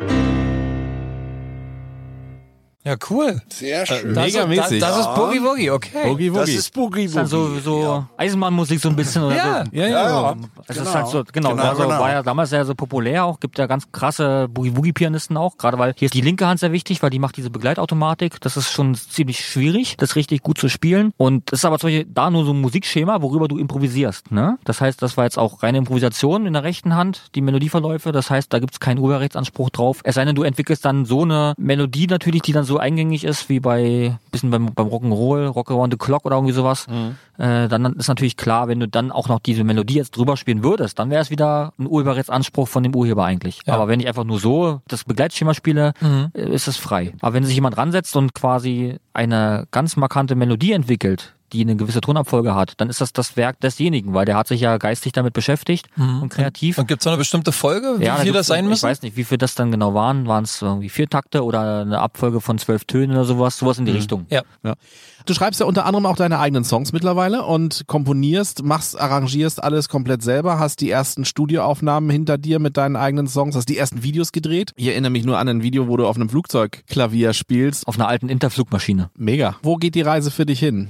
Thank 0.00 0.34
you. 0.34 0.39
Ja, 2.90 2.96
cool. 3.08 3.40
Sehr 3.48 3.86
schön. 3.86 4.14
Das, 4.14 4.24
Megamäßig. 4.26 4.80
Das, 4.80 4.96
das 4.96 5.06
ist 5.06 5.14
Boogie 5.14 5.40
Woogie, 5.42 5.70
okay. 5.70 6.08
Boogie 6.08 6.30
das 6.30 6.40
Woogie. 6.48 6.52
ist 6.56 6.74
Boogie 6.74 7.02
Das 7.04 7.10
ist 7.10 7.16
dann 7.16 7.26
so, 7.28 7.50
Woogie. 7.50 7.60
so 7.60 8.04
Eisenbahnmusik 8.16 8.80
so 8.80 8.88
ein 8.88 8.96
bisschen 8.96 9.22
oder 9.22 9.36
Ja. 9.36 9.64
so. 9.64 9.70
ja, 9.76 9.86
ja, 9.86 9.88
Ja, 9.88 10.02
ja. 10.02 10.22
ja. 10.32 10.36
Es 10.66 10.76
Genau. 10.76 10.88
ist 10.88 10.94
halt 10.96 11.06
so, 11.08 11.24
genau, 11.32 11.50
Genau, 11.50 11.62
war, 11.62 11.76
so, 11.76 11.82
genau. 11.84 12.00
war 12.00 12.10
ja 12.10 12.22
damals 12.22 12.50
ja 12.50 12.64
so 12.64 12.74
populär 12.74 13.24
auch, 13.24 13.38
gibt 13.38 13.58
ja 13.58 13.66
ganz 13.66 13.90
krasse 13.92 14.48
Boogie-Woogie-Pianisten 14.48 15.36
auch, 15.36 15.56
gerade 15.56 15.78
weil 15.78 15.94
hier 15.96 16.06
ist 16.06 16.14
die 16.14 16.20
linke 16.20 16.46
Hand 16.46 16.58
sehr 16.60 16.72
wichtig, 16.72 17.02
weil 17.02 17.10
die 17.10 17.18
macht 17.18 17.36
diese 17.36 17.50
Begleitautomatik, 17.50 18.40
das 18.40 18.56
ist 18.56 18.70
schon 18.72 18.94
ziemlich 18.94 19.44
schwierig, 19.44 19.96
das 19.96 20.16
richtig 20.16 20.42
gut 20.42 20.58
zu 20.58 20.68
spielen 20.68 21.12
und 21.16 21.52
es 21.52 21.60
ist 21.60 21.64
aber 21.64 21.78
zum 21.78 21.88
Beispiel 21.90 22.06
da 22.12 22.30
nur 22.30 22.44
so 22.44 22.52
ein 22.52 22.60
Musikschema, 22.60 23.22
worüber 23.22 23.46
du 23.48 23.58
improvisierst, 23.58 24.32
ne? 24.32 24.58
Das 24.64 24.80
heißt, 24.80 25.00
das 25.02 25.16
war 25.16 25.24
jetzt 25.24 25.38
auch 25.38 25.62
reine 25.62 25.78
Improvisation 25.78 26.46
in 26.46 26.52
der 26.54 26.64
rechten 26.64 26.94
Hand, 26.96 27.28
die 27.34 27.40
Melodieverläufe, 27.40 28.10
das 28.12 28.30
heißt, 28.30 28.52
da 28.52 28.58
gibt's 28.58 28.80
keinen 28.80 28.98
Urheberrechtsanspruch 28.98 29.70
drauf, 29.70 30.00
es 30.04 30.14
sei 30.16 30.24
denn, 30.24 30.34
du 30.34 30.42
entwickelst 30.42 30.84
dann 30.84 31.04
so 31.04 31.22
eine 31.22 31.54
Melodie 31.58 32.06
natürlich, 32.06 32.42
die 32.42 32.52
dann 32.52 32.64
so 32.64 32.78
eingängig 32.80 33.24
ist, 33.24 33.48
wie 33.48 33.60
bei, 33.60 34.18
bisschen 34.32 34.50
beim, 34.50 34.74
beim 34.74 34.86
Rock'n'Roll, 34.88 35.46
Rock 35.46 35.70
Around 35.70 35.92
the 35.92 35.98
Clock 35.98 36.24
oder 36.26 36.36
irgendwie 36.36 36.54
sowas, 36.54 36.86
äh, 37.38 37.68
dann 37.68 37.84
ist 37.94 38.08
natürlich 38.08 38.36
klar, 38.36 38.68
wenn 38.68 38.80
du 38.80 38.88
dann 38.88 39.12
auch 39.12 39.28
noch 39.28 39.38
diese 39.38 39.62
Melodie 39.64 39.94
jetzt 39.94 40.16
drüber 40.16 40.36
spielen 40.36 40.62
würdest, 40.64 40.98
dann 40.98 41.10
wäre 41.10 41.22
es 41.22 41.30
wieder 41.30 41.72
ein 41.78 41.86
Urheberrechtsanspruch 41.86 42.68
von 42.68 42.82
dem 42.82 42.94
Urheber 42.94 43.24
eigentlich. 43.24 43.60
Ja. 43.66 43.74
Aber 43.74 43.88
wenn 43.88 44.00
ich 44.00 44.08
einfach 44.08 44.24
nur 44.24 44.38
so 44.40 44.80
das 44.88 45.04
Begleitschema 45.04 45.54
spiele, 45.54 45.92
Mhm. 46.00 46.30
äh, 46.34 46.48
ist 46.50 46.66
es 46.68 46.76
frei. 46.76 47.12
Aber 47.20 47.34
wenn 47.34 47.44
sich 47.44 47.54
jemand 47.54 47.76
ransetzt 47.76 48.16
und 48.16 48.34
quasi 48.34 48.96
eine 49.12 49.66
ganz 49.70 49.96
markante 49.96 50.34
Melodie 50.34 50.72
entwickelt, 50.72 51.34
die 51.50 51.60
eine 51.62 51.76
gewisse 51.76 52.00
Tonabfolge 52.00 52.54
hat, 52.54 52.74
dann 52.78 52.88
ist 52.88 53.00
das 53.00 53.12
das 53.12 53.36
Werk 53.36 53.60
desjenigen, 53.60 54.14
weil 54.14 54.24
der 54.24 54.36
hat 54.36 54.48
sich 54.48 54.60
ja 54.60 54.76
geistig 54.78 55.12
damit 55.12 55.32
beschäftigt 55.34 55.86
und 55.96 56.28
kreativ. 56.30 56.78
Und 56.78 56.88
gibt 56.88 57.02
es 57.02 57.06
eine 57.06 57.16
bestimmte 57.16 57.52
Folge, 57.52 57.96
wie 57.98 58.04
Ja, 58.04 58.16
viel 58.16 58.32
das 58.32 58.46
sein 58.48 58.64
Ich 58.64 58.70
müssen? 58.70 58.82
weiß 58.88 59.02
nicht, 59.02 59.16
wie 59.16 59.24
viel 59.24 59.38
das 59.38 59.54
dann 59.54 59.70
genau 59.70 59.94
waren. 59.94 60.26
Waren 60.26 60.44
es 60.44 60.62
irgendwie 60.62 60.88
vier 60.88 61.08
Takte 61.08 61.44
oder 61.44 61.80
eine 61.82 62.00
Abfolge 62.00 62.40
von 62.40 62.58
zwölf 62.58 62.84
Tönen 62.84 63.12
oder 63.12 63.24
sowas? 63.24 63.58
Sowas 63.58 63.78
in 63.78 63.84
die 63.84 63.92
Richtung. 63.92 64.26
Ja. 64.30 64.42
Ja. 64.62 64.74
Du 65.26 65.34
schreibst 65.34 65.60
ja 65.60 65.66
unter 65.66 65.84
anderem 65.84 66.06
auch 66.06 66.16
deine 66.16 66.38
eigenen 66.38 66.64
Songs 66.64 66.92
mittlerweile 66.92 67.44
und 67.44 67.84
komponierst, 67.86 68.62
machst, 68.62 68.98
arrangierst 68.98 69.62
alles 69.62 69.88
komplett 69.88 70.22
selber, 70.22 70.58
hast 70.58 70.80
die 70.80 70.90
ersten 70.90 71.24
Studioaufnahmen 71.26 72.08
hinter 72.08 72.38
dir 72.38 72.58
mit 72.58 72.76
deinen 72.78 72.96
eigenen 72.96 73.26
Songs, 73.26 73.54
hast 73.54 73.68
die 73.68 73.76
ersten 73.76 74.02
Videos 74.02 74.32
gedreht. 74.32 74.72
Ich 74.76 74.86
erinnere 74.86 75.10
mich 75.10 75.24
nur 75.24 75.38
an 75.38 75.48
ein 75.48 75.62
Video, 75.62 75.88
wo 75.88 75.96
du 75.98 76.06
auf 76.06 76.16
einem 76.16 76.30
Flugzeugklavier 76.30 77.32
spielst. 77.34 77.86
Auf 77.86 77.96
einer 77.96 78.08
alten 78.08 78.28
Interflugmaschine. 78.28 79.10
Mega. 79.16 79.56
Wo 79.62 79.76
geht 79.76 79.94
die 79.94 80.00
Reise 80.02 80.30
für 80.30 80.46
dich 80.46 80.58
hin? 80.60 80.88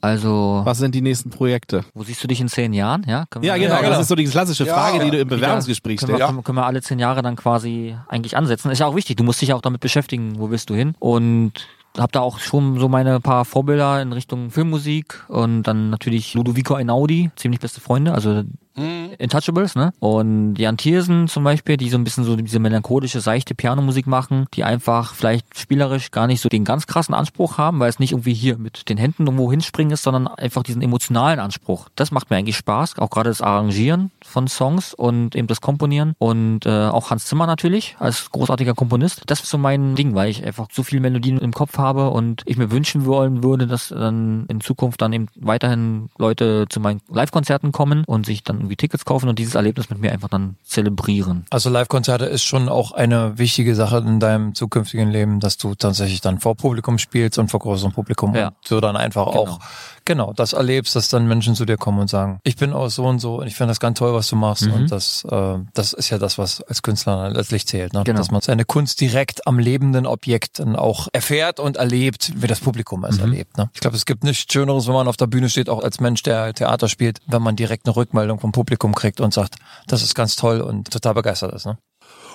Also, 0.00 0.60
Was 0.64 0.78
sind 0.78 0.94
die 0.94 1.00
nächsten 1.00 1.30
Projekte? 1.30 1.84
wo 1.94 2.04
siehst 2.04 2.22
du 2.22 2.28
dich 2.28 2.40
in 2.40 2.48
zehn 2.48 2.72
Jahren? 2.72 3.02
Ja, 3.08 3.20
Ja, 3.20 3.24
genau. 3.30 3.46
Ja, 3.46 3.56
genau. 3.56 3.90
Das 3.90 4.00
ist 4.00 4.08
so 4.08 4.14
die 4.14 4.24
klassische 4.24 4.64
Ja, 4.64 4.74
Frage, 4.74 4.98
die 5.00 5.06
ja. 5.06 5.10
du 5.12 5.18
im 5.20 5.28
Bewerbungsgespräch 5.28 6.00
stellst. 6.00 6.24
können, 6.24 6.44
können 6.44 6.58
wir 6.58 6.66
alle 6.66 6.82
zehn 6.82 6.98
Jahre 6.98 7.22
dann 7.22 7.34
quasi 7.36 7.96
eigentlich 8.08 8.36
ansetzen. 8.36 8.70
Ist 8.70 8.78
ja 8.78 8.86
auch 8.86 8.94
wichtig. 8.96 9.16
Du 9.16 9.24
musst 9.24 9.40
dich 9.40 9.48
ja 9.48 9.54
auch 9.56 9.62
damit 9.62 9.80
beschäftigen, 9.80 10.38
wo 10.38 10.50
willst 10.50 10.70
du 10.70 10.74
hin? 10.74 10.94
Und 10.98 11.52
habe 11.98 12.12
da 12.12 12.20
auch 12.20 12.38
schon 12.40 12.78
so 12.78 12.88
meine 12.88 13.20
paar 13.20 13.44
Vorbilder 13.46 14.02
in 14.02 14.12
Richtung 14.12 14.50
Filmmusik 14.50 15.24
und 15.28 15.62
dann 15.62 15.88
natürlich 15.90 16.34
Ludovico 16.34 16.74
Einaudi, 16.74 17.30
ziemlich 17.36 17.60
beste 17.60 17.80
Freunde, 17.80 18.12
also 18.12 18.42
Intouchables, 18.76 19.74
ne? 19.74 19.92
Und 20.00 20.56
Jan 20.56 20.76
Thiersen 20.76 21.28
zum 21.28 21.44
Beispiel, 21.44 21.76
die 21.76 21.88
so 21.88 21.96
ein 21.96 22.04
bisschen 22.04 22.24
so 22.24 22.36
diese 22.36 22.58
melancholische, 22.58 23.20
seichte 23.20 23.54
Pianomusik 23.54 24.06
machen, 24.06 24.46
die 24.54 24.64
einfach 24.64 25.14
vielleicht 25.14 25.58
spielerisch 25.58 26.10
gar 26.10 26.26
nicht 26.26 26.40
so 26.40 26.48
den 26.48 26.64
ganz 26.64 26.86
krassen 26.86 27.14
Anspruch 27.14 27.58
haben, 27.58 27.80
weil 27.80 27.88
es 27.88 27.98
nicht 27.98 28.12
irgendwie 28.12 28.34
hier 28.34 28.58
mit 28.58 28.88
den 28.88 28.98
Händen 28.98 29.24
irgendwo 29.24 29.50
hinspringen 29.50 29.92
ist, 29.92 30.02
sondern 30.02 30.28
einfach 30.28 30.62
diesen 30.62 30.82
emotionalen 30.82 31.40
Anspruch. 31.40 31.88
Das 31.96 32.10
macht 32.10 32.30
mir 32.30 32.36
eigentlich 32.36 32.56
Spaß, 32.56 32.98
auch 32.98 33.10
gerade 33.10 33.30
das 33.30 33.40
Arrangieren 33.40 34.10
von 34.22 34.46
Songs 34.46 34.92
und 34.92 35.34
eben 35.34 35.46
das 35.46 35.60
Komponieren 35.60 36.14
und 36.18 36.66
äh, 36.66 36.88
auch 36.88 37.10
Hans 37.10 37.24
Zimmer 37.24 37.46
natürlich 37.46 37.96
als 37.98 38.30
großartiger 38.30 38.74
Komponist. 38.74 39.22
Das 39.26 39.40
ist 39.40 39.50
so 39.50 39.58
mein 39.58 39.94
Ding, 39.94 40.14
weil 40.14 40.28
ich 40.28 40.44
einfach 40.44 40.68
so 40.70 40.82
viele 40.82 41.00
Melodien 41.00 41.38
im 41.38 41.52
Kopf 41.52 41.78
habe 41.78 42.10
und 42.10 42.42
ich 42.44 42.56
mir 42.56 42.70
wünschen 42.70 43.06
wollen 43.06 43.42
würde, 43.42 43.66
dass 43.66 43.88
dann 43.88 44.44
in 44.48 44.60
Zukunft 44.60 45.00
dann 45.00 45.12
eben 45.12 45.28
weiterhin 45.36 46.08
Leute 46.18 46.66
zu 46.68 46.80
meinen 46.80 47.00
Live-Konzerten 47.08 47.72
kommen 47.72 48.04
und 48.06 48.26
sich 48.26 48.42
dann 48.42 48.65
irgendwie 48.66 48.76
Tickets 48.76 49.04
kaufen 49.04 49.28
und 49.28 49.38
dieses 49.38 49.54
Erlebnis 49.54 49.88
mit 49.90 49.98
mir 50.00 50.12
einfach 50.12 50.28
dann 50.28 50.56
zelebrieren. 50.64 51.44
Also 51.50 51.70
Live-Konzerte 51.70 52.24
ist 52.26 52.42
schon 52.44 52.68
auch 52.68 52.92
eine 52.92 53.38
wichtige 53.38 53.74
Sache 53.74 53.98
in 53.98 54.20
deinem 54.20 54.54
zukünftigen 54.54 55.08
Leben, 55.10 55.40
dass 55.40 55.56
du 55.56 55.74
tatsächlich 55.74 56.20
dann 56.20 56.38
vor 56.40 56.54
Publikum 56.56 56.98
spielst 56.98 57.38
und 57.38 57.50
vor 57.50 57.60
großem 57.60 57.92
Publikum 57.92 58.34
Ja. 58.34 58.48
und 58.48 58.56
du 58.68 58.80
dann 58.80 58.96
einfach 58.96 59.26
Genau. 59.26 59.38
auch 59.40 59.60
genau 60.06 60.32
das 60.32 60.54
erlebst, 60.54 60.96
dass 60.96 61.08
dann 61.08 61.26
Menschen 61.28 61.54
zu 61.54 61.66
dir 61.66 61.76
kommen 61.76 61.98
und 61.98 62.08
sagen, 62.08 62.40
ich 62.44 62.56
bin 62.56 62.72
auch 62.72 62.88
so 62.88 63.04
und 63.04 63.18
so 63.18 63.40
und 63.40 63.46
ich 63.46 63.54
finde 63.54 63.72
das 63.72 63.80
ganz 63.80 63.98
toll, 63.98 64.14
was 64.14 64.28
du 64.28 64.36
machst 64.36 64.62
Mhm. 64.66 64.72
und 64.72 64.90
das 64.92 65.24
äh, 65.30 65.58
das 65.74 65.92
ist 65.92 66.08
ja 66.08 66.16
das, 66.18 66.38
was 66.38 66.62
als 66.62 66.80
Künstler 66.82 67.28
letztlich 67.30 67.66
zählt, 67.66 67.92
ne? 67.92 68.02
Genau. 68.04 68.16
dass 68.18 68.30
man 68.30 68.40
seine 68.40 68.64
Kunst 68.64 69.00
direkt 69.00 69.46
am 69.46 69.58
lebenden 69.58 70.06
Objekt 70.06 70.58
dann 70.60 70.76
auch 70.76 71.08
erfährt 71.12 71.60
und 71.60 71.76
erlebt, 71.76 72.32
wie 72.36 72.46
das 72.46 72.60
Publikum 72.60 73.04
es 73.04 73.16
Mhm. 73.16 73.22
erlebt. 73.22 73.58
Ne? 73.58 73.68
Ich 73.74 73.80
glaube, 73.80 73.96
es 73.96 74.06
gibt 74.06 74.24
nichts 74.24 74.50
Schöneres, 74.50 74.86
wenn 74.86 74.94
man 74.94 75.08
auf 75.08 75.16
der 75.18 75.26
Bühne 75.26 75.48
steht, 75.50 75.68
auch 75.68 75.82
als 75.82 76.00
Mensch, 76.00 76.22
der 76.22 76.54
Theater 76.54 76.88
spielt, 76.88 77.18
wenn 77.26 77.42
man 77.42 77.56
direkt 77.56 77.86
eine 77.86 77.96
Rückmeldung 77.96 78.40
vom 78.40 78.52
Publikum 78.52 78.94
kriegt 78.94 79.20
und 79.20 79.34
sagt, 79.34 79.56
das 79.86 80.02
ist 80.02 80.14
ganz 80.14 80.36
toll 80.36 80.60
und 80.60 80.90
total 80.90 81.14
begeistert 81.14 81.52
ist. 81.52 81.66
Ne? 81.66 81.76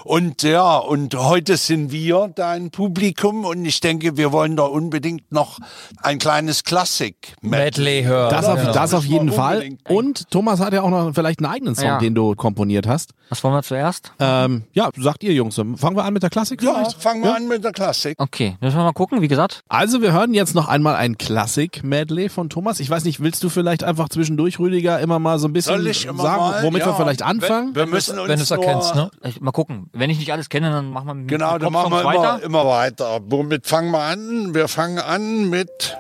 Und 0.04 0.44
ja, 0.44 0.78
und 0.78 1.16
heute 1.16 1.58
sind 1.58 1.92
wir 1.92 2.32
dein 2.34 2.72
Publikum 2.72 3.46
und 3.46 3.66
ich 3.66 3.80
denke, 3.80 4.18
wir 4.18 4.32
wollen 4.32 4.56
da 4.56 4.64
unbedingt 4.64 5.32
noch 5.32 5.60
ein 6.02 6.18
kleines 6.20 6.64
Klassik 6.64 7.36
Medley 7.42 8.04
hören. 8.04 8.30
Das, 8.32 8.46
auf, 8.46 8.60
Genau. 8.60 8.74
das 8.74 8.94
auf 8.94 9.04
wir 9.04 9.12
jeden 9.12 9.32
Fall. 9.32 9.70
Und 9.88 10.30
Thomas 10.32 10.60
hat 10.60 10.74
ja 10.74 10.82
auch 10.82 10.90
noch 10.90 11.14
vielleicht 11.14 11.40
einen 11.40 11.52
eigenen 11.54 11.76
Song, 11.76 11.86
Ja. 11.86 12.00
den 12.00 12.16
du 12.16 12.36
komponiert 12.36 12.88
hast. 12.88 13.12
Was 13.30 13.44
wollen 13.44 13.54
wir 13.54 13.64
zuerst? 13.64 14.12
Ähm, 14.20 14.64
ja, 14.74 14.90
sagt 14.98 15.24
ihr 15.24 15.34
Jungs. 15.34 15.56
Fangen 15.56 15.96
wir 15.96 16.04
an 16.04 16.14
mit 16.14 16.24
der 16.24 16.30
Klassik 16.30 16.62
Ja, 16.62 16.74
vielleicht? 16.74 17.02
fangen 17.02 17.24
wir 17.24 17.36
an 17.36 17.48
mit 17.48 17.64
der 17.64 17.72
Klassik. 17.72 18.16
Okay, 18.20 18.58
müssen 18.60 18.78
wir 18.78 18.84
mal 18.84 18.92
gucken, 18.94 19.22
wie 19.22 19.28
gesagt. 19.28 19.62
Also 19.70 20.02
wir 20.02 20.12
hören 20.12 20.34
jetzt 20.34 20.56
noch 20.56 20.68
einmal 20.68 20.96
ein 20.96 21.18
Klassik-Medley 21.18 22.30
von 22.30 22.50
Thomas. 22.50 22.80
Ich 22.80 22.90
weiß 22.90 23.04
nicht, 23.06 23.22
willst 23.22 23.44
du 23.44 23.50
vielleicht 23.50 23.84
einfach 23.84 24.10
zwischendurch, 24.10 24.60
Rüdiger, 24.60 25.00
immer 25.00 25.20
mal 25.20 25.40
so 25.40 25.48
ein 25.48 25.54
bisschen 25.54 25.82
sagen, 25.94 26.18
mal? 26.18 26.64
womit 26.64 26.82
wir 26.86 26.92
Ja, 26.92 26.96
vielleicht 26.96 27.22
anfangen? 27.22 27.76
Wir 27.76 27.86
müssen 27.86 28.18
uns 28.20 28.28
wenn 28.30 28.38
du 28.38 28.44
es 28.44 28.52
erkennst, 28.52 28.96
ne? 28.96 29.12
Mal 29.40 29.52
gucken. 29.52 29.90
Wenn 29.94 30.10
ich 30.10 30.20
nicht 30.20 30.32
alles 30.32 30.48
kenne, 30.50 30.72
dann 30.72 30.90
machen 30.92 31.08
wir 31.08 31.14
mit 31.16 31.28
Genau, 31.28 31.58
dann 31.58 31.74
machen 31.74 31.92
wir 31.92 32.02
immer, 32.02 32.14
weiter. 32.14 32.44
immer 32.44 32.66
weiter. 32.66 33.20
Womit 33.26 33.68
fangen 33.68 33.92
wir 33.92 34.00
an? 34.02 34.54
Wir 34.54 34.68
fangen 34.70 35.00
an 35.00 35.50
mit 35.50 35.98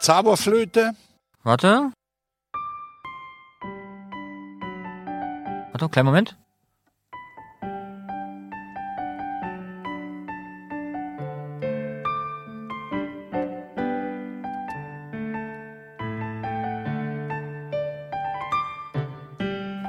Zauberflöte. 0.00 0.92
Warte. 1.42 1.92
Warte, 5.72 5.88
kleinen 5.88 6.06
Moment. 6.06 6.36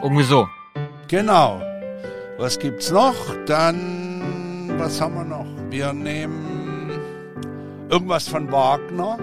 Irgendwie 0.02 0.24
so. 0.24 0.48
Genau. 1.08 1.62
Was 2.38 2.58
gibt's 2.60 2.92
noch? 2.92 3.16
Dann, 3.46 4.74
was 4.78 5.00
haben 5.00 5.16
wir 5.16 5.24
noch? 5.24 5.46
Wir 5.70 5.94
nehmen 5.94 6.90
irgendwas 7.90 8.28
von 8.28 8.52
Wagner. 8.52 9.18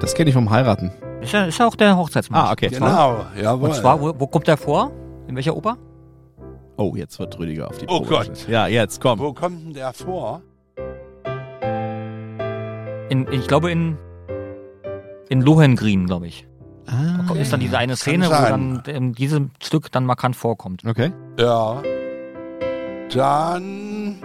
Das 0.00 0.14
kenne 0.14 0.30
ich 0.30 0.34
vom 0.34 0.50
Heiraten. 0.50 0.90
Ist 1.20 1.32
ja, 1.32 1.44
ist 1.44 1.58
ja 1.58 1.66
auch 1.66 1.74
der 1.74 1.96
Hochzeitsmarsch. 1.96 2.48
Ah, 2.48 2.52
okay. 2.52 2.68
Genau, 2.68 3.26
jawohl. 3.40 3.68
Und 3.68 3.74
zwar, 3.74 4.00
wo, 4.00 4.12
wo 4.18 4.26
kommt 4.26 4.46
der 4.46 4.56
vor? 4.56 4.90
In 5.26 5.36
welcher 5.36 5.56
Oper? 5.56 5.76
Oh, 6.80 6.94
jetzt 6.96 7.18
wird 7.18 7.36
Rüdiger 7.38 7.68
auf 7.68 7.76
die 7.78 7.86
Oh 7.86 7.98
Probe 7.98 8.08
Gott. 8.08 8.28
gestellt. 8.30 8.48
Ja, 8.48 8.66
jetzt, 8.68 9.00
komm. 9.00 9.18
Wo 9.18 9.32
kommt 9.32 9.64
denn 9.66 9.74
der 9.74 9.92
vor? 9.92 10.42
In, 13.10 13.26
ich 13.32 13.46
glaube 13.48 13.70
in 13.70 13.96
in 15.28 15.42
Lohengrin, 15.42 16.06
glaube 16.06 16.28
ich. 16.28 16.46
Ah, 16.86 17.34
Ist 17.34 17.52
dann 17.52 17.60
diese 17.60 17.76
eine 17.76 17.96
Szene, 17.96 18.26
wo 18.28 18.30
dann 18.30 18.82
in 18.86 19.12
diesem 19.12 19.50
Stück 19.62 19.90
dann 19.92 20.06
markant 20.06 20.36
vorkommt. 20.36 20.84
okay. 20.86 21.12
Ja. 21.38 21.82
Dann 23.12 24.16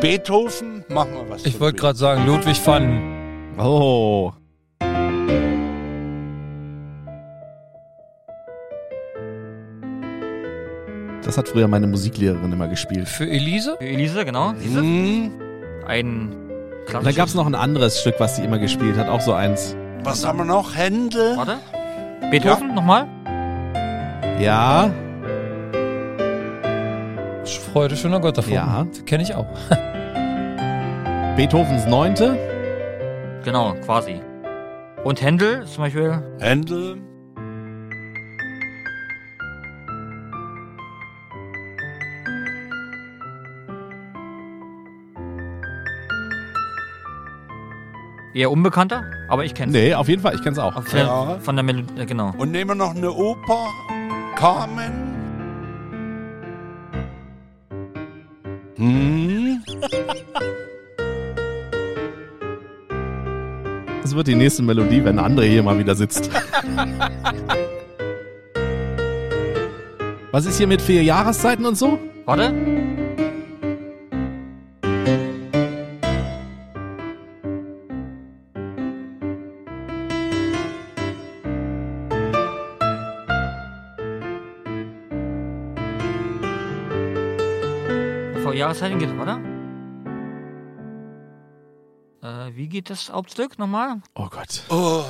Beethoven. 0.00 0.84
Machen 0.88 1.12
wir 1.14 1.28
was. 1.28 1.44
Ich 1.44 1.58
wollte 1.60 1.78
gerade 1.78 1.98
sagen, 1.98 2.26
Ludwig 2.26 2.64
van. 2.66 3.54
Oh. 3.58 4.32
Das 11.26 11.36
hat 11.36 11.48
früher 11.48 11.68
meine 11.68 11.86
Musiklehrerin 11.86 12.52
immer 12.52 12.68
gespielt. 12.68 13.08
Für 13.08 13.28
Elise? 13.28 13.76
Für 13.78 13.86
Elise, 13.86 14.24
genau. 14.24 14.54
Siehst 14.58 14.76
du? 14.76 14.80
Hm, 14.80 15.32
Ein 15.86 16.36
klassisches... 16.86 17.16
gab 17.16 17.28
es 17.28 17.34
noch 17.34 17.46
ein 17.46 17.54
anderes 17.54 18.00
Stück, 18.00 18.14
was 18.18 18.36
sie 18.36 18.44
immer 18.44 18.58
gespielt 18.58 18.96
hat, 18.96 19.08
auch 19.08 19.20
so 19.20 19.32
eins. 19.32 19.76
was 20.04 20.24
haben 20.24 20.38
wir 20.38 20.44
noch? 20.44 20.74
Händel. 20.74 21.36
Warte. 21.36 21.58
Beethoven, 22.30 22.74
nochmal. 22.74 23.06
Ja, 24.40 24.90
Freude 27.76 27.94
schöner 27.94 28.20
Gott 28.20 28.38
davon. 28.38 28.54
Ja. 28.54 28.86
Kenne 29.04 29.22
ich 29.22 29.34
auch. 29.34 29.46
Beethovens 31.36 31.86
Neunte. 31.86 32.38
Genau, 33.44 33.74
quasi. 33.84 34.22
Und 35.04 35.20
Händel 35.20 35.66
zum 35.66 35.84
Beispiel... 35.84 36.22
Händel. 36.38 37.02
Eher 48.36 48.50
unbekannter, 48.50 49.04
aber 49.30 49.46
ich 49.46 49.54
kenne 49.54 49.72
Nee, 49.72 49.94
auf 49.94 50.08
jeden 50.08 50.20
Fall, 50.20 50.34
ich 50.34 50.42
kenn's 50.42 50.58
auch. 50.58 50.74
Von, 50.82 50.98
Ja. 50.98 51.38
von 51.40 51.56
der 51.56 51.62
Melodie, 51.62 51.98
äh, 51.98 52.04
genau. 52.04 52.34
Und 52.36 52.50
nehmen 52.50 52.68
wir 52.68 52.74
noch 52.74 52.94
eine 52.94 53.10
Oper. 53.10 53.68
Carmen. 54.34 54.92
Hm. 58.76 59.62
Das 64.02 64.14
wird 64.14 64.26
die 64.26 64.34
nächste 64.34 64.62
Melodie, 64.62 65.02
wenn 65.02 65.18
André 65.18 65.44
hier 65.44 65.62
mal 65.62 65.78
wieder 65.78 65.94
sitzt. 65.94 66.30
Was 70.30 70.44
ist 70.44 70.58
hier 70.58 70.66
mit 70.66 70.82
vier 70.82 71.02
Jahreszeiten 71.02 71.64
und 71.64 71.78
so? 71.78 71.98
Warte. 72.26 72.52
Vor 88.76 88.88
Jahreszeiten 88.88 88.98
geht, 88.98 89.18
warte. 89.18 89.40
Äh, 92.22 92.56
wie 92.56 92.68
geht 92.68 92.90
das 92.90 93.10
Hauptstück 93.10 93.58
nochmal? 93.58 94.02
Oh 94.14 94.28
Gott. 94.30 94.62
Oh. 94.68 95.02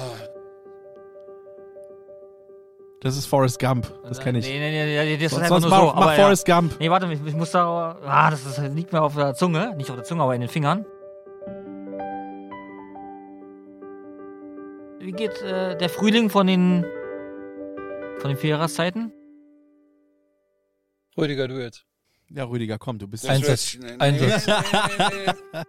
Das 3.00 3.16
ist 3.16 3.26
Forrest 3.26 3.58
Gump. 3.58 3.92
Das 4.04 4.20
kenne 4.20 4.38
ich. 4.38 4.46
Nee, 4.46 4.58
nee, 4.58 4.70
nee, 4.70 5.04
nee, 5.04 5.16
das 5.16 5.24
ist 5.24 5.30
Sonst 5.32 5.44
einfach 5.44 5.60
nur 5.60 5.70
mach, 5.70 5.80
so. 5.80 5.86
mach 5.86 5.96
aber 5.96 6.16
ja. 6.16 6.22
Forrest 6.22 6.46
Gump. 6.46 6.76
Nee, 6.78 6.90
warte, 6.90 7.12
ich, 7.12 7.24
ich 7.26 7.34
muss 7.34 7.50
da. 7.50 7.98
Ah, 8.04 8.30
das 8.30 8.46
ist, 8.46 8.58
liegt 8.74 8.92
mir 8.92 9.02
auf 9.02 9.16
der 9.16 9.34
Zunge. 9.34 9.74
Nicht 9.76 9.90
auf 9.90 9.96
der 9.96 10.04
Zunge, 10.04 10.22
aber 10.22 10.34
in 10.34 10.42
den 10.42 10.50
Fingern. 10.50 10.86
Wie 15.00 15.12
geht 15.12 15.42
äh, 15.42 15.76
der 15.76 15.88
Frühling 15.88 16.30
von 16.30 16.46
den. 16.46 16.84
von 18.18 18.30
den 18.30 18.36
vier 18.36 18.50
Jahreszeiten? 18.50 19.12
Rüdiger, 21.18 21.48
du 21.48 21.60
jetzt. 21.60 21.84
Ja, 22.28 22.44
Rüdiger, 22.44 22.78
komm, 22.78 22.98
du 22.98 23.06
bist 23.06 23.24
Das 23.24 23.30
Einsatz. 23.30 23.78
wird. 23.80 24.00
Einsatz. 24.00 24.46
Nee, 24.46 24.54
nee, 24.98 25.26
nee. 25.26 25.62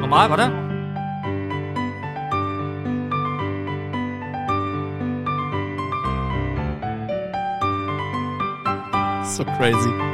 Normal, 0.00 0.30
warte. 0.30 0.64
so 9.26 9.44
crazy. 9.56 10.13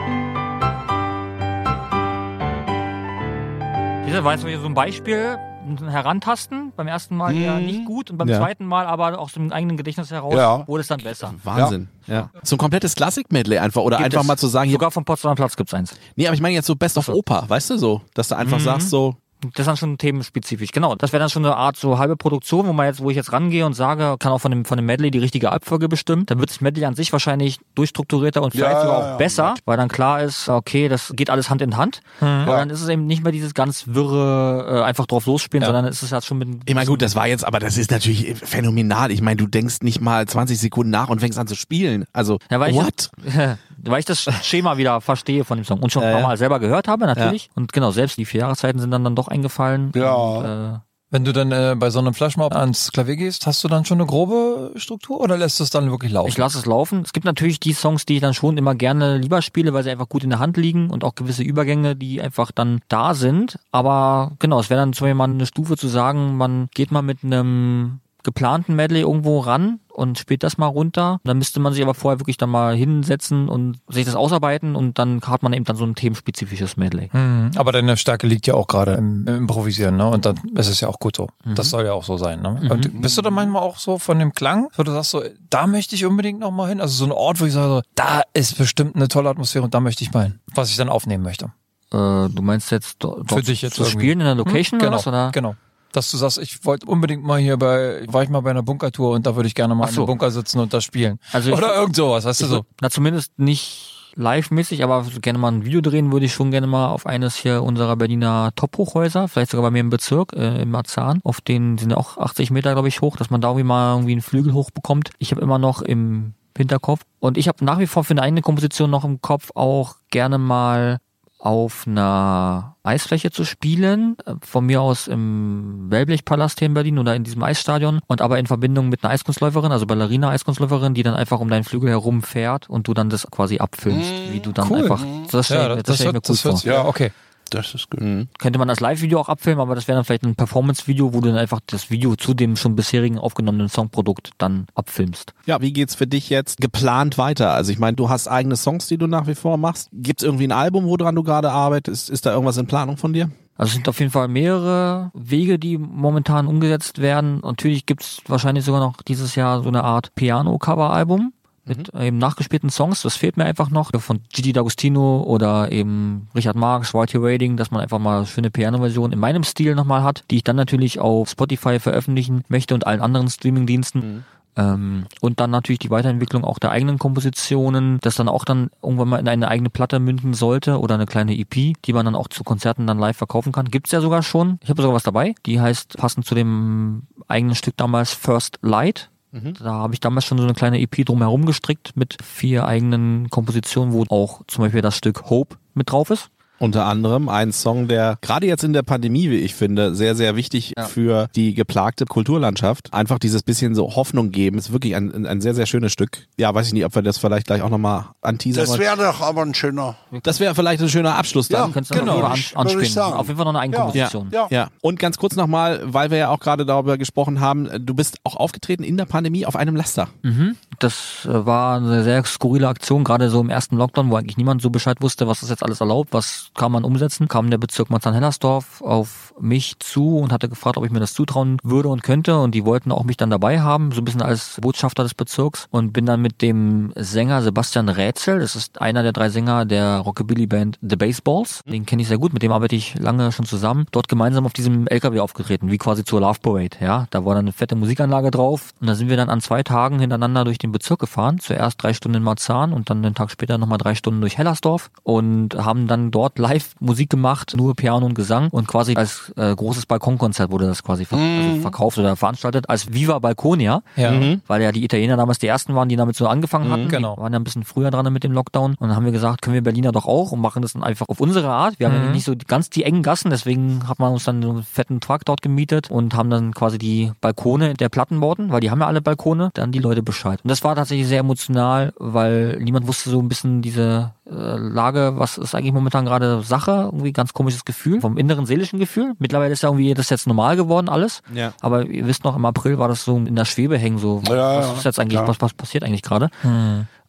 Diese 4.11 4.25
war 4.25 4.33
jetzt 4.33 4.43
so 4.43 4.49
ein 4.67 4.75
Beispiel, 4.75 5.39
ein 5.67 5.89
Herantasten 5.89 6.73
beim 6.77 6.89
ersten 6.89 7.17
Mal 7.17 7.35
eher 7.37 7.59
nicht 7.61 7.85
gut 7.85 8.11
und 8.11 8.17
beim 8.19 8.29
Ja. 8.29 8.39
zweiten 8.39 8.65
Mal 8.67 8.87
aber 8.87 9.19
aus 9.19 9.33
dem 9.35 9.53
eigenen 9.53 9.77
Gedächtnis 9.77 10.11
heraus 10.11 10.35
Ja. 10.35 10.67
wurde 10.67 10.81
es 10.81 10.89
dann 10.89 11.01
besser. 11.01 11.33
Wahnsinn. 11.45 11.89
Ja. 12.07 12.31
So 12.43 12.57
ein 12.57 12.59
komplettes 12.59 12.95
Klassik-Medley 12.97 13.59
einfach. 13.59 13.83
Oder 13.83 13.99
Gibt 13.99 14.07
einfach 14.07 14.23
es. 14.23 14.27
mal 14.27 14.37
zu 14.37 14.49
sagen, 14.49 14.69
hier, 14.69 14.75
Sogar 14.79 14.91
vom 14.91 15.05
Potsdamer 15.05 15.35
Platz 15.37 15.55
gibt's 15.57 15.73
eins. 15.75 15.95
nee, 16.17 16.27
aber 16.27 16.35
ich 16.35 16.41
meine 16.41 16.55
jetzt 16.55 16.67
so 16.67 16.75
Best 16.75 16.99
of 16.99 17.09
Oper, 17.09 17.45
weißt 17.47 17.71
du 17.71 17.79
so? 17.79 18.01
Dass 18.15 18.29
du 18.29 18.37
einfach 18.37 18.59
sagst 18.59 18.91
so, 18.91 19.15
Das 19.41 19.61
ist 19.61 19.67
dann 19.67 19.77
schon 19.77 19.99
themenspezifisch. 19.99 20.73
Genau. 20.73 20.95
Das 20.95 21.13
wäre 21.13 21.21
dann 21.21 21.31
schon 21.31 21.45
eine 21.45 21.57
Art 21.57 21.77
so 21.77 21.99
halbe 21.99 22.17
Produktion, 22.17 22.67
wo 22.67 22.73
man 22.73 22.87
jetzt, 22.87 23.01
wo 23.01 23.11
ich 23.11 23.17
jetzt 23.17 23.33
rangehe 23.33 23.65
und 23.67 23.75
sage, 23.75 24.17
kann 24.19 24.33
auch 24.33 24.39
von 24.41 24.51
dem, 24.51 24.65
von 24.65 24.77
dem 24.77 24.87
Medley 24.87 25.11
die 25.11 25.19
richtige 25.19 25.53
Abfolge 25.53 25.89
bestimmen. 25.89 26.27
Dann 26.27 26.39
wird 26.41 26.51
das 26.51 26.61
Medley 26.61 26.85
an 26.85 26.95
sich 26.95 27.13
wahrscheinlich 27.13 27.59
durchstrukturierter 27.75 28.43
und 28.43 28.53
vielleicht 28.53 28.73
Ja, 28.73 28.81
sogar 28.83 28.99
auch 28.99 29.05
ja, 29.05 29.17
besser, 29.17 29.55
weil 29.65 29.77
dann 29.77 29.89
klar 29.89 30.23
ist, 30.23 30.49
okay, 30.49 30.89
das 30.89 31.13
geht 31.17 31.31
alles 31.31 31.51
Hand 31.51 31.63
in 31.63 31.77
Hand. 31.77 32.01
Aber 32.21 32.57
dann 32.57 32.71
ist 32.71 32.81
es 32.83 32.89
eben 32.89 33.07
nicht 33.07 33.23
mehr 33.23 33.33
dieses 33.33 33.55
ganz 33.55 33.85
wirre, 33.87 34.81
äh, 34.81 34.83
einfach 34.85 35.07
drauf 35.07 35.27
losspielen, 35.27 35.65
sondern 35.65 35.85
ist 35.87 36.03
es 36.03 36.13
halt 36.13 36.25
schon 36.25 36.39
mit 36.39 36.49
ich 36.67 36.75
meine, 36.75 36.87
gut, 36.87 37.03
das 37.03 37.15
war 37.17 37.27
jetzt, 37.27 37.45
aber 37.45 37.59
das 37.59 37.79
ist 37.79 37.91
natürlich 37.91 38.35
phänomenal. 38.37 39.11
Ich 39.11 39.23
meine, 39.23 39.37
du 39.37 39.47
denkst 39.47 39.79
nicht 39.83 40.01
mal 40.01 40.27
20 40.27 40.59
Sekunden 40.59 40.91
nach 40.91 41.09
und 41.09 41.21
fängst 41.21 41.39
an 41.39 41.47
zu 41.47 41.55
spielen. 41.55 42.05
Also, 42.13 42.39
Ja, 42.51 42.61
weil 42.61 42.75
what? 42.75 43.11
Ich, 43.25 43.35
weil 43.85 44.01
ich 44.01 44.05
das 44.07 44.29
Schema 44.45 44.77
wieder 44.77 45.01
verstehe 45.01 45.45
von 45.45 45.59
dem 45.59 45.65
Song 45.65 45.81
und 45.81 45.93
schon 45.93 46.03
ein 46.03 46.11
Ja, 46.11 46.17
paar. 46.19 46.29
Mal 46.29 46.37
selber 46.37 46.59
gehört 46.61 46.89
habe, 46.89 47.07
natürlich. 47.07 47.51
Und 47.55 47.73
genau, 47.73 47.91
selbst 47.91 48.19
die 48.19 48.25
vier 48.25 48.41
Jahreszeiten 48.41 48.81
sind 48.81 48.91
dann, 48.91 49.05
dann 49.05 49.15
doch 49.17 49.29
eingefallen. 49.29 49.93
Ja. 49.95 50.13
Und, 50.15 50.45
äh, 50.45 50.79
Wenn 51.13 51.25
du 51.25 51.33
dann 51.33 51.51
äh, 51.51 51.75
bei 51.77 51.91
so 51.91 51.99
einem 51.99 52.15
Flashmob 52.15 52.55
ans 52.55 52.93
Klavier 52.93 53.17
gehst, 53.17 53.45
hast 53.47 53.65
du 53.65 53.69
dann 53.69 53.85
schon 53.85 53.99
eine 53.99 54.07
grobe 54.07 54.73
Struktur 54.77 55.21
oder 55.21 55.37
lässt 55.37 55.59
du 55.59 55.65
es 55.65 55.71
dann 55.71 55.91
wirklich 55.91 56.13
laufen? 56.13 56.29
ich 56.29 56.39
lasse 56.39 56.57
es 56.59 56.67
laufen. 56.67 57.03
Es 57.05 57.13
gibt 57.13 57.27
natürlich 57.27 57.59
die 57.59 57.73
Songs, 57.73 58.07
die 58.07 58.15
ich 58.15 58.21
dann 58.21 58.33
schon 58.33 58.57
immer 58.57 58.77
gerne 58.77 59.19
lieber 59.19 59.43
spiele, 59.43 59.73
weil 59.73 59.83
sie 59.83 59.91
einfach 59.91 60.09
gut 60.09 60.23
in 60.23 60.31
der 60.31 60.39
Hand 60.39 60.57
liegen 60.57 60.89
und 60.89 61.03
auch 61.03 61.17
gewisse 61.17 61.43
Übergänge, 61.43 61.97
die 61.97 62.21
einfach 62.23 62.53
dann 62.53 62.81
da 62.89 63.15
sind. 63.15 63.59
Aber 63.73 64.33
genau, 64.39 64.61
es 64.61 64.71
wäre 64.71 64.81
dann 64.81 64.93
zum 64.93 65.07
Beispiel 65.07 65.15
mal 65.17 65.25
eine 65.31 65.47
Stufe 65.47 65.77
zu 65.77 65.89
sagen, 65.89 66.37
man 66.37 66.69
geht 66.75 66.93
mal 66.93 67.03
mit 67.03 67.25
einem 67.25 67.99
geplanten 68.23 68.75
Medley 68.75 69.01
irgendwo 69.01 69.41
ran 69.41 69.81
und 69.89 70.19
spielt 70.19 70.43
das 70.43 70.59
mal 70.59 70.67
runter. 70.67 71.21
Dann 71.25 71.39
müsste 71.39 71.61
man 71.61 71.73
sich 71.73 71.83
aber 71.83 71.95
vorher 71.95 72.21
wirklich 72.21 72.37
dann 72.37 72.51
mal 72.51 72.75
hinsetzen 72.75 73.49
und 73.49 73.79
sich 73.89 74.07
das 74.07 74.15
ausarbeiten 74.15 74.77
und 74.77 74.99
dann 74.99 75.21
hat 75.23 75.43
man 75.43 75.53
eben 75.53 75.65
dann 75.65 75.77
so 75.77 75.85
ein 75.85 75.95
themenspezifisches 75.95 76.77
Medley. 76.77 77.11
Mhm. 77.13 77.51
Aber 77.57 77.73
deine 77.73 77.97
Stärke 77.97 78.27
liegt 78.27 78.47
ja 78.47 78.55
auch 78.55 78.67
gerade 78.67 78.95
im, 78.95 79.27
im 79.27 79.37
Improvisieren, 79.37 79.97
ne? 79.97 80.09
Und 80.09 80.27
dann 80.27 80.37
ist 80.55 80.69
es 80.69 80.81
ja 80.81 80.89
auch 80.89 80.99
gut 80.99 81.17
so. 81.17 81.29
Das 81.45 81.71
soll 81.71 81.85
ja 81.85 81.93
auch 81.93 82.05
so 82.05 82.17
sein, 82.17 82.41
ne? 82.41 82.61
Und 82.71 83.03
bist 83.03 83.19
du 83.19 83.23
dann 83.23 83.35
manchmal 83.35 83.63
auch 83.63 83.79
so 83.79 83.99
von 83.99 84.19
dem 84.19 84.33
Klang, 84.33 84.69
wo 84.77 84.83
du 84.83 84.93
sagst 84.93 85.11
so, 85.11 85.23
da 85.51 85.67
möchte 85.67 85.95
ich 85.95 86.05
unbedingt 86.07 86.41
noch 86.41 86.51
mal 86.51 86.69
hin? 86.69 86.81
Also 86.81 86.95
so 86.95 87.05
ein 87.05 87.13
Ort, 87.13 87.41
wo 87.41 87.45
ich 87.45 87.53
sage, 87.53 87.69
so, 87.69 87.83
da 87.95 88.23
ist 88.33 88.57
bestimmt 88.57 88.97
eine 88.97 89.09
tolle 89.09 89.29
Atmosphäre 89.29 89.65
und 89.65 89.75
da 89.75 89.81
möchte 89.81 90.05
ich 90.05 90.13
mal 90.13 90.25
hin, 90.25 90.41
was 90.55 90.71
ich 90.71 90.77
dann 90.77 90.89
aufnehmen 90.89 91.23
möchte. 91.25 91.53
Äh, 91.93 92.29
du 92.29 92.43
meinst 92.43 92.71
jetzt 92.71 93.03
do, 93.03 93.17
dort 93.17 93.33
Für 93.33 93.43
dich 93.43 93.63
jetzt 93.63 93.75
zu 93.75 93.83
irgendwie. 93.83 93.99
spielen 93.99 94.21
in 94.21 94.27
der 94.27 94.35
Location 94.37 94.81
oder 94.81 94.89
genau, 94.89 94.99
was? 94.99 95.07
Oder? 95.07 95.31
genau. 95.33 95.55
Dass 95.93 96.11
du 96.11 96.17
sagst, 96.17 96.39
ich 96.39 96.65
wollte 96.65 96.87
unbedingt 96.87 97.25
mal 97.25 97.39
hier 97.41 97.57
bei, 97.57 98.05
war 98.09 98.23
ich 98.23 98.29
mal 98.29 98.41
bei 98.41 98.51
einer 98.51 98.63
Bunkertour 98.63 99.13
und 99.15 99.27
da 99.27 99.35
würde 99.37 99.47
ich 99.49 99.55
gerne 99.55 99.75
mal 99.75 99.89
in 99.89 99.95
so. 99.95 100.03
einem 100.03 100.07
Bunker 100.07 100.31
sitzen 100.31 100.61
und 100.61 100.73
da 100.73 100.81
spielen. 100.81 101.19
Also 101.33 101.51
ich- 101.51 101.57
Oder 101.57 101.75
irgend 101.75 101.97
sowas, 101.97 102.25
weißt 102.25 102.43
du 102.43 102.47
so. 102.47 102.65
Na, 102.81 102.91
zumindest 102.91 103.39
nicht 103.39 103.97
live-mäßig, 104.17 104.83
aber 104.85 105.05
gerne 105.23 105.39
mal 105.39 105.53
ein 105.53 105.65
Video 105.65 105.81
drehen 105.81 106.13
würde 106.13 106.27
ich 106.27 106.33
schon 106.35 106.51
gerne 106.51 106.67
mal 106.67 106.89
auf 106.89 107.07
eines 107.07 107.37
hier 107.37 107.63
unserer 107.63 107.97
Berliner 107.97 108.51
Top-Hochhäuser, 108.57 109.29
vielleicht 109.29 109.51
sogar 109.53 109.63
bei 109.63 109.71
mir 109.71 109.81
im 109.81 109.91
Bezirk, 109.91 110.33
äh, 110.33 110.63
im 110.63 110.71
Marzahn. 110.71 111.21
Auf 111.25 111.41
den 111.41 111.79
sind 111.79 111.91
ja 111.91 111.97
auch 111.97 112.19
80 112.19 112.51
Meter, 112.51 112.73
glaube 112.73 112.89
ich, 112.89 113.01
hoch, 113.01 113.17
dass 113.17 113.31
man 113.31 113.41
da 113.41 113.49
irgendwie 113.49 113.65
mal 113.67 113.95
irgendwie 113.95 114.13
einen 114.13 114.21
Flügel 114.21 114.53
hochbekommt. 114.53 115.11
Ich 115.19 115.31
habe 115.31 115.41
immer 115.41 115.59
noch 115.59 115.81
im 115.83 116.35
Hinterkopf 116.57 117.01
und 117.21 117.39
ich 117.39 117.49
habe 117.49 117.65
nach 117.65 117.79
wie 117.79 117.87
vor 117.87 118.05
für 118.05 118.11
eine 118.13 118.23
eigene 118.23 118.43
Komposition 118.43 118.91
noch 118.91 119.05
im 119.05 119.21
Kopf 119.23 119.51
auch 119.55 119.95
gerne 120.11 120.39
mal 120.39 120.99
auf 121.41 121.87
einer 121.87 122.77
Eisfläche 122.83 123.31
zu 123.31 123.45
spielen, 123.45 124.17
äh, 124.27 124.35
von 124.43 124.67
mir 124.67 124.83
aus 124.83 125.09
im 125.09 125.91
Wellblechpalast 125.91 126.59
hier 126.59 126.67
in 126.67 126.75
Berlin 126.75 126.99
oder 126.99 127.15
in 127.17 127.25
diesem 127.25 127.43
Eisstadion 127.43 128.01
und 128.07 128.21
aber 128.21 128.39
in 128.39 128.47
Verbindung 128.47 128.91
mit 128.91 129.03
einer 129.03 129.13
Eiskunstläuferin, 129.15 129.73
also 129.73 129.87
Ballerina-Eiskunstläuferin, 129.87 130.93
die 130.93 131.03
dann 131.03 131.15
einfach 131.15 131.41
um 131.41 131.49
deinen 131.49 131.65
Flügel 131.65 131.89
herum 131.89 132.23
fährt 132.23 132.69
und 132.69 132.89
du 132.89 132.95
dann 132.95 133.09
das 133.09 133.27
quasi 133.31 133.59
abfilmst, 133.59 134.13
wie 134.33 134.41
du 134.41 134.53
dann 134.53 134.71
cool. 134.71 134.83
einfach, 134.83 135.03
das 135.31 135.47
stell, 135.47 135.59
Ja, 135.59 135.69
das, 135.69 135.77
das, 135.79 135.85
das 135.85 135.97
stell 135.97 136.07
ich 136.09 136.13
mir 136.13 136.19
cool 136.19 136.53
das 136.53 136.63
vor. 136.63 136.71
ja, 136.71 136.85
okay. 136.85 137.11
Das 137.51 137.75
ist 137.75 137.91
gut. 137.91 138.01
Könnte 138.39 138.59
man 138.59 138.71
als 138.71 138.81
Live-Video 138.81 139.21
auch 139.21 139.29
abfilmen, 139.29 139.61
aber 139.61 139.75
das 139.75 139.89
wäre 139.89 139.97
dann 139.97 140.05
vielleicht 140.05 140.25
ein 140.25 140.37
Performance-Video, 140.37 141.13
wo 141.13 141.21
du 141.21 141.29
dann 141.29 141.39
einfach 141.39 141.61
das 141.67 141.91
Video 141.91 142.17
zu 142.17 142.33
dem 142.33 142.57
schon 142.57 142.77
bisherigen 142.77 143.19
aufgenommenen 143.19 143.69
Songprodukt 143.69 144.31
dann 144.39 144.67
abfilmst. 144.75 145.35
Ja, 145.47 145.61
wie 145.61 145.73
geht's 145.73 145.95
für 145.95 146.07
dich 146.07 146.31
jetzt 146.31 146.61
geplant 146.61 147.19
weiter? 147.19 147.53
Also 147.53 147.73
ich 147.73 147.79
meine, 147.79 147.97
du 147.97 148.09
hast 148.09 148.29
eigene 148.29 148.57
Songs, 148.57 148.87
die 148.87 148.99
du 148.99 149.07
nach 149.07 149.27
wie 149.27 149.35
vor 149.35 149.57
machst. 149.57 149.89
Gibt's 149.93 150.23
irgendwie 150.23 150.47
ein 150.47 150.53
Album, 150.53 150.85
woran 150.87 151.15
du 151.15 151.23
gerade 151.23 151.51
arbeitest? 151.51 152.09
Ist 152.09 152.25
da 152.25 152.33
irgendwas 152.33 152.57
in 152.57 152.67
Planung 152.67 152.97
von 152.97 153.13
dir? 153.13 153.31
Also 153.57 153.71
es 153.71 153.75
sind 153.75 153.89
auf 153.89 153.99
jeden 153.99 154.11
Fall 154.11 154.29
mehrere 154.29 155.11
Wege, 155.13 155.59
die 155.59 155.77
momentan 155.77 156.47
umgesetzt 156.47 157.01
werden. 157.01 157.41
Natürlich 157.41 157.85
gibt's 157.85 158.23
wahrscheinlich 158.27 158.65
sogar 158.65 158.81
noch 158.81 159.03
dieses 159.03 159.35
Jahr 159.35 159.63
so 159.63 159.69
eine 159.69 159.85
Art 159.85 160.15
Piano-Cover-Album 160.15 161.35
mit 161.71 161.95
eben 161.95 162.19
nachgespielten 162.19 162.69
Songs. 162.69 163.03
Das 163.03 163.17
fehlt 163.17 163.37
mir 163.37 163.45
einfach 163.45 163.71
noch. 163.71 163.91
Von 164.01 164.21
Gigi 164.33 164.53
D'Agostino 164.53 165.23
oder 165.23 165.73
eben 165.73 166.29
Richard 166.35 166.57
Marx, 166.57 166.93
Whitey 166.93 167.23
Waiting, 167.23 167.57
dass 167.57 167.71
man 167.71 167.81
einfach 167.81 167.99
mal 167.99 168.27
schöne 168.27 168.51
Piano-Version 168.51 169.13
in 169.13 169.19
meinem 169.19 169.45
Stil 169.45 169.75
nochmal 169.75 170.03
hat, 170.03 170.25
die 170.31 170.37
ich 170.37 170.45
dann 170.45 170.57
natürlich 170.57 170.99
auf 170.99 171.31
Spotify 171.31 171.79
veröffentlichen 171.79 172.43
möchte 172.49 172.75
und 172.75 172.87
allen 172.87 173.01
anderen 173.01 173.29
Streaming-Diensten. 173.29 174.25
Ähm, 174.57 175.07
und 175.21 175.39
dann 175.39 175.51
natürlich 175.51 175.79
die 175.79 175.91
Weiterentwicklung 175.91 176.45
auch 176.45 176.59
der 176.59 176.73
eigenen 176.73 176.99
Kompositionen, 176.99 177.99
das 178.01 178.17
dann 178.17 178.29
auch 178.29 178.45
dann 178.45 178.71
irgendwann 178.83 179.09
mal 179.09 179.21
in 179.21 179.29
eine 179.29 179.49
eigene 179.49 179.71
Platte 179.71 180.01
münden 180.01 180.35
sollte 180.35 180.81
oder 180.81 180.97
eine 180.97 181.07
kleine 181.07 181.39
EP, 181.39 181.75
die 181.85 181.93
man 181.93 182.05
dann 182.05 182.17
auch 182.17 182.29
zu 182.29 182.43
Konzerten 182.43 182.87
dann 182.87 182.99
live 182.99 183.17
verkaufen 183.17 183.53
kann. 183.53 183.67
Gibt's 183.67 183.93
ja 183.93 184.01
sogar 184.01 184.23
schon. 184.23 184.59
Ich 184.63 184.71
habe 184.71 184.83
sogar 184.83 184.97
was 184.97 185.05
dabei. 185.05 185.35
Die 185.47 185.61
heißt 185.61 185.97
passend 185.99 186.27
zu 186.27 186.35
dem 186.35 187.05
eigenen 187.29 187.55
Stück 187.55 187.77
damals 187.77 188.13
First 188.13 188.59
Light. 188.63 189.10
Da 189.33 189.73
habe 189.73 189.95
ich 189.95 190.01
damals 190.01 190.25
schon 190.25 190.39
so 190.39 190.45
eine 190.45 190.55
kleine 190.55 190.81
EP 190.81 191.05
drumherum 191.05 191.47
gestrickt 191.47 191.97
mit 191.97 192.17
vier 192.23 192.67
eigenen 192.67 193.31
Kompositionen, 193.31 193.93
wo 193.93 194.05
auch 194.09 194.43
zum 194.47 194.65
Beispiel 194.65 194.83
das 194.83 194.97
Stück 194.97 195.31
Hope 195.31 195.57
mit 195.75 195.91
drauf 195.91 196.11
ist. 196.11 196.31
Unter 196.61 196.85
anderem 196.85 197.29
ein 197.31 197.53
Song, 197.53 197.89
der 197.89 198.19
gerade 198.21 198.47
jetzt 198.47 198.63
in 198.65 198.73
der 198.75 198.83
Pandemie, 198.83 199.31
wie 199.31 199.39
ich 199.39 199.55
finde, 199.55 199.95
sehr, 199.95 200.15
sehr 200.15 200.37
wichtig 200.37 200.75
Ja. 200.77 200.85
für 200.85 201.29
die 201.35 201.55
geplagte 201.55 202.05
Kulturlandschaft. 202.05 202.93
Einfach 202.93 203.19
dieses 203.19 203.43
bisschen 203.43 203.75
so 203.75 203.97
Hoffnung 203.97 204.31
geben. 204.31 204.59
Ist 204.59 204.71
wirklich 204.73 204.95
ein, 204.95 205.25
ein 205.27 205.41
sehr, 205.41 205.55
sehr 205.55 205.65
schönes 205.67 205.91
Stück. 205.93 206.27
Ja, 206.39 206.55
weiß 206.55 206.67
ich 206.69 206.73
nicht, 206.75 206.85
ob 206.85 206.95
wir 206.95 207.01
das 207.03 207.17
vielleicht 207.19 207.47
gleich 207.47 207.63
auch 207.63 207.71
nochmal 207.71 208.07
anteasern 208.21 208.67
Das 208.67 208.79
wäre 208.79 208.97
doch 208.97 209.23
aber 209.23 209.43
ein 209.43 209.55
schöner. 209.55 209.97
Das 210.23 210.39
wäre 210.39 210.55
vielleicht 210.55 210.83
ein 210.83 210.91
schöner 210.91 211.17
Abschluss 211.17 211.49
dann. 211.49 211.69
Ja, 211.69 211.73
Könntest 211.73 211.95
du 211.95 211.99
Genau, 211.99 212.19
noch 212.21 212.31
an, 212.31 212.41
anspielen. 212.55 212.99
Auf 212.99 213.27
jeden 213.27 213.37
Fall 213.39 213.45
noch 213.47 213.55
eine 213.55 213.61
Eigenkomposition. 213.61 214.29
Ja. 214.31 214.47
Ja, 214.51 214.69
und 214.83 214.99
ganz 214.99 215.17
kurz 215.17 215.37
nochmal, 215.37 215.81
weil 215.85 216.11
wir 216.11 216.19
ja 216.19 216.29
auch 216.29 216.41
gerade 216.41 216.67
darüber 216.67 216.99
gesprochen 216.99 217.41
haben, 217.41 217.69
du 217.81 217.95
bist 217.95 218.19
auch 218.25 218.37
aufgetreten 218.37 218.83
in 218.83 218.99
der 218.99 219.07
Pandemie 219.07 219.47
auf 219.47 219.57
einem 219.57 219.77
Laster. 219.77 220.09
Mhm. 220.23 220.57
Das 220.81 221.27
äh, 221.27 221.47
war 221.47 221.77
eine 221.77 222.03
sehr 222.03 222.25
skurrile 222.25 222.67
Aktion, 222.67 223.05
gerade 223.05 223.29
so 223.29 223.41
im 223.41 223.51
ersten 223.51 223.77
Lockdown, 223.77 224.11
wo 224.11 224.17
eigentlich 224.17 224.39
niemand 224.39 224.63
so 224.63 224.71
Bescheid 224.71 224.97
wusste, 225.01 225.29
was 225.29 225.43
ist 225.43 225.51
jetzt 225.51 225.63
alles 225.63 225.81
erlaubt, 225.81 226.13
was 226.13 226.51
kann 226.57 226.73
man 226.73 226.85
umsetzen. 226.85 227.29
Kam 227.29 227.51
der 227.51 227.59
Bezirk 227.59 227.91
Marzahn-Hellersdorf 227.91 228.81
auf 228.81 229.35
mich 229.39 229.79
zu 229.79 230.17
und 230.17 230.33
hatte 230.33 230.49
gefragt, 230.49 230.79
ob 230.79 230.85
ich 230.87 230.91
mir 230.91 230.99
das 230.99 231.13
zutrauen 231.13 231.59
würde 231.63 231.91
und 231.91 232.03
könnte. 232.03 232.39
Und 232.39 232.55
die 232.55 232.65
wollten 232.65 232.93
auch 232.93 233.05
mich 233.05 233.19
dann 233.19 233.29
dabei 233.29 233.61
haben, 233.61 233.93
so 233.93 234.01
ein 234.01 234.05
bisschen 234.05 234.23
als 234.23 234.59
Botschafter 234.61 235.03
des 235.03 235.13
Bezirks. 235.13 235.67
Und 235.71 235.93
bin 235.93 236.07
dann 236.07 236.23
mit 236.23 236.41
dem 236.41 236.93
Sänger 236.97 237.43
Sebastian 237.43 237.91
Rätsel, 237.91 238.41
das 238.41 238.57
ist 238.57 238.81
einer 238.81 239.03
der 239.03 239.13
drei 239.13 239.29
Sänger 239.29 239.67
der 239.67 239.99
Rockabilly-Band 239.99 240.79
The 240.81 240.97
Baseballs. 240.97 241.61
Den 241.67 241.85
kenne 241.85 242.01
ich 242.01 242.09
sehr 242.09 242.19
gut, 242.19 242.33
mit 242.33 242.43
dem 242.43 242.53
arbeite 242.53 242.75
ich 242.75 242.99
lange 242.99 243.33
schon 243.33 243.45
zusammen. 243.45 243.85
Dort 243.93 244.09
gemeinsam 244.09 244.47
auf 244.47 244.55
diesem 244.55 244.87
LKW 244.87 245.21
aufgetreten, 245.21 245.71
wie 245.71 245.79
quasi 245.79 246.05
zur 246.05 246.23
Love 246.23 246.41
Parade. 246.41 246.79
Ja, 246.81 247.07
da 247.11 247.27
war 247.27 247.35
dann 247.35 247.45
eine 247.45 247.53
fette 247.53 247.77
Musikanlage 247.77 248.31
drauf. 248.31 248.71
Und 248.81 248.87
da 248.87 248.95
sind 248.95 249.11
wir 249.11 249.19
dann 249.19 249.29
an 249.29 249.43
zwei 249.43 249.63
Tagen 249.63 250.01
hintereinander 250.01 250.45
durch 250.45 250.57
den 250.57 250.70
Bezirk 250.73 251.01
gefahren. 251.01 251.39
Zuerst 251.41 251.83
drei 251.83 251.93
Stunden 251.93 252.19
in 252.19 252.23
Marzahn 252.23 252.73
und 252.73 252.91
dann 252.91 253.03
den 253.03 253.15
Tag 253.15 253.31
später 253.31 253.59
nochmal 253.59 253.79
drei 253.79 253.95
Stunden 253.95 254.21
durch 254.21 254.39
Hellersdorf 254.39 254.91
und 255.03 255.55
haben 255.57 255.87
dann 255.87 256.11
dort 256.11 256.39
live 256.39 256.75
Musik 256.81 257.11
gemacht, 257.11 257.55
nur 257.57 257.75
Piano 257.75 258.07
und 258.07 258.15
Gesang 258.15 258.49
und 258.51 258.69
quasi 258.69 258.95
als 258.97 259.33
äh, 259.37 259.55
großes 259.55 259.87
Balkonkonzert 259.87 260.51
wurde 260.51 260.67
das 260.67 260.83
quasi 260.83 261.05
ver 261.05 261.19
also 261.19 261.61
verkauft 261.61 261.99
oder 261.99 262.17
veranstaltet 262.17 262.69
als 262.69 262.93
Viva 262.93 263.19
Balconia, 263.19 263.83
Ja. 263.97 264.13
weil 264.47 264.63
ja 264.63 264.73
die 264.73 264.85
Italiener 264.85 265.17
damals 265.17 265.39
die 265.39 265.47
ersten 265.47 265.75
waren, 265.75 265.89
die 265.89 265.97
damit 265.97 266.17
so 266.17 266.27
angefangen 266.29 266.71
hatten. 266.71 266.89
genau. 266.89 267.15
Die 267.17 267.21
waren 267.23 267.33
ja 267.33 267.39
ein 267.39 267.45
bisschen 267.45 267.65
früher 267.65 267.91
dran 267.91 268.11
mit 268.13 268.25
dem 268.25 268.33
Lockdown 268.33 268.75
und 268.79 268.89
dann 268.89 268.97
haben 268.97 269.05
wir 269.05 269.13
gesagt, 269.13 269.43
können 269.43 269.55
wir 269.55 269.63
Berliner 269.63 269.93
doch 269.93 270.07
auch 270.07 270.33
und 270.33 270.41
machen 270.41 270.63
das 270.63 270.73
dann 270.73 270.83
einfach 270.83 271.09
auf 271.09 271.21
unsere 271.21 271.49
Art. 271.51 271.79
Wir 271.79 271.87
haben 271.89 271.95
ja 271.95 272.11
nicht 272.11 272.25
so 272.25 272.35
ganz 272.47 272.71
die 272.71 272.85
engen 272.85 273.03
Gassen, 273.03 273.31
deswegen 273.31 273.87
hat 273.89 273.99
man 273.99 274.13
uns 274.13 274.25
dann 274.25 274.43
so 274.43 274.51
einen 274.51 274.63
fetten 274.63 275.01
Truck 275.01 275.25
dort 275.25 275.43
gemietet 275.43 275.91
und 275.91 276.15
haben 276.15 276.31
dann 276.31 276.55
quasi 276.55 276.79
die 276.79 277.13
Balkone 277.21 277.75
der 277.75 277.89
Plattenbauten, 277.89 278.51
weil 278.51 278.61
die 278.61 278.71
haben 278.71 278.81
ja 278.81 278.87
alle 278.87 279.01
Balkone, 279.01 279.51
dann 279.55 279.73
die 279.73 279.79
Leute 279.79 280.03
Bescheid. 280.03 280.41
Und 280.43 280.49
das 280.51 280.60
war 280.65 280.75
tatsächlich 280.75 281.09
sehr 281.09 281.21
emotional, 281.21 281.93
weil 281.99 282.59
niemand 282.61 282.87
wusste 282.87 283.11
so 283.11 283.21
ein 283.21 283.29
bisschen 283.29 283.63
diese 283.63 284.13
äh, 284.27 284.31
Lage, 284.33 285.15
was 285.17 285.39
ist 285.39 285.55
eigentlich 285.55 285.73
momentan 285.73 286.05
gerade 286.05 286.43
Sache, 286.43 286.91
irgendwie 286.93 287.13
ganz 287.13 287.33
komisches 287.33 287.65
Gefühl, 287.65 288.01
vom 288.01 288.17
inneren 288.17 288.47
seelischen 288.47 288.79
Gefühl. 288.79 289.15
Mittlerweile 289.19 289.53
ist 289.53 289.63
ja 289.63 289.69
irgendwie 289.69 289.95
das 289.95 290.11
jetzt 290.11 290.27
normal 290.27 290.57
geworden 290.57 290.89
alles. 290.89 291.23
Ja. 291.33 291.53
Aber 291.61 291.87
ihr 291.87 292.07
wisst 292.07 292.25
noch, 292.25 292.37
im 292.37 292.45
April 292.45 292.79
war 292.79 292.89
das 292.89 293.05
so 293.05 293.17
in 293.17 293.37
der 293.37 293.45
Schwebe 293.45 293.79
hängen, 293.79 293.99
so 293.99 294.23
Ja, 294.29 294.59
was 294.59 294.79
ist 294.79 294.85
jetzt 294.85 295.01
eigentlich, 295.01 295.21
was, 295.21 295.41
was 295.41 295.55
passiert 295.55 295.85
eigentlich 295.85 296.03
gerade? 296.03 296.31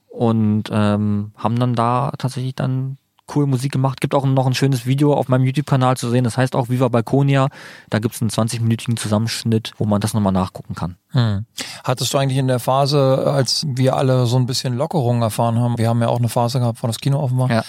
Und 0.09 0.63
ähm, 0.71 1.31
haben 1.37 1.57
dann 1.57 1.73
da 1.73 2.11
tatsächlich 2.17 2.55
dann 2.55 2.97
cool 3.35 3.47
Musik 3.47 3.71
gemacht. 3.71 4.01
Gibt 4.01 4.13
auch 4.15 4.25
noch 4.25 4.45
ein 4.47 4.53
schönes 4.53 4.85
Video 4.85 5.13
auf 5.13 5.27
meinem 5.27 5.45
YouTube-Kanal 5.45 5.97
zu 5.97 6.09
sehen. 6.09 6.23
Das 6.23 6.37
heißt 6.37 6.55
auch 6.55 6.69
Viva 6.69 6.87
Balconia. 6.87 7.49
Da 7.89 7.99
gibt's 7.99 8.21
einen 8.21 8.29
20-minütigen 8.31 8.97
Zusammenschnitt, 8.97 9.71
wo 9.77 9.85
man 9.85 10.01
das 10.01 10.13
nochmal 10.13 10.33
nachgucken 10.33 10.75
kann. 10.75 10.97
Hm. 11.11 11.45
Hattest 11.83 12.13
du 12.13 12.17
eigentlich 12.17 12.37
in 12.37 12.47
der 12.47 12.59
Phase, 12.59 13.23
als 13.33 13.65
wir 13.67 13.95
alle 13.95 14.25
so 14.25 14.37
ein 14.37 14.45
bisschen 14.45 14.75
Lockerungen 14.77 15.21
erfahren 15.21 15.59
haben, 15.59 15.77
wir 15.77 15.89
haben 15.89 16.01
ja 16.01 16.07
auch 16.07 16.19
eine 16.19 16.29
Phase 16.29 16.59
gehabt, 16.59 16.81
wo 16.83 16.87
das 16.87 16.99
Kino 16.99 17.19
offen 17.19 17.37
war, 17.37 17.49
Ja. 17.51 17.63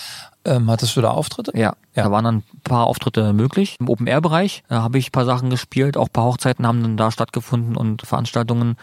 ähm, 0.45 0.71
hattest 0.71 0.97
du 0.97 1.01
da 1.01 1.11
Auftritte? 1.11 1.53
Ja, 1.55 1.75
Ja. 1.95 2.05
da 2.05 2.11
waren 2.11 2.25
dann 2.25 2.37
ein 2.37 2.61
paar 2.65 2.87
Auftritte 2.87 3.33
möglich. 3.33 3.77
Im 3.81 3.89
Open-Air-Bereich 3.89 4.63
da 4.69 4.83
habe 4.83 4.99
ich 4.99 5.09
ein 5.09 5.13
paar 5.13 5.25
Sachen 5.25 5.51
gespielt, 5.51 5.97
auch 5.97 6.07
ein 6.07 6.13
paar 6.13 6.25
Hochzeiten 6.27 6.67
haben 6.67 6.83
dann 6.83 6.97
da 6.97 7.11
stattgefunden 7.11 7.77
und 7.77 8.03
Veranstaltungen. 8.03 8.77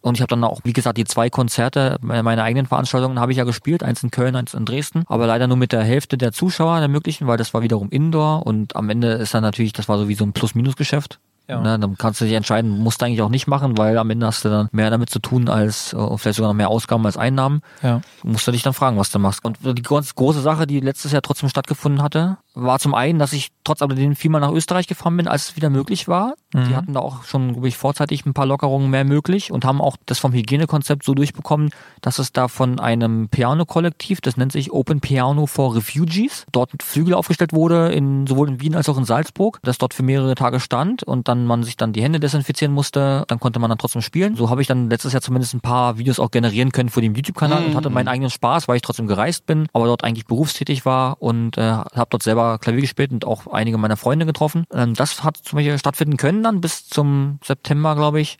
Und 0.00 0.16
ich 0.16 0.20
habe 0.20 0.28
dann 0.30 0.44
auch, 0.44 0.60
wie 0.64 0.72
gesagt, 0.72 0.96
die 0.96 1.04
zwei 1.04 1.28
Konzerte, 1.28 1.96
meine 2.00 2.22
meine 2.22 2.42
eigenen 2.42 2.66
Veranstaltungen 2.66 3.18
habe 3.18 3.32
ich 3.32 3.38
ja 3.38 3.44
gespielt, 3.44 3.82
eins 3.82 4.02
in 4.02 4.10
Köln, 4.10 4.36
eins 4.36 4.54
in 4.54 4.64
Dresden, 4.64 5.04
aber 5.08 5.26
leider 5.26 5.46
nur 5.48 5.56
mit 5.56 5.72
der 5.72 5.82
Hälfte 5.82 6.16
der 6.16 6.32
Zuschauer, 6.32 6.78
der 6.78 6.88
möglichen, 6.88 7.26
weil 7.26 7.36
das 7.36 7.52
war 7.52 7.62
wiederum 7.62 7.88
Indoor 7.90 8.46
und 8.46 8.76
am 8.76 8.88
Ende 8.90 9.12
ist 9.12 9.34
dann 9.34 9.42
natürlich, 9.42 9.72
das 9.72 9.88
war 9.88 9.98
so 9.98 10.08
wie 10.08 10.14
so 10.14 10.24
ein 10.24 10.32
Plus-Minus-Geschäft. 10.32 11.18
Ja. 11.50 11.62
Ne, 11.62 11.78
dann 11.78 11.96
kannst 11.96 12.20
du 12.20 12.26
dich 12.26 12.34
entscheiden, 12.34 12.78
musst 12.78 13.00
du 13.00 13.06
eigentlich 13.06 13.22
auch 13.22 13.30
nicht 13.30 13.46
machen, 13.46 13.78
weil 13.78 13.96
am 13.96 14.10
Ende 14.10 14.26
hast 14.26 14.44
du 14.44 14.50
dann 14.50 14.68
mehr 14.70 14.90
damit 14.90 15.08
zu 15.08 15.18
tun 15.18 15.48
als, 15.48 15.94
äh, 15.94 16.16
vielleicht 16.18 16.36
sogar 16.36 16.50
noch 16.50 16.56
mehr 16.56 16.68
Ausgaben 16.68 17.06
als 17.06 17.16
Einnahmen 17.16 17.62
Ja. 17.82 18.02
musst 18.22 18.46
du 18.46 18.52
dich 18.52 18.62
dann 18.62 18.74
fragen, 18.74 18.98
was 18.98 19.10
du 19.10 19.18
machst. 19.18 19.42
Und 19.46 19.56
die 19.62 19.80
ganz 19.80 20.14
große 20.14 20.42
Sache, 20.42 20.66
die 20.66 20.80
letztes 20.80 21.12
Jahr 21.12 21.22
trotzdem 21.22 21.48
stattgefunden 21.48 22.02
hatte, 22.02 22.36
war 22.54 22.78
zum 22.78 22.94
einen, 22.94 23.18
dass 23.18 23.32
ich 23.32 23.50
trotz 23.62 23.82
alledem 23.82 24.16
viermal 24.16 24.40
nach 24.40 24.50
Österreich 24.50 24.86
gefahren 24.86 25.16
bin, 25.16 25.28
als 25.28 25.50
es 25.50 25.56
wieder 25.56 25.70
möglich 25.70 26.08
war. 26.08 26.34
Die 26.54 26.74
hatten 26.74 26.94
da 26.94 27.00
auch 27.00 27.24
schon, 27.24 27.52
glaube 27.52 27.68
ich, 27.68 27.76
vorzeitig 27.76 28.24
ein 28.24 28.32
paar 28.32 28.46
Lockerungen 28.46 28.88
mehr 28.88 29.04
möglich 29.04 29.52
und 29.52 29.66
haben 29.66 29.82
auch 29.82 29.98
das 30.06 30.18
vom 30.18 30.32
Hygienekonzept 30.32 31.04
so 31.04 31.12
durchbekommen, 31.12 31.68
dass 32.00 32.18
es 32.18 32.32
da 32.32 32.48
von 32.48 32.80
einem 32.80 33.28
Piano-Kollektiv, 33.28 34.22
das 34.22 34.38
nennt 34.38 34.52
sich 34.52 34.72
Open 34.72 35.00
Piano 35.00 35.44
for 35.44 35.76
Refugees, 35.76 36.46
dort 36.50 36.70
Flügel 36.82 37.12
aufgestellt 37.12 37.52
wurde, 37.52 37.92
in, 37.92 38.26
sowohl 38.26 38.48
in 38.48 38.60
Wien 38.62 38.74
als 38.74 38.88
auch 38.88 38.96
in 38.96 39.04
Salzburg, 39.04 39.60
das 39.62 39.76
dort 39.76 39.92
für 39.92 40.02
mehrere 40.02 40.34
Tage 40.34 40.58
stand 40.58 41.02
und 41.02 41.28
dann 41.28 41.44
man 41.44 41.62
sich 41.64 41.76
dann 41.76 41.92
die 41.92 42.02
Hände 42.02 42.18
desinfizieren 42.18 42.72
musste, 42.72 43.24
dann 43.28 43.38
konnte 43.40 43.58
man 43.58 43.68
dann 43.68 43.78
trotzdem 43.78 44.00
spielen. 44.00 44.34
So 44.34 44.48
habe 44.48 44.62
ich 44.62 44.68
dann 44.68 44.88
letztes 44.88 45.12
Jahr 45.12 45.20
zumindest 45.20 45.52
ein 45.52 45.60
paar 45.60 45.98
Videos 45.98 46.18
auch 46.18 46.30
generieren 46.30 46.72
können 46.72 46.88
für 46.88 47.02
den 47.02 47.14
YouTube-Kanal 47.14 47.66
und 47.66 47.74
hatte 47.74 47.90
meinen 47.90 48.08
eigenen 48.08 48.30
Spaß, 48.30 48.68
weil 48.68 48.76
ich 48.76 48.82
trotzdem 48.82 49.06
gereist 49.06 49.44
bin, 49.44 49.66
aber 49.74 49.84
dort 49.84 50.02
eigentlich 50.02 50.24
berufstätig 50.24 50.86
war 50.86 51.20
und 51.20 51.58
äh, 51.58 51.62
habe 51.62 52.06
dort 52.08 52.22
selber 52.22 52.37
Klavier 52.58 52.82
gespielt 52.82 53.12
und 53.12 53.24
auch 53.24 53.46
einige 53.48 53.78
meiner 53.78 53.96
Freunde 53.96 54.26
getroffen. 54.26 54.64
Ähm, 54.72 54.94
das 54.94 55.24
hat 55.24 55.36
zum 55.36 55.56
Beispiel 55.56 55.78
stattfinden 55.78 56.16
können 56.16 56.42
dann 56.42 56.60
bis 56.60 56.88
zum 56.88 57.38
September, 57.44 57.94
glaube 57.94 58.20
ich. 58.20 58.38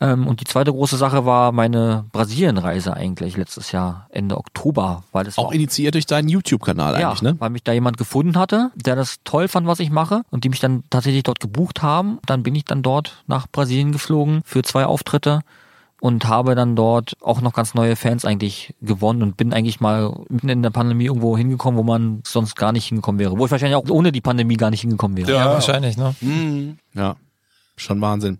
Ähm, 0.00 0.26
und 0.26 0.40
die 0.40 0.44
zweite 0.44 0.72
große 0.72 0.96
Sache 0.96 1.24
war 1.24 1.52
meine 1.52 2.04
Brasilien-Reise 2.12 2.94
eigentlich 2.94 3.36
letztes 3.36 3.72
Jahr, 3.72 4.06
Ende 4.10 4.36
Oktober, 4.36 5.04
weil 5.12 5.24
das 5.24 5.38
Auch 5.38 5.46
war 5.46 5.54
initiiert 5.54 5.94
durch 5.94 6.06
deinen 6.06 6.28
YouTube-Kanal 6.28 7.00
ja, 7.00 7.08
eigentlich, 7.08 7.22
ne? 7.22 7.36
weil 7.38 7.50
mich 7.50 7.62
da 7.62 7.72
jemand 7.72 7.96
gefunden 7.96 8.36
hatte, 8.36 8.70
der 8.74 8.96
das 8.96 9.18
toll 9.24 9.46
fand, 9.48 9.66
was 9.66 9.80
ich 9.80 9.90
mache 9.90 10.22
und 10.30 10.44
die 10.44 10.48
mich 10.48 10.60
dann 10.60 10.82
tatsächlich 10.90 11.22
dort 11.22 11.40
gebucht 11.40 11.82
haben. 11.82 12.18
Dann 12.26 12.42
bin 12.42 12.54
ich 12.54 12.64
dann 12.64 12.82
dort 12.82 13.22
nach 13.26 13.46
Brasilien 13.50 13.92
geflogen 13.92 14.42
für 14.44 14.62
zwei 14.62 14.84
Auftritte 14.84 15.40
und 16.04 16.28
habe 16.28 16.54
dann 16.54 16.76
dort 16.76 17.16
auch 17.22 17.40
noch 17.40 17.54
ganz 17.54 17.72
neue 17.72 17.96
Fans 17.96 18.26
eigentlich 18.26 18.74
gewonnen 18.82 19.22
und 19.22 19.38
bin 19.38 19.54
eigentlich 19.54 19.80
mal 19.80 20.14
mitten 20.28 20.50
in 20.50 20.62
der 20.62 20.68
Pandemie 20.68 21.06
irgendwo 21.06 21.34
hingekommen, 21.34 21.78
wo 21.78 21.82
man 21.82 22.20
sonst 22.26 22.56
gar 22.56 22.72
nicht 22.72 22.84
hingekommen 22.84 23.18
wäre. 23.18 23.38
Wo 23.38 23.46
ich 23.46 23.50
wahrscheinlich 23.50 23.76
auch 23.76 23.88
ohne 23.88 24.12
die 24.12 24.20
Pandemie 24.20 24.58
gar 24.58 24.68
nicht 24.68 24.82
hingekommen 24.82 25.16
wäre. 25.16 25.32
Ja, 25.32 25.46
wahrscheinlich, 25.46 25.96
ne? 25.96 26.14
Mhm. 26.20 26.76
Ja. 26.92 27.16
Schon 27.76 28.02
Wahnsinn. 28.02 28.38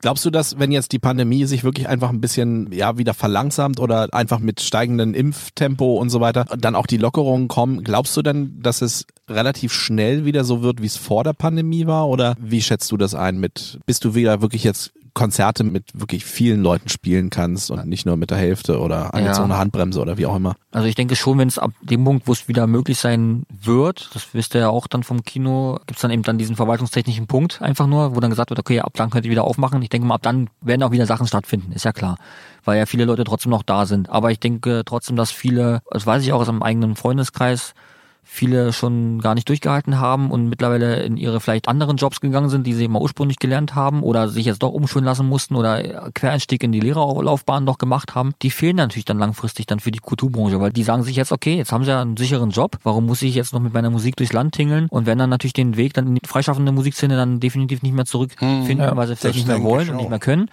Glaubst 0.00 0.26
du, 0.26 0.30
dass 0.30 0.58
wenn 0.58 0.70
jetzt 0.72 0.92
die 0.92 0.98
Pandemie 0.98 1.46
sich 1.46 1.64
wirklich 1.64 1.88
einfach 1.88 2.10
ein 2.10 2.20
bisschen 2.20 2.70
ja 2.70 2.98
wieder 2.98 3.14
verlangsamt 3.14 3.80
oder 3.80 4.12
einfach 4.12 4.38
mit 4.38 4.60
steigendem 4.60 5.14
Impftempo 5.14 5.96
und 5.96 6.10
so 6.10 6.20
weiter 6.20 6.44
dann 6.58 6.76
auch 6.76 6.86
die 6.86 6.98
Lockerungen 6.98 7.48
kommen, 7.48 7.82
glaubst 7.82 8.14
du 8.16 8.22
denn, 8.22 8.60
dass 8.60 8.82
es 8.82 9.06
relativ 9.26 9.72
schnell 9.72 10.26
wieder 10.26 10.44
so 10.44 10.62
wird, 10.62 10.82
wie 10.82 10.86
es 10.86 10.98
vor 10.98 11.24
der 11.24 11.32
Pandemie 11.32 11.86
war 11.86 12.08
oder 12.08 12.36
wie 12.38 12.62
schätzt 12.62 12.92
du 12.92 12.98
das 12.98 13.14
ein 13.14 13.40
mit 13.40 13.80
bist 13.86 14.04
du 14.04 14.14
wieder 14.14 14.40
wirklich 14.42 14.62
jetzt 14.62 14.92
Konzerte 15.14 15.64
mit 15.64 15.84
wirklich 15.94 16.24
vielen 16.24 16.62
Leuten 16.62 16.88
spielen 16.88 17.30
kannst 17.30 17.70
und 17.70 17.86
nicht 17.86 18.06
nur 18.06 18.16
mit 18.16 18.30
der 18.30 18.38
Hälfte 18.38 18.80
oder 18.80 19.14
angezogene 19.14 19.54
Ja. 19.54 19.60
Handbremse 19.60 20.00
oder 20.00 20.18
wie 20.18 20.26
auch 20.26 20.36
immer? 20.36 20.54
Also 20.72 20.86
ich 20.86 20.94
denke 20.94 21.16
schon, 21.16 21.38
wenn 21.38 21.48
es 21.48 21.58
ab 21.58 21.72
dem 21.82 22.04
Punkt, 22.04 22.26
wo 22.26 22.32
es 22.32 22.48
wieder 22.48 22.66
möglich 22.66 22.98
sein 22.98 23.44
wird, 23.50 24.10
das 24.14 24.32
wisst 24.32 24.54
ihr 24.54 24.60
ja 24.60 24.68
auch 24.68 24.86
dann 24.86 25.02
vom 25.02 25.22
Kino, 25.22 25.78
gibt's 25.86 26.02
dann 26.02 26.10
eben 26.10 26.22
dann 26.22 26.38
diesen 26.38 26.56
verwaltungstechnischen 26.56 27.26
Punkt 27.26 27.60
einfach 27.62 27.86
nur, 27.86 28.14
wo 28.14 28.20
dann 28.20 28.30
gesagt 28.30 28.50
wird, 28.50 28.60
okay, 28.60 28.80
ab 28.80 28.92
dann 28.94 29.10
könnt 29.10 29.24
ihr 29.24 29.30
wieder 29.30 29.44
aufmachen. 29.44 29.82
Ich 29.82 29.88
denke 29.88 30.06
mal, 30.06 30.14
ab 30.16 30.22
dann 30.22 30.48
werden 30.60 30.82
auch 30.82 30.92
wieder 30.92 31.06
Sachen 31.06 31.26
stattfinden, 31.26 31.72
ist 31.72 31.84
ja 31.84 31.92
klar. 31.92 32.16
Weil 32.64 32.78
ja 32.78 32.86
viele 32.86 33.04
Leute 33.04 33.24
trotzdem 33.24 33.50
noch 33.50 33.62
da 33.62 33.86
sind. 33.86 34.10
Aber 34.10 34.30
ich 34.30 34.38
denke 34.38 34.82
trotzdem, 34.84 35.16
dass 35.16 35.30
viele, 35.30 35.82
das 35.90 36.06
weiß 36.06 36.22
ich 36.22 36.32
auch 36.32 36.40
aus 36.40 36.48
einem 36.48 36.62
eigenen 36.62 36.94
Freundeskreis, 36.96 37.74
viele 38.22 38.72
schon 38.72 39.20
gar 39.20 39.34
nicht 39.34 39.48
durchgehalten 39.48 39.98
haben 39.98 40.30
und 40.30 40.48
mittlerweile 40.48 41.02
in 41.02 41.16
ihre 41.16 41.40
vielleicht 41.40 41.68
anderen 41.68 41.96
Jobs 41.96 42.20
gegangen 42.20 42.48
sind, 42.48 42.66
die 42.66 42.74
sie 42.74 42.86
mal 42.88 43.02
ursprünglich 43.02 43.38
gelernt 43.38 43.74
haben 43.74 44.02
oder 44.02 44.28
sich 44.28 44.46
jetzt 44.46 44.62
doch 44.62 44.70
umschulen 44.70 45.04
lassen 45.04 45.26
mussten 45.26 45.56
oder 45.56 46.10
Quereinstieg 46.14 46.62
in 46.62 46.72
die 46.72 46.80
Lehrerlaufbahn 46.80 47.64
noch 47.64 47.78
gemacht 47.78 48.14
haben, 48.14 48.32
die 48.42 48.50
fehlen 48.50 48.76
natürlich 48.76 49.04
dann 49.04 49.18
langfristig 49.18 49.66
dann 49.66 49.80
für 49.80 49.90
die 49.90 49.98
Kulturbranche, 49.98 50.60
weil 50.60 50.72
die 50.72 50.82
sagen 50.82 51.02
sich 51.02 51.16
jetzt, 51.16 51.32
okay, 51.32 51.56
jetzt 51.56 51.72
haben 51.72 51.84
sie 51.84 51.90
ja 51.90 52.00
einen 52.00 52.16
sicheren 52.16 52.50
Job, 52.50 52.78
warum 52.82 53.06
muss 53.06 53.22
ich 53.22 53.34
jetzt 53.34 53.52
noch 53.52 53.60
mit 53.60 53.74
meiner 53.74 53.90
Musik 53.90 54.16
durchs 54.16 54.32
Land 54.32 54.54
tingeln 54.54 54.86
und 54.88 55.06
werden 55.06 55.18
dann 55.18 55.30
natürlich 55.30 55.54
den 55.54 55.76
Weg 55.76 55.94
dann 55.94 56.06
in 56.06 56.14
die 56.14 56.26
freischaffende 56.26 56.72
Musikszene 56.72 57.16
dann 57.16 57.40
definitiv 57.40 57.82
nicht 57.82 57.94
mehr 57.94 58.04
zurückfinden, 58.04 58.78
Ja, 58.78 58.96
weil 58.96 59.08
sie 59.08 59.16
vielleicht 59.16 59.36
nicht 59.36 59.48
mehr 59.48 59.62
wollen 59.62 59.90
und 59.90 59.96
nicht 59.96 60.10
mehr 60.10 60.18
können. 60.18 60.50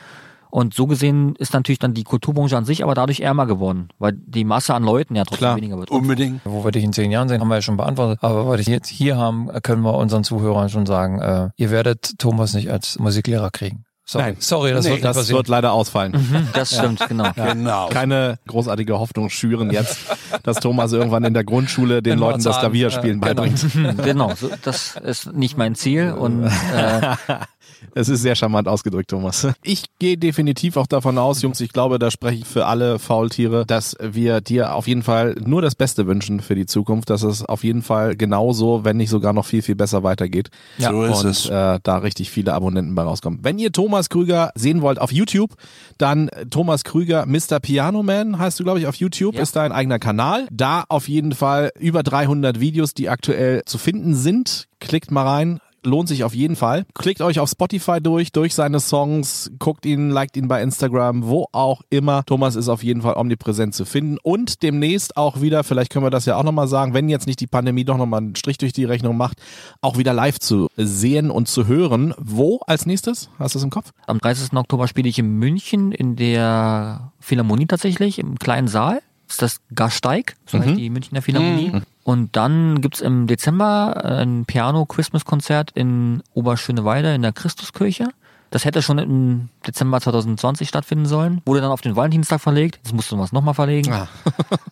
Und 0.49 0.73
so 0.73 0.87
gesehen 0.87 1.35
ist 1.37 1.53
natürlich 1.53 1.79
dann 1.79 1.93
die 1.93 2.03
Kulturbranche 2.03 2.57
an 2.57 2.65
sich 2.65 2.83
aber 2.83 2.95
dadurch 2.95 3.19
ärmer 3.19 3.45
geworden, 3.45 3.89
weil 3.99 4.13
die 4.13 4.43
Masse 4.43 4.73
an 4.73 4.83
Leuten 4.83 5.15
ja 5.15 5.23
trotzdem 5.23 5.39
Klar. 5.39 5.55
weniger 5.57 5.77
wird. 5.77 5.91
Unbedingt. 5.91 6.41
Wo 6.45 6.63
wir 6.63 6.71
dich 6.71 6.83
in 6.83 6.93
zehn 6.93 7.11
Jahren 7.11 7.29
sehen, 7.29 7.41
haben 7.41 7.47
wir 7.47 7.55
ja 7.55 7.61
schon 7.61 7.77
beantwortet. 7.77 8.19
Aber 8.21 8.47
was 8.47 8.65
wir 8.65 8.73
jetzt 8.73 8.87
hier 8.89 9.17
haben, 9.17 9.49
können 9.63 9.81
wir 9.81 9.93
unseren 9.95 10.23
Zuhörern 10.23 10.69
schon 10.69 10.85
sagen, 10.85 11.19
äh, 11.19 11.49
ihr 11.57 11.71
werdet 11.71 12.17
Thomas 12.17 12.53
nicht 12.53 12.71
als 12.71 12.97
Musiklehrer 12.99 13.51
kriegen. 13.51 13.83
Sorry, 14.09 14.23
Nein. 14.23 14.35
Sorry 14.39 14.71
das 14.71 14.85
Nee, 14.85 14.91
wird 14.91 15.03
das 15.03 15.29
wird 15.29 15.49
leider 15.49 15.73
ausfallen. 15.73 16.13
Mhm, 16.13 16.47
Das 16.53 16.73
stimmt, 16.73 17.05
genau. 17.09 17.29
Genau. 17.35 17.89
Keine 17.89 18.39
großartige 18.47 18.97
Hoffnung 18.97 19.29
schüren 19.29 19.69
jetzt, 19.69 19.99
dass 20.43 20.61
Thomas 20.61 20.93
irgendwann 20.93 21.25
in 21.25 21.33
der 21.33 21.43
Grundschule 21.43 22.01
den 22.01 22.13
In 22.13 22.19
Leuten 22.19 22.41
das 22.41 22.57
Klavierspielen 22.59 23.21
äh, 23.21 23.33
genau. 23.33 23.41
beibringt. 23.41 23.97
genau, 24.05 24.33
so, 24.33 24.49
das 24.63 24.95
ist 25.03 25.33
nicht 25.33 25.57
mein 25.57 25.75
Ziel 25.75 26.13
und 26.13 26.45
äh, 26.45 26.49
Es 27.95 28.09
ist 28.09 28.21
sehr 28.21 28.35
charmant 28.35 28.67
ausgedrückt, 28.67 29.09
Thomas. 29.09 29.47
Ich 29.63 29.85
gehe 29.99 30.17
definitiv 30.17 30.77
auch 30.77 30.87
davon 30.87 31.17
aus, 31.17 31.41
Jungs, 31.41 31.59
ich 31.61 31.71
glaube, 31.73 31.99
da 31.99 32.11
spreche 32.11 32.39
ich 32.39 32.45
für 32.45 32.65
alle 32.65 32.99
Faultiere, 32.99 33.65
dass 33.65 33.95
wir 34.01 34.41
dir 34.41 34.73
auf 34.73 34.87
jeden 34.87 35.03
Fall 35.03 35.35
nur 35.43 35.61
das 35.61 35.75
Beste 35.75 36.07
wünschen 36.07 36.39
für 36.39 36.55
die 36.55 36.65
Zukunft, 36.65 37.09
dass 37.09 37.23
es 37.23 37.43
auf 37.43 37.63
jeden 37.63 37.81
Fall 37.81 38.15
genauso, 38.15 38.83
wenn 38.85 38.97
nicht 38.97 39.09
sogar 39.09 39.33
noch 39.33 39.45
viel, 39.45 39.61
viel 39.61 39.75
besser 39.75 40.03
weitergeht. 40.03 40.49
Ja, 40.77 40.91
so 40.91 41.03
ist 41.03 41.23
und 41.23 41.29
es. 41.29 41.45
äh, 41.49 41.79
da 41.83 41.97
richtig 41.97 42.29
viele 42.31 42.53
Abonnenten 42.53 42.95
bei 42.95 43.03
rauskommen. 43.03 43.39
Wenn 43.43 43.59
ihr 43.59 43.71
Thomas 43.71 44.09
Krüger 44.09 44.51
sehen 44.55 44.81
wollt 44.81 44.99
auf 44.99 45.11
YouTube, 45.11 45.53
dann 45.97 46.29
Thomas 46.49 46.83
Krüger, 46.83 47.25
Mr. 47.25 47.59
Piano 47.61 48.03
Man 48.03 48.37
heißt 48.39 48.59
du, 48.59 48.63
glaube 48.63 48.79
ich, 48.79 48.87
auf 48.87 48.95
YouTube, 48.95 49.35
Ja. 49.35 49.41
ist 49.41 49.55
dein 49.55 49.71
eigener 49.71 49.99
Kanal. 49.99 50.47
Da 50.51 50.83
auf 50.89 51.07
jeden 51.07 51.33
Fall 51.33 51.71
über 51.79 52.03
300 52.03 52.59
Videos, 52.59 52.93
die 52.93 53.09
aktuell 53.09 53.63
zu 53.65 53.77
finden 53.77 54.15
sind. 54.15 54.67
Klickt 54.79 55.11
mal 55.11 55.23
rein. 55.27 55.59
Lohnt 55.87 56.09
sich 56.09 56.23
auf 56.25 56.35
jeden 56.35 56.57
Fall. 56.57 56.85
Klickt 56.93 57.21
euch 57.21 57.39
auf 57.39 57.49
Spotify 57.49 58.01
durch, 58.01 58.33
durch 58.33 58.53
seine 58.53 58.81
Songs, 58.81 59.51
guckt 59.57 59.85
ihn, 59.85 60.09
liked 60.09 60.35
ihn 60.35 60.49
bei 60.49 60.61
Instagram, 60.61 61.27
wo 61.27 61.47
auch 61.53 61.81
immer. 61.89 62.25
Thomas 62.25 62.55
ist 62.55 62.67
auf 62.67 62.83
jeden 62.83 63.01
Fall 63.01 63.15
omnipräsent 63.15 63.73
zu 63.73 63.85
finden 63.85 64.17
und 64.21 64.63
demnächst 64.63 65.15
auch 65.15 65.39
wieder, 65.41 65.63
vielleicht 65.63 65.91
können 65.91 66.05
wir 66.05 66.09
das 66.09 66.25
ja 66.25 66.35
auch 66.35 66.43
nochmal 66.43 66.67
sagen, 66.67 66.93
wenn 66.93 67.07
jetzt 67.07 67.25
nicht 67.25 67.39
die 67.39 67.47
Pandemie 67.47 67.85
doch 67.85 67.97
nochmal 67.97 68.19
einen 68.19 68.35
Strich 68.35 68.57
durch 68.57 68.73
die 68.73 68.83
Rechnung 68.83 69.15
macht, 69.15 69.41
auch 69.79 69.97
wieder 69.97 70.13
live 70.13 70.39
zu 70.39 70.67
sehen 70.75 71.31
und 71.31 71.47
zu 71.47 71.67
hören. 71.67 72.13
Wo 72.17 72.59
als 72.67 72.85
nächstes? 72.85 73.29
Hast 73.39 73.55
du 73.55 73.59
es 73.59 73.63
im 73.63 73.69
Kopf? 73.69 73.93
am 74.07 74.19
30. 74.19 74.53
Oktober 74.53 74.87
spiele 74.87 75.09
ich 75.09 75.19
in 75.19 75.37
München 75.37 75.91
in 75.91 76.15
der 76.15 77.11
Philharmonie 77.19 77.67
tatsächlich, 77.67 78.19
im 78.19 78.39
kleinen 78.39 78.67
Saal. 78.67 79.01
Das 79.27 79.35
ist 79.35 79.41
das 79.41 79.61
Gasteig, 79.75 80.35
so 80.45 80.59
heißt 80.59 80.77
die 80.77 80.89
Münchner 80.89 81.21
Philharmonie. 81.21 81.81
Und 82.03 82.35
dann 82.37 82.79
gibt's 82.79 83.01
im 83.01 83.27
Dezember 83.27 84.03
ein 84.05 84.45
Piano-Christmas-Konzert 84.45 85.71
in 85.71 86.23
Oberschöneweide 86.33 87.13
in 87.13 87.21
der 87.21 87.33
Christuskirche. 87.33 88.07
Das 88.49 88.63
hätte 88.65 88.81
schon 88.81 88.97
im 88.97 89.49
Dezember 89.67 89.99
2020 89.99 90.69
stattfinden 90.69 91.05
sollen. 91.05 91.41
Wurde 91.45 91.61
dann 91.61 91.71
auf 91.71 91.81
den 91.81 91.95
Valentinstag 91.95 92.39
verlegt. 92.39 92.77
Jetzt 92.83 92.93
musste 92.93 93.15
man 93.15 93.25
es 93.25 93.31
nochmal 93.33 93.53
verlegen. 93.53 93.91
Ah. 93.91 94.07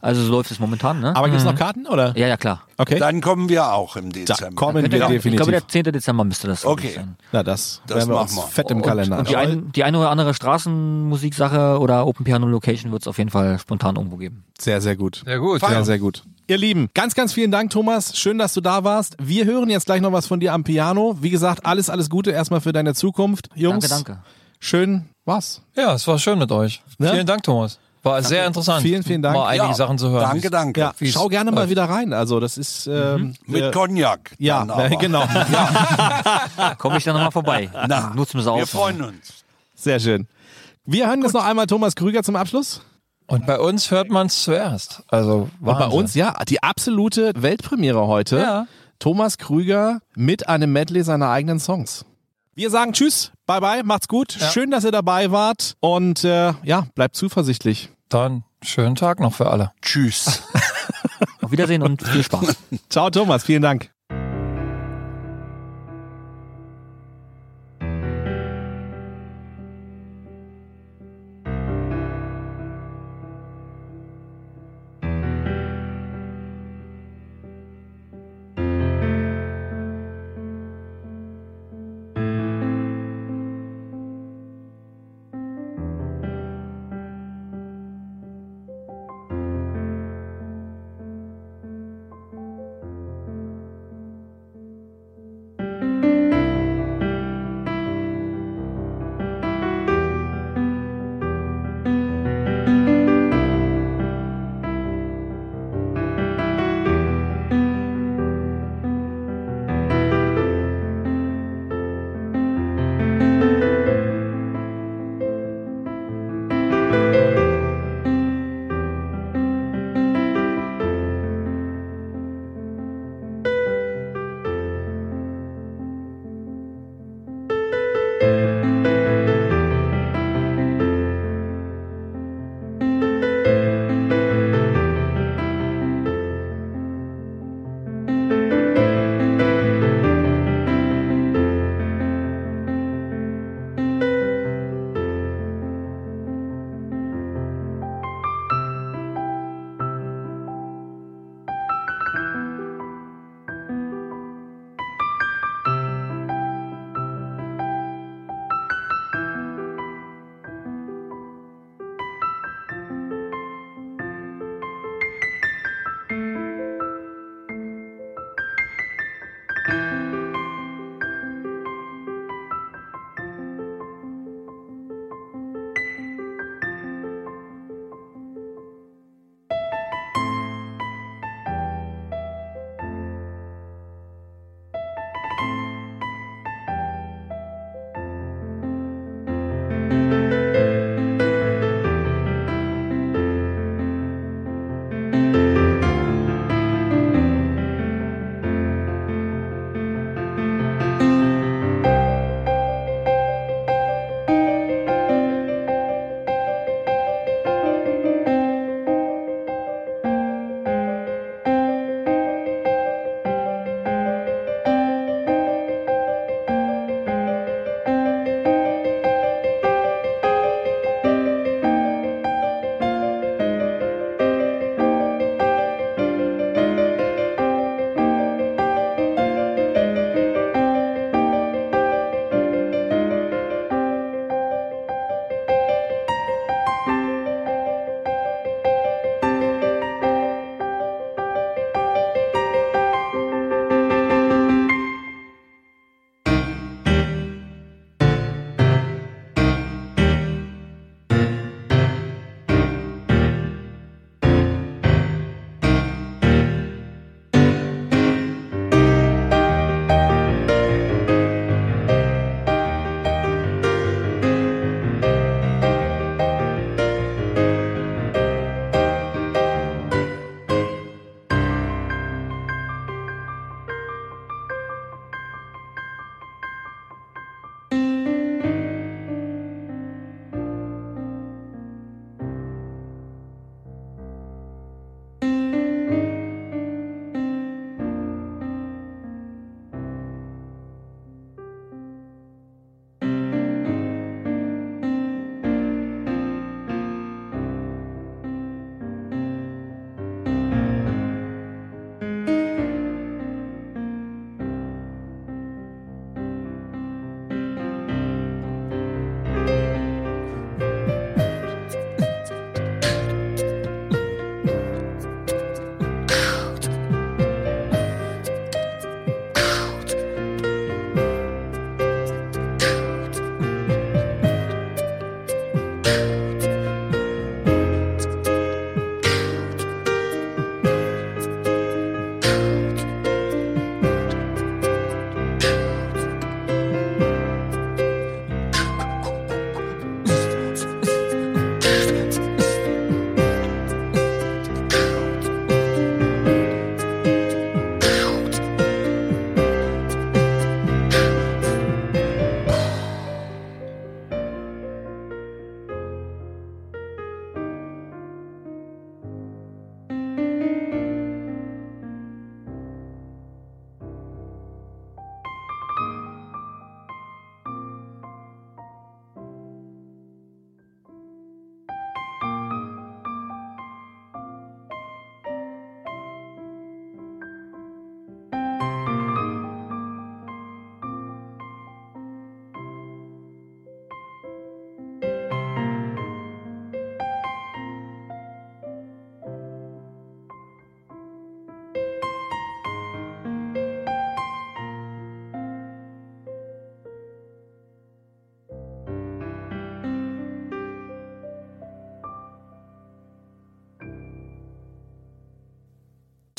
Also 0.01 0.21
so 0.23 0.31
läuft 0.33 0.51
es 0.51 0.59
momentan, 0.59 0.99
ne? 0.99 1.15
Aber 1.15 1.29
gibt's 1.29 1.43
noch 1.45 1.55
Karten 1.55 1.87
oder? 1.87 2.15
ja, 2.15 2.27
ja, 2.27 2.37
klar. 2.37 2.61
Okay. 2.77 2.99
Dann 2.99 3.21
kommen 3.21 3.49
wir 3.49 3.73
auch 3.73 3.95
im 3.95 4.11
Da 4.11 4.19
Dezember. 4.19 4.55
kommen 4.55 4.75
wir 4.75 4.83
ich 4.83 4.89
glaube, 4.91 5.13
definitiv. 5.13 5.47
der 5.47 5.67
10. 5.67 5.83
Dezember 5.93 6.23
müsste 6.23 6.47
das 6.47 6.63
Okay. 6.63 6.91
sein. 6.93 7.15
Na, 7.31 7.41
das, 7.41 7.81
Das 7.87 7.97
werden 7.97 8.09
wir 8.09 8.15
machen 8.17 8.35
wir. 8.35 8.43
fett 8.43 8.69
im 8.69 8.83
Kalender 8.83 9.17
Und 9.17 9.29
die, 9.29 9.35
ein, 9.35 9.71
die 9.71 9.83
eine 9.83 9.97
oder 9.97 10.11
andere 10.11 10.35
Straßenmusiksache 10.35 11.79
oder 11.79 12.05
Open 12.05 12.23
Piano 12.23 12.45
Location 12.47 12.91
wird 12.91 13.01
es 13.01 13.07
auf 13.07 13.17
jeden 13.17 13.29
Fall 13.31 13.57
spontan 13.59 13.95
irgendwo 13.95 14.17
geben. 14.17 14.43
Sehr, 14.59 14.79
sehr 14.81 14.95
gut. 14.95 15.23
Sehr 15.25 15.39
gut. 15.39 15.61
Sehr, 15.61 15.83
sehr 15.83 15.99
gut. 15.99 16.23
Ihr 16.47 16.57
Lieben, 16.59 16.89
ganz, 16.93 17.15
ganz 17.15 17.33
vielen 17.33 17.49
Dank, 17.49 17.71
Thomas. 17.71 18.15
Schön, 18.17 18.37
dass 18.37 18.53
du 18.53 18.61
da 18.61 18.83
warst. 18.83 19.15
Wir 19.19 19.45
hören 19.45 19.69
jetzt 19.69 19.87
gleich 19.87 19.99
noch 20.01 20.11
was 20.11 20.27
von 20.27 20.39
dir 20.39 20.53
am 20.53 20.63
Piano. 20.63 21.17
Wie 21.19 21.31
gesagt, 21.31 21.65
alles, 21.65 21.89
alles 21.89 22.07
Gute 22.09 22.29
erstmal 22.31 22.61
für 22.61 22.71
deine 22.71 22.93
Zukunft. 22.93 23.49
Jungs, 23.55 23.87
Danke, 23.89 24.11
danke. 24.13 24.23
schön 24.59 25.05
was. 25.25 25.63
ja, 25.75 25.93
es 25.95 26.07
war 26.07 26.19
schön 26.19 26.37
mit 26.37 26.51
euch. 26.51 26.83
Ja? 26.99 27.13
Vielen 27.13 27.25
Dank, 27.25 27.41
Thomas. 27.41 27.79
War 28.03 28.21
sehr 28.21 28.45
interessant. 28.45 28.83
Vielen, 28.83 29.01
vielen 29.01 29.23
Dank. 29.23 29.35
Mal 29.35 29.47
einige 29.47 29.69
Ja, 29.69 29.73
Sachen 29.73 29.97
zu 29.97 30.11
hören. 30.11 30.21
Danke, 30.21 30.51
danke. 30.51 30.79
Ja, 30.81 30.93
schau 31.05 31.27
gerne 31.29 31.51
mal 31.51 31.67
wieder 31.71 31.85
rein. 31.85 32.13
Also 32.13 32.39
das 32.39 32.59
ist 32.59 32.85
ähm, 32.85 33.33
Mit 33.47 33.63
äh, 33.63 33.71
Cognac. 33.71 34.35
ja, 34.37 34.59
dann 34.59 34.69
aber. 34.69 34.91
äh, 34.91 34.95
genau. 34.99 35.23
Komme 36.77 36.99
ich 36.99 37.03
dann 37.03 37.15
nochmal 37.15 37.31
vorbei. 37.31 37.67
Na, 37.87 38.11
Nutzen 38.13 38.35
wir 38.35 38.41
es 38.41 38.45
wir 38.45 38.51
aus. 38.53 38.69
freuen 38.69 39.01
uns. 39.01 39.43
Sehr 39.73 39.99
schön. 39.99 40.27
Wir 40.85 41.07
hören 41.07 41.23
jetzt 41.23 41.33
noch 41.33 41.43
einmal 41.43 41.65
Thomas 41.65 41.95
Krüger 41.95 42.21
zum 42.21 42.35
Abschluss. 42.35 42.83
Und 43.27 43.45
bei 43.45 43.59
uns 43.59 43.91
hört 43.91 44.09
man 44.09 44.27
es 44.27 44.43
zuerst. 44.43 45.03
Also 45.07 45.49
Und 45.59 45.79
bei 45.79 45.87
uns, 45.87 46.13
ja, 46.13 46.35
die 46.47 46.61
absolute 46.61 47.31
Weltpremiere 47.35 48.07
heute. 48.07 48.37
Ja. 48.37 48.67
Thomas 48.99 49.37
Krüger 49.37 49.99
mit 50.15 50.47
einem 50.47 50.71
Medley 50.71 51.03
seiner 51.03 51.29
eigenen 51.29 51.59
Songs. 51.59 52.05
Wir 52.53 52.69
sagen 52.69 52.93
Tschüss, 52.93 53.31
bye 53.45 53.59
bye, 53.59 53.83
macht's 53.83 54.07
gut. 54.07 54.31
Schön, 54.31 54.71
dass 54.71 54.85
ihr 54.85 54.91
dabei 54.91 55.31
wart 55.31 55.75
und 55.81 56.23
äh, 56.23 56.53
ja, 56.63 56.87
bleibt 56.95 57.15
zuversichtlich. 57.15 57.89
Dann 58.07 58.45
schönen 58.61 58.95
Tag 58.95 59.19
noch 59.19 59.33
für 59.33 59.49
alle. 59.49 59.71
Tschüss. 59.81 60.43
Auf 61.41 61.51
Wiedersehen 61.51 61.83
und 61.83 62.01
viel 62.01 62.23
Spaß. 62.23 62.55
Ciao 62.89 63.09
Thomas, 63.09 63.43
vielen 63.43 63.61
Dank. 63.61 63.94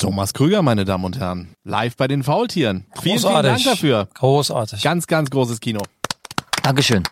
Thomas 0.07 0.33
Krüger, 0.33 0.61
meine 0.61 0.85
Damen 0.85 1.03
und 1.03 1.19
Herren. 1.19 1.49
Live 1.65 1.97
bei 1.97 2.07
den 2.07 2.23
Faultieren. 2.23 2.85
Vielen, 3.01 3.19
vielen 3.19 3.23
Dank 3.33 3.43
Großartig. 3.43 3.65
dafür. 3.65 4.07
Großartig. 4.13 4.81
Ganz, 4.81 5.05
ganz 5.05 5.29
großes 5.29 5.59
Kino. 5.59 5.81
Dankeschön. 6.63 7.03